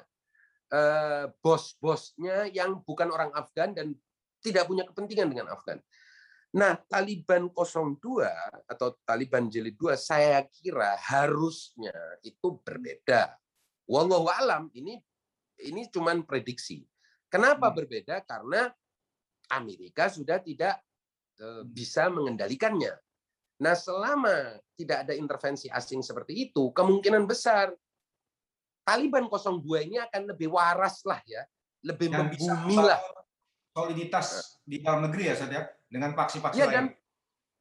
Eh, 0.66 1.26
bos-bosnya 1.46 2.50
yang 2.50 2.82
bukan 2.82 3.14
orang 3.14 3.30
Afgan 3.38 3.78
dan 3.78 3.94
tidak 4.42 4.66
punya 4.66 4.82
kepentingan 4.84 5.30
dengan 5.30 5.54
Afgan. 5.54 5.78
Nah, 6.58 6.74
Taliban 6.90 7.54
02 7.54 8.02
atau 8.66 8.98
Taliban 9.06 9.46
Jilid 9.46 9.78
2 9.78 9.94
saya 9.94 10.42
kira 10.42 10.98
harusnya 10.98 11.94
itu 12.26 12.58
berbeda. 12.66 13.38
Wallahu 13.86 14.28
alam 14.30 14.70
ini 14.74 14.98
ini 15.62 15.88
cuman 15.88 16.26
prediksi. 16.26 16.84
Kenapa 17.30 17.70
hmm. 17.72 17.76
berbeda? 17.78 18.16
Karena 18.26 18.68
Amerika 19.54 20.10
sudah 20.10 20.42
tidak 20.42 20.82
eh, 21.40 21.62
hmm. 21.62 21.70
bisa 21.70 22.10
mengendalikannya. 22.10 22.94
Nah, 23.56 23.72
selama 23.72 24.60
tidak 24.76 25.08
ada 25.08 25.14
intervensi 25.16 25.72
asing 25.72 26.04
seperti 26.04 26.52
itu, 26.52 26.76
kemungkinan 26.76 27.24
besar 27.24 27.72
Taliban 28.84 29.32
02 29.32 29.64
ini 29.88 29.98
akan 29.98 30.36
lebih 30.36 30.52
waras 30.52 31.02
lah 31.08 31.24
ya, 31.24 31.42
lebih 31.88 32.12
Dan 32.12 32.30
membumi 32.30 32.78
lah. 32.84 33.00
Soliditas 33.72 34.60
di 34.62 34.84
dalam 34.84 35.08
negeri 35.08 35.32
ya, 35.32 35.36
saja 35.40 35.60
dengan 35.88 36.12
paksi-paksi 36.12 36.60
ya, 36.60 36.68
Dan, 36.68 36.86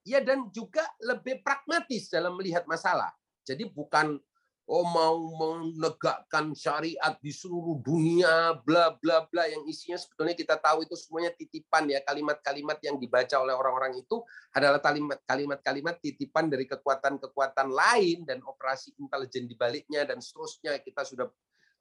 ya 0.03 0.19
dan 0.21 0.51
juga 0.51 0.83
lebih 0.99 1.47
pragmatis 1.47 2.11
dalam 2.11 2.35
melihat 2.35 2.67
masalah. 2.67 3.15
Jadi 3.47 3.71
bukan 3.71 4.19
oh 4.65 4.85
mau 4.89 5.17
menegakkan 5.37 6.57
syariat 6.57 7.13
di 7.21 7.29
seluruh 7.29 7.85
dunia, 7.85 8.57
bla 8.65 8.97
bla 8.97 9.29
bla 9.29 9.45
yang 9.45 9.61
isinya 9.69 10.01
sebetulnya 10.01 10.33
kita 10.33 10.57
tahu 10.57 10.89
itu 10.89 10.97
semuanya 10.97 11.37
titipan 11.37 11.85
ya 11.85 12.01
kalimat-kalimat 12.01 12.81
yang 12.81 12.97
dibaca 12.97 13.37
oleh 13.45 13.53
orang-orang 13.53 14.01
itu 14.01 14.25
adalah 14.57 14.81
kalimat-kalimat 14.81 16.01
titipan 16.01 16.49
dari 16.49 16.65
kekuatan-kekuatan 16.65 17.69
lain 17.69 18.25
dan 18.25 18.41
operasi 18.41 18.97
intelijen 18.97 19.45
di 19.45 19.53
baliknya 19.53 20.09
dan 20.09 20.25
seterusnya 20.25 20.81
kita 20.81 21.05
sudah 21.05 21.29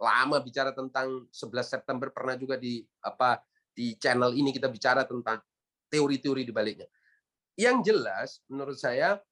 lama 0.04 0.44
bicara 0.44 0.76
tentang 0.76 1.24
11 1.32 1.64
September 1.64 2.12
pernah 2.12 2.36
juga 2.36 2.60
di 2.60 2.84
apa 3.00 3.40
di 3.72 3.96
channel 3.96 4.36
ini 4.36 4.52
kita 4.52 4.68
bicara 4.68 5.08
tentang 5.08 5.40
teori-teori 5.88 6.44
di 6.44 6.52
baliknya. 6.52 6.90
Yang 7.56 7.78
jelas 7.94 8.30
menurut 8.52 8.76
saya 8.76 9.24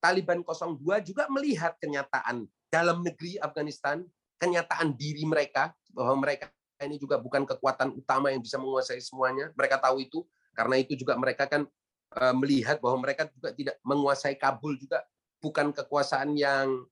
Taliban 0.00 0.40
02 0.46 0.80
juga 1.04 1.28
melihat 1.28 1.76
kenyataan 1.76 2.48
dalam 2.70 3.02
negeri 3.02 3.36
Afghanistan, 3.42 4.06
kenyataan 4.38 4.94
diri 4.96 5.26
mereka 5.26 5.74
bahwa 5.92 6.24
mereka 6.24 6.48
ini 6.80 6.96
juga 6.96 7.20
bukan 7.20 7.44
kekuatan 7.44 7.92
utama 7.92 8.32
yang 8.32 8.40
bisa 8.40 8.56
menguasai 8.56 9.02
semuanya. 9.04 9.52
Mereka 9.52 9.76
tahu 9.82 10.00
itu 10.00 10.24
karena 10.56 10.80
itu 10.80 10.96
juga 10.96 11.18
mereka 11.18 11.44
kan 11.50 11.68
eh, 12.16 12.34
melihat 12.38 12.80
bahwa 12.80 13.04
mereka 13.04 13.28
juga 13.28 13.52
tidak 13.52 13.76
menguasai 13.84 14.38
Kabul 14.40 14.80
juga 14.80 15.04
bukan 15.42 15.74
kekuasaan 15.74 16.32
yang 16.38 16.86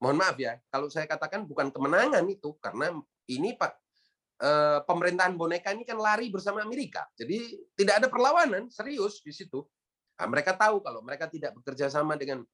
mohon 0.00 0.16
maaf 0.20 0.36
ya, 0.36 0.60
kalau 0.68 0.92
saya 0.92 1.08
katakan 1.08 1.48
bukan 1.48 1.72
kemenangan 1.72 2.24
itu 2.28 2.52
karena 2.60 2.92
ini 3.28 3.56
Pak 3.56 3.72
eh, 4.40 4.78
pemerintahan 4.86 5.34
boneka 5.36 5.74
ini 5.76 5.84
kan 5.84 5.98
lari 6.00 6.32
bersama 6.32 6.64
Amerika. 6.64 7.04
Jadi 7.18 7.58
tidak 7.76 8.00
ada 8.00 8.08
perlawanan 8.08 8.72
serius 8.72 9.20
di 9.20 9.34
situ. 9.34 9.60
Nah, 10.14 10.30
mereka 10.30 10.54
tahu 10.54 10.78
kalau 10.78 11.02
mereka 11.02 11.26
tidak 11.26 11.58
bekerja 11.58 11.90
sama 11.90 12.14
dengan 12.14 12.46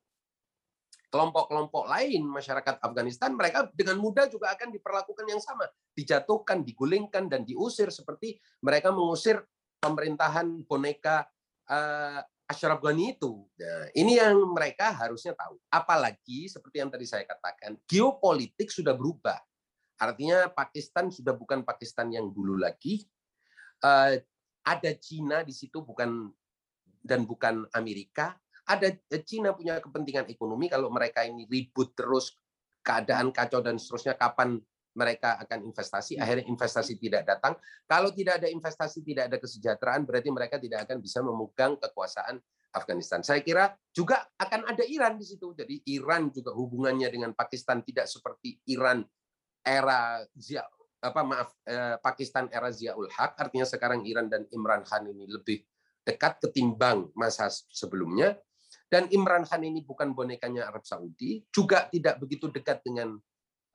kelompok-kelompok 1.11 1.91
lain 1.91 2.23
masyarakat 2.23 2.79
Afghanistan, 2.81 3.35
mereka 3.35 3.67
dengan 3.75 3.99
mudah 3.99 4.31
juga 4.31 4.55
akan 4.55 4.71
diperlakukan 4.71 5.27
yang 5.27 5.43
sama, 5.43 5.67
dijatuhkan, 5.93 6.63
digulingkan 6.63 7.27
dan 7.27 7.43
diusir 7.43 7.91
seperti 7.91 8.39
mereka 8.63 8.95
mengusir 8.95 9.43
pemerintahan 9.83 10.63
boneka 10.65 11.27
uh, 11.67 12.23
Ashraf 12.51 12.83
Ghani 12.83 13.15
itu. 13.15 13.47
Nah, 13.59 13.87
ini 13.95 14.19
yang 14.19 14.39
mereka 14.51 14.91
harusnya 14.91 15.35
tahu. 15.39 15.59
Apalagi 15.71 16.51
seperti 16.51 16.83
yang 16.83 16.91
tadi 16.91 17.07
saya 17.07 17.23
katakan, 17.23 17.79
geopolitik 17.87 18.71
sudah 18.71 18.95
berubah. 18.95 19.39
Artinya 19.99 20.51
Pakistan 20.51 21.15
sudah 21.15 21.35
bukan 21.35 21.63
Pakistan 21.63 22.11
yang 22.11 22.27
dulu 22.31 22.59
lagi. 22.59 23.07
Uh, 23.83 24.19
ada 24.67 24.91
Cina 24.99 25.47
di 25.47 25.55
situ 25.55 25.83
bukan 25.83 26.31
dan 27.01 27.23
bukan 27.23 27.65
Amerika. 27.73 28.35
Ada 28.71 28.95
eh, 28.95 29.23
Cina 29.27 29.51
punya 29.51 29.83
kepentingan 29.83 30.31
ekonomi 30.31 30.71
kalau 30.71 30.87
mereka 30.95 31.27
ini 31.27 31.43
ribut 31.51 31.99
terus 31.99 32.39
keadaan 32.87 33.35
kacau 33.35 33.59
dan 33.59 33.77
seterusnya 33.77 34.15
kapan 34.15 34.63
mereka 34.95 35.39
akan 35.39 35.67
investasi 35.71 36.19
hmm. 36.19 36.23
akhirnya 36.23 36.45
investasi 36.51 36.99
tidak 36.99 37.23
datang 37.23 37.55
kalau 37.87 38.11
tidak 38.11 38.43
ada 38.43 38.49
investasi 38.51 39.07
tidak 39.07 39.31
ada 39.31 39.37
kesejahteraan 39.39 40.03
berarti 40.03 40.29
mereka 40.35 40.59
tidak 40.59 40.87
akan 40.89 40.99
bisa 40.99 41.23
memegang 41.23 41.79
kekuasaan 41.79 42.43
Afghanistan 42.75 43.23
saya 43.23 43.39
kira 43.43 43.71
juga 43.95 44.27
akan 44.35 44.67
ada 44.67 44.83
Iran 44.83 45.15
di 45.15 45.27
situ 45.27 45.55
jadi 45.55 45.79
Iran 45.95 46.35
juga 46.35 46.51
hubungannya 46.59 47.07
dengan 47.07 47.31
Pakistan 47.39 47.87
tidak 47.87 48.11
seperti 48.11 48.59
Iran 48.67 49.07
era 49.63 50.27
Zia 50.35 50.67
apa 51.01 51.21
maaf 51.23 51.55
eh, 51.71 51.97
Pakistan 52.03 52.51
era 52.51 52.75
Ziaul 52.75 53.09
Haq 53.15 53.39
artinya 53.39 53.67
sekarang 53.71 54.03
Iran 54.11 54.27
dan 54.27 54.43
Imran 54.51 54.83
Khan 54.83 55.07
ini 55.07 55.31
lebih 55.31 55.63
dekat 56.05 56.41
ketimbang 56.41 57.13
masa 57.15 57.49
sebelumnya. 57.51 58.37
Dan 58.91 59.07
Imran 59.15 59.47
Khan 59.47 59.63
ini 59.63 59.87
bukan 59.87 60.11
bonekanya 60.11 60.67
Arab 60.67 60.83
Saudi, 60.83 61.47
juga 61.55 61.87
tidak 61.87 62.19
begitu 62.19 62.51
dekat 62.51 62.83
dengan 62.83 63.15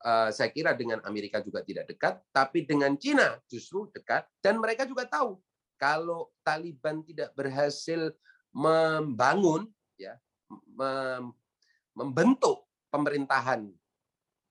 uh, 0.04 0.28
saya 0.28 0.52
kira 0.52 0.76
dengan 0.76 1.00
Amerika 1.08 1.40
juga 1.40 1.64
tidak 1.64 1.88
dekat, 1.88 2.20
tapi 2.36 2.68
dengan 2.68 2.92
Cina 3.00 3.40
justru 3.48 3.88
dekat. 3.96 4.28
Dan 4.44 4.60
mereka 4.60 4.84
juga 4.84 5.08
tahu 5.08 5.40
kalau 5.80 6.28
Taliban 6.44 7.00
tidak 7.00 7.32
berhasil 7.32 8.12
membangun, 8.52 9.72
ya, 9.96 10.20
mem 10.76 11.32
membentuk 11.96 12.68
pemerintahan 12.92 13.72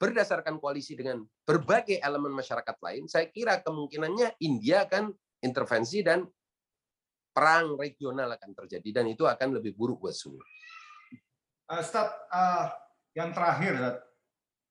berdasarkan 0.01 0.57
koalisi 0.57 0.97
dengan 0.97 1.22
berbagai 1.45 2.01
elemen 2.01 2.34
masyarakat 2.34 2.78
lain, 2.82 3.05
saya 3.05 3.30
kira 3.30 3.61
kemungkinannya 3.61 4.41
India 4.41 4.84
akan 4.89 5.13
intervensi 5.45 6.01
dan 6.01 6.26
perang 7.36 7.75
regional 7.75 8.31
akan 8.31 8.55
terjadi 8.63 9.03
dan 9.03 9.11
itu 9.11 9.27
akan 9.27 9.59
lebih 9.59 9.75
buruk 9.75 10.07
buat 10.07 10.15
semua. 10.15 10.39
Uh, 11.67 11.83
uh, 12.31 12.71
yang 13.11 13.36
terakhir, 13.36 13.99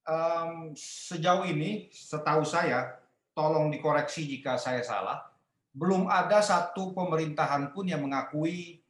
um, 0.08 0.72
sejauh 0.72 1.44
ini 1.44 1.92
setahu 1.92 2.40
saya, 2.40 2.96
tolong 3.36 3.68
dikoreksi 3.68 4.24
jika 4.24 4.56
saya 4.56 4.80
salah, 4.80 5.28
belum 5.76 6.08
ada 6.08 6.40
satu 6.40 6.96
pemerintahan 6.96 7.76
pun 7.76 7.84
yang 7.84 8.00
mengakui 8.00 8.80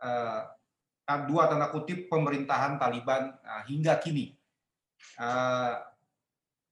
uh, 0.00 0.48
dua 1.28 1.52
tanda 1.52 1.68
kutip 1.68 2.08
pemerintahan 2.08 2.80
Taliban 2.80 3.36
uh, 3.44 3.62
hingga 3.68 4.00
kini. 4.00 4.32
Uh, 5.20 5.76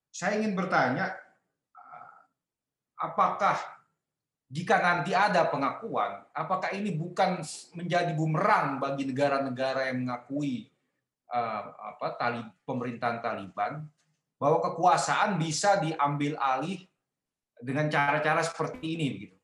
saya 0.09 0.40
ingin 0.40 0.57
bertanya, 0.57 1.12
apakah 2.96 3.75
jika 4.47 4.78
nanti 4.78 5.11
ada 5.11 5.51
pengakuan, 5.51 6.22
apakah 6.30 6.70
ini 6.70 6.94
bukan 6.94 7.42
menjadi 7.74 8.14
bumerang 8.14 8.78
bagi 8.78 9.03
negara-negara 9.03 9.90
yang 9.90 10.07
mengakui 10.07 10.70
uh, 11.34 11.62
apa 11.74 12.14
tali, 12.14 12.40
pemerintahan 12.62 13.18
Taliban 13.18 13.82
bahwa 14.38 14.62
kekuasaan 14.70 15.34
bisa 15.42 15.82
diambil 15.82 16.38
alih 16.38 16.78
dengan 17.59 17.90
cara-cara 17.90 18.47
seperti 18.47 18.94
ini 18.94 19.07
begitu. 19.18 19.36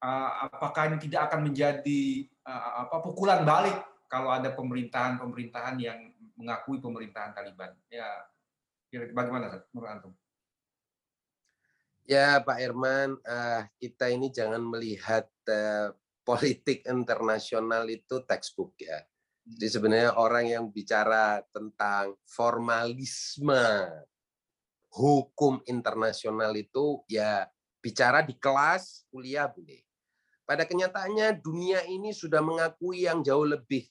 Uh, 0.00 0.48
apakah 0.52 0.92
ini 0.92 0.98
tidak 1.00 1.32
akan 1.32 1.48
menjadi 1.52 2.28
uh, 2.44 2.88
apa 2.88 3.00
pukulan 3.00 3.44
balik 3.44 3.76
kalau 4.04 4.32
ada 4.32 4.52
pemerintahan-pemerintahan 4.52 5.76
yang 5.80 6.12
mengakui 6.36 6.76
pemerintahan 6.76 7.32
Taliban? 7.32 7.72
Ya, 7.88 8.28
bagaimana 9.16 9.64
menurut 9.72 9.88
antum? 9.88 10.12
Ya, 12.10 12.42
Pak 12.42 12.58
Herman, 12.58 13.22
uh, 13.22 13.62
kita 13.78 14.10
ini 14.10 14.34
jangan 14.34 14.58
melihat 14.66 15.30
uh, 15.46 15.94
politik 16.26 16.82
internasional 16.82 17.86
itu 17.86 18.26
textbook 18.26 18.74
ya. 18.82 18.98
Jadi 19.46 19.66
hmm. 19.70 19.74
sebenarnya 19.78 20.10
orang 20.18 20.50
yang 20.50 20.64
bicara 20.74 21.38
tentang 21.54 22.18
formalisme 22.26 23.62
hukum 24.90 25.62
internasional 25.70 26.50
itu 26.58 26.98
ya 27.06 27.46
bicara 27.78 28.26
di 28.26 28.34
kelas 28.34 29.06
kuliah 29.14 29.46
boleh. 29.46 29.78
Pada 30.42 30.66
kenyataannya 30.66 31.38
dunia 31.38 31.86
ini 31.86 32.10
sudah 32.10 32.42
mengakui 32.42 33.06
yang 33.06 33.22
jauh 33.22 33.46
lebih 33.46 33.86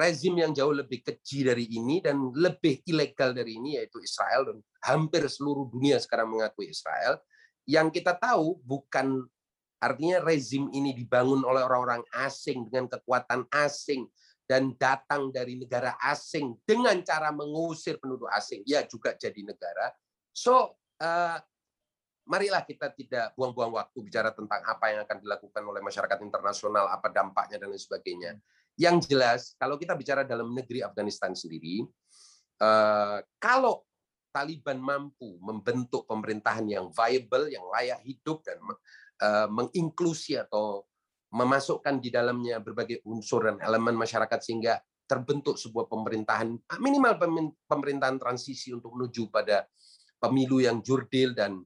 rezim 0.00 0.32
yang 0.40 0.56
jauh 0.56 0.72
lebih 0.72 1.04
keji 1.04 1.44
dari 1.44 1.68
ini 1.68 2.00
dan 2.00 2.32
lebih 2.32 2.80
ilegal 2.88 3.36
dari 3.36 3.60
ini 3.60 3.76
yaitu 3.76 4.00
Israel 4.00 4.48
dan 4.48 4.56
hampir 4.80 5.28
seluruh 5.28 5.68
dunia 5.68 6.00
sekarang 6.00 6.32
mengakui 6.32 6.72
Israel. 6.72 7.20
Yang 7.68 8.00
kita 8.00 8.16
tahu 8.16 8.56
bukan 8.64 9.28
artinya 9.76 10.24
rezim 10.24 10.72
ini 10.72 10.96
dibangun 10.96 11.44
oleh 11.44 11.60
orang-orang 11.60 12.00
asing 12.16 12.64
dengan 12.72 12.88
kekuatan 12.88 13.44
asing 13.52 14.08
dan 14.48 14.72
datang 14.80 15.28
dari 15.30 15.60
negara 15.60 15.94
asing 16.00 16.58
dengan 16.64 16.98
cara 17.04 17.30
mengusir 17.30 18.00
penduduk 18.00 18.26
asing 18.32 18.64
ya 18.64 18.82
juga 18.88 19.12
jadi 19.14 19.44
negara. 19.44 19.92
So 20.32 20.80
uh, 20.98 21.38
marilah 22.26 22.62
kita 22.62 22.90
tidak 22.94 23.34
buang-buang 23.34 23.74
waktu 23.74 23.98
bicara 24.06 24.30
tentang 24.34 24.62
apa 24.62 24.84
yang 24.90 25.00
akan 25.02 25.18
dilakukan 25.22 25.62
oleh 25.66 25.82
masyarakat 25.82 26.18
internasional, 26.22 26.86
apa 26.90 27.10
dampaknya 27.10 27.62
dan 27.62 27.70
lain 27.70 27.82
sebagainya. 27.82 28.38
Yang 28.78 28.96
jelas, 29.10 29.40
kalau 29.58 29.76
kita 29.80 29.96
bicara 29.98 30.22
dalam 30.22 30.52
negeri 30.52 30.84
Afghanistan 30.84 31.34
sendiri, 31.34 31.84
eh, 32.60 33.18
kalau 33.40 33.82
Taliban 34.30 34.78
mampu 34.78 35.42
membentuk 35.42 36.06
pemerintahan 36.06 36.62
yang 36.70 36.86
viable, 36.94 37.50
yang 37.50 37.66
layak 37.66 38.00
hidup 38.06 38.46
dan 38.46 38.58
eh, 39.20 39.48
menginklusi 39.50 40.38
atau 40.38 40.86
memasukkan 41.30 42.02
di 42.02 42.10
dalamnya 42.10 42.58
berbagai 42.58 43.06
unsur 43.06 43.46
dan 43.46 43.56
elemen 43.62 43.94
masyarakat 43.94 44.38
sehingga 44.42 44.82
terbentuk 45.06 45.58
sebuah 45.58 45.90
pemerintahan 45.90 46.54
minimal 46.78 47.18
pemerintahan 47.66 48.18
transisi 48.18 48.70
untuk 48.70 48.94
menuju 48.94 49.30
pada 49.30 49.66
pemilu 50.22 50.62
yang 50.62 50.78
jurdil 50.82 51.34
dan 51.34 51.58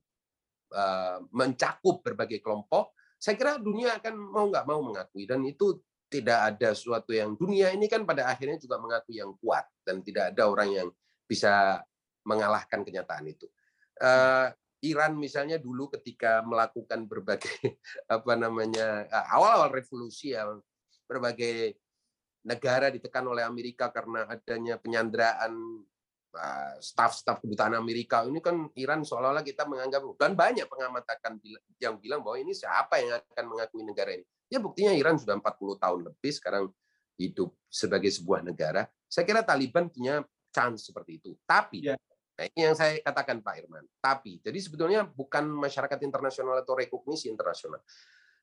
eh, 0.72 1.18
mencakup 1.32 2.00
berbagai 2.00 2.40
kelompok, 2.40 2.96
saya 3.20 3.36
kira 3.36 3.60
dunia 3.60 4.00
akan 4.00 4.14
mau 4.16 4.46
nggak 4.48 4.64
mau 4.68 4.80
mengakui 4.80 5.24
dan 5.28 5.44
itu 5.44 5.80
tidak 6.14 6.54
ada 6.54 6.70
sesuatu 6.70 7.10
yang 7.10 7.34
dunia 7.34 7.74
ini 7.74 7.90
kan 7.90 8.06
pada 8.06 8.30
akhirnya 8.30 8.54
juga 8.62 8.78
mengaku 8.78 9.18
yang 9.18 9.34
kuat 9.42 9.66
dan 9.82 9.98
tidak 10.06 10.30
ada 10.30 10.46
orang 10.46 10.70
yang 10.70 10.88
bisa 11.26 11.82
mengalahkan 12.22 12.86
kenyataan 12.86 13.26
itu. 13.26 13.50
Uh, 13.98 14.54
Iran 14.86 15.18
misalnya 15.18 15.58
dulu 15.58 15.90
ketika 15.98 16.44
melakukan 16.46 17.08
berbagai 17.10 17.50
apa 18.14 18.32
namanya 18.36 19.08
eh, 19.08 19.26
awal-awal 19.34 19.72
revolusi 19.72 20.36
ya 20.36 20.44
berbagai 21.08 21.80
negara 22.44 22.92
ditekan 22.92 23.24
oleh 23.24 23.42
Amerika 23.42 23.88
karena 23.88 24.28
adanya 24.28 24.76
penyanderaan 24.76 25.80
uh, 26.36 26.76
staf-staf 26.76 27.40
kedutaan 27.40 27.72
Amerika 27.72 28.20
ini 28.28 28.44
kan 28.44 28.68
Iran 28.76 29.00
seolah-olah 29.00 29.40
kita 29.40 29.64
menganggap 29.64 30.04
dan 30.20 30.36
banyak 30.36 30.68
pengamat 30.68 31.08
yang 31.80 31.96
bilang 31.96 32.20
bahwa 32.20 32.36
ini 32.36 32.52
siapa 32.52 33.00
yang 33.00 33.16
akan 33.16 33.44
mengakui 33.48 33.80
negara 33.80 34.12
ini 34.12 34.28
Ya 34.54 34.62
buktinya 34.62 34.94
Iran 34.94 35.18
sudah 35.18 35.34
40 35.34 35.82
tahun 35.82 36.00
lebih 36.06 36.30
sekarang 36.30 36.70
hidup 37.18 37.50
sebagai 37.66 38.06
sebuah 38.14 38.46
negara. 38.46 38.86
Saya 39.10 39.26
kira 39.26 39.42
Taliban 39.42 39.90
punya 39.90 40.22
chance 40.54 40.86
seperti 40.86 41.18
itu. 41.18 41.34
Tapi 41.42 41.90
ya. 41.90 41.98
nah 42.38 42.46
ini 42.46 42.70
yang 42.70 42.78
saya 42.78 43.02
katakan 43.02 43.42
Pak 43.42 43.54
Irman. 43.66 43.82
Tapi 43.98 44.38
jadi 44.38 44.54
sebetulnya 44.62 45.02
bukan 45.02 45.50
masyarakat 45.58 45.98
internasional 46.06 46.62
atau 46.62 46.78
rekognisi 46.78 47.26
internasional. 47.26 47.82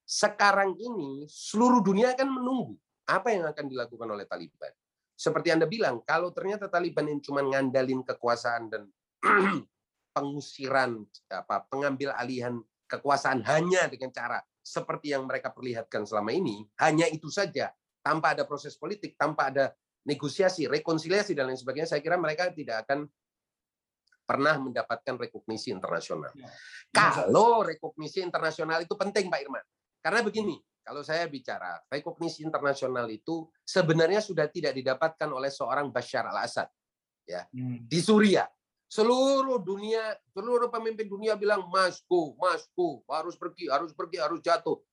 Sekarang 0.03 0.75
ini 0.75 1.23
seluruh 1.31 1.79
dunia 1.79 2.11
akan 2.11 2.27
menunggu 2.27 2.75
apa 3.07 3.31
yang 3.31 3.47
akan 3.47 3.65
dilakukan 3.71 4.07
oleh 4.11 4.27
Taliban. 4.27 4.75
Seperti 5.15 5.47
Anda 5.55 5.63
bilang, 5.69 6.03
kalau 6.03 6.35
ternyata 6.35 6.67
Taliban 6.67 7.07
yang 7.07 7.23
cuma 7.23 7.39
ngandalin 7.39 8.03
kekuasaan 8.03 8.67
dan 8.67 8.83
pengusiran 10.15 11.07
apa 11.31 11.63
pengambil 11.71 12.11
alihan 12.19 12.59
kekuasaan 12.91 13.39
hanya 13.47 13.87
dengan 13.87 14.11
cara 14.11 14.43
seperti 14.61 15.13
yang 15.13 15.25
mereka 15.25 15.49
perlihatkan 15.49 16.05
selama 16.05 16.31
ini, 16.31 16.63
hanya 16.79 17.09
itu 17.09 17.27
saja, 17.33 17.73
tanpa 18.01 18.37
ada 18.37 18.45
proses 18.45 18.77
politik, 18.77 19.17
tanpa 19.17 19.49
ada 19.49 19.73
negosiasi, 20.05 20.65
rekonsiliasi 20.65 21.37
dan 21.37 21.49
lain 21.49 21.59
sebagainya, 21.59 21.89
saya 21.97 22.01
kira 22.01 22.17
mereka 22.17 22.49
tidak 22.53 22.85
akan 22.85 23.05
pernah 24.25 24.55
mendapatkan 24.57 25.17
rekognisi 25.19 25.75
internasional. 25.75 26.31
Ya. 26.33 26.47
Kalau 26.89 27.61
rekognisi 27.65 28.23
internasional 28.23 28.81
itu 28.81 28.95
penting, 28.95 29.27
Pak 29.27 29.41
Irman. 29.43 29.65
Karena 30.01 30.23
begini, 30.23 30.55
kalau 30.81 31.05
saya 31.05 31.29
bicara, 31.29 31.77
rekognisi 31.91 32.41
internasional 32.41 33.05
itu 33.11 33.45
sebenarnya 33.61 34.23
sudah 34.23 34.49
tidak 34.49 34.73
didapatkan 34.73 35.29
oleh 35.29 35.51
seorang 35.53 35.93
Bashar 35.93 36.25
al-Assad 36.31 36.69
ya 37.27 37.45
Hmm. 37.53 37.85
di 37.85 37.99
Suriah. 38.01 38.49
Seluruh 38.91 39.63
dunia, 39.63 40.19
seluruh 40.35 40.67
pemimpin 40.67 41.07
dunia 41.07 41.39
bilang 41.39 41.63
masku, 41.71 42.35
masku, 42.35 42.99
harus 43.07 43.39
pergi, 43.39 43.71
harus 43.71 43.95
pergi, 43.95 44.19
harus 44.19 44.43
jatuh. 44.43 44.83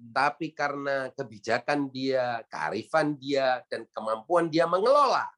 Tapi 0.00 0.56
karena 0.56 1.12
kebijakan 1.12 1.92
dia, 1.92 2.40
kearifan 2.48 3.20
dia, 3.20 3.60
dan 3.68 3.84
kemampuan 3.92 4.48
dia 4.48 4.64
mengelola 4.64 5.28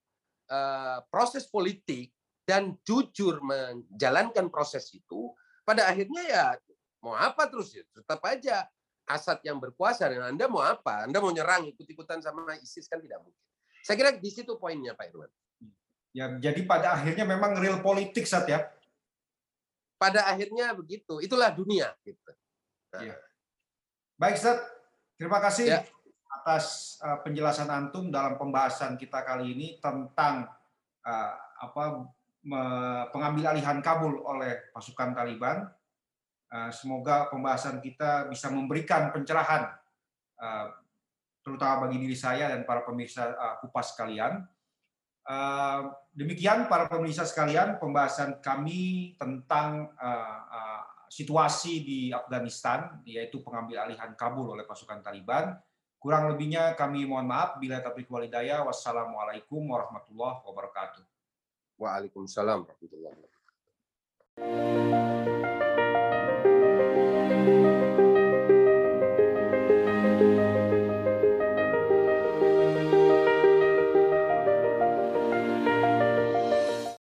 eh, 0.46 1.02
proses 1.10 1.50
politik 1.50 2.14
dan 2.46 2.78
jujur 2.86 3.42
menjalankan 3.42 4.54
proses 4.54 4.86
itu, 4.94 5.34
pada 5.66 5.90
akhirnya 5.90 6.22
ya 6.30 6.44
mau 7.02 7.18
apa 7.18 7.50
terus 7.50 7.74
ya 7.74 7.82
tetap 7.90 8.22
aja 8.22 8.70
Asad 9.06 9.38
yang 9.46 9.62
berkuasa 9.62 10.10
dan 10.10 10.34
Anda 10.34 10.50
mau 10.50 10.62
apa? 10.62 11.06
Anda 11.06 11.22
mau 11.22 11.30
nyerang 11.30 11.70
ikut-ikutan 11.70 12.18
sama 12.22 12.58
ISIS 12.58 12.90
kan 12.90 12.98
tidak 12.98 13.22
mungkin. 13.22 13.38
Saya 13.86 13.94
kira 13.94 14.10
di 14.18 14.30
situ 14.34 14.58
poinnya 14.58 14.98
Pak 14.98 15.14
Irwan. 15.14 15.30
Ya, 16.16 16.32
jadi 16.40 16.64
pada 16.64 16.96
akhirnya 16.96 17.28
memang 17.28 17.60
real 17.60 17.84
politik 17.84 18.24
saat 18.24 18.48
ya. 18.48 18.64
Pada 20.00 20.24
akhirnya 20.24 20.72
begitu. 20.72 21.20
Itulah 21.20 21.52
dunia 21.52 21.92
gitu. 22.08 22.32
Iya. 22.96 23.20
Baik, 24.16 24.40
Ustaz. 24.40 24.64
Terima 25.20 25.44
kasih 25.44 25.76
Ya. 25.76 25.84
atas 26.40 26.96
uh, 27.04 27.20
penjelasan 27.20 27.68
antum 27.68 28.08
dalam 28.08 28.40
pembahasan 28.40 28.96
kita 28.96 29.28
kali 29.28 29.52
ini 29.52 29.68
tentang 29.76 30.48
uh, 31.04 31.32
apa 31.60 32.08
me- 32.40 33.04
pengambil 33.12 33.52
alihan 33.52 33.84
Kabul 33.84 34.24
oleh 34.24 34.72
pasukan 34.72 35.12
Taliban. 35.12 35.68
Uh, 36.48 36.72
semoga 36.72 37.28
pembahasan 37.28 37.84
kita 37.84 38.32
bisa 38.32 38.48
memberikan 38.48 39.12
pencerahan 39.12 39.68
uh, 40.40 40.66
terutama 41.44 41.88
bagi 41.88 42.00
diri 42.00 42.16
saya 42.16 42.48
dan 42.56 42.64
para 42.64 42.88
pemirsa 42.88 43.36
uh, 43.36 43.60
Kupas 43.60 43.92
sekalian. 43.92 44.48
Uh, 45.26 45.90
demikian 46.14 46.70
para 46.70 46.86
pemirsa 46.86 47.26
sekalian 47.26 47.82
pembahasan 47.82 48.38
kami 48.38 49.18
tentang 49.18 49.90
uh, 49.98 50.38
uh, 50.46 50.82
situasi 51.10 51.82
di 51.82 52.14
Afghanistan, 52.14 53.02
yaitu 53.02 53.42
pengambil 53.42 53.82
alihan 53.82 54.14
Kabul 54.14 54.54
oleh 54.54 54.62
pasukan 54.62 55.02
Taliban. 55.02 55.58
Kurang 55.98 56.30
lebihnya 56.30 56.78
kami 56.78 57.02
mohon 57.02 57.26
maaf. 57.26 57.58
Bila 57.58 57.82
taufiq 57.82 58.06
walhidayah. 58.06 58.62
Wassalamualaikum 58.62 59.66
warahmatullahi 59.66 60.46
wabarakatuh. 60.46 61.02
Waalaikumsalam 61.74 62.62
warahmatullahi 62.62 63.18
wabarakatuh. 63.18 63.36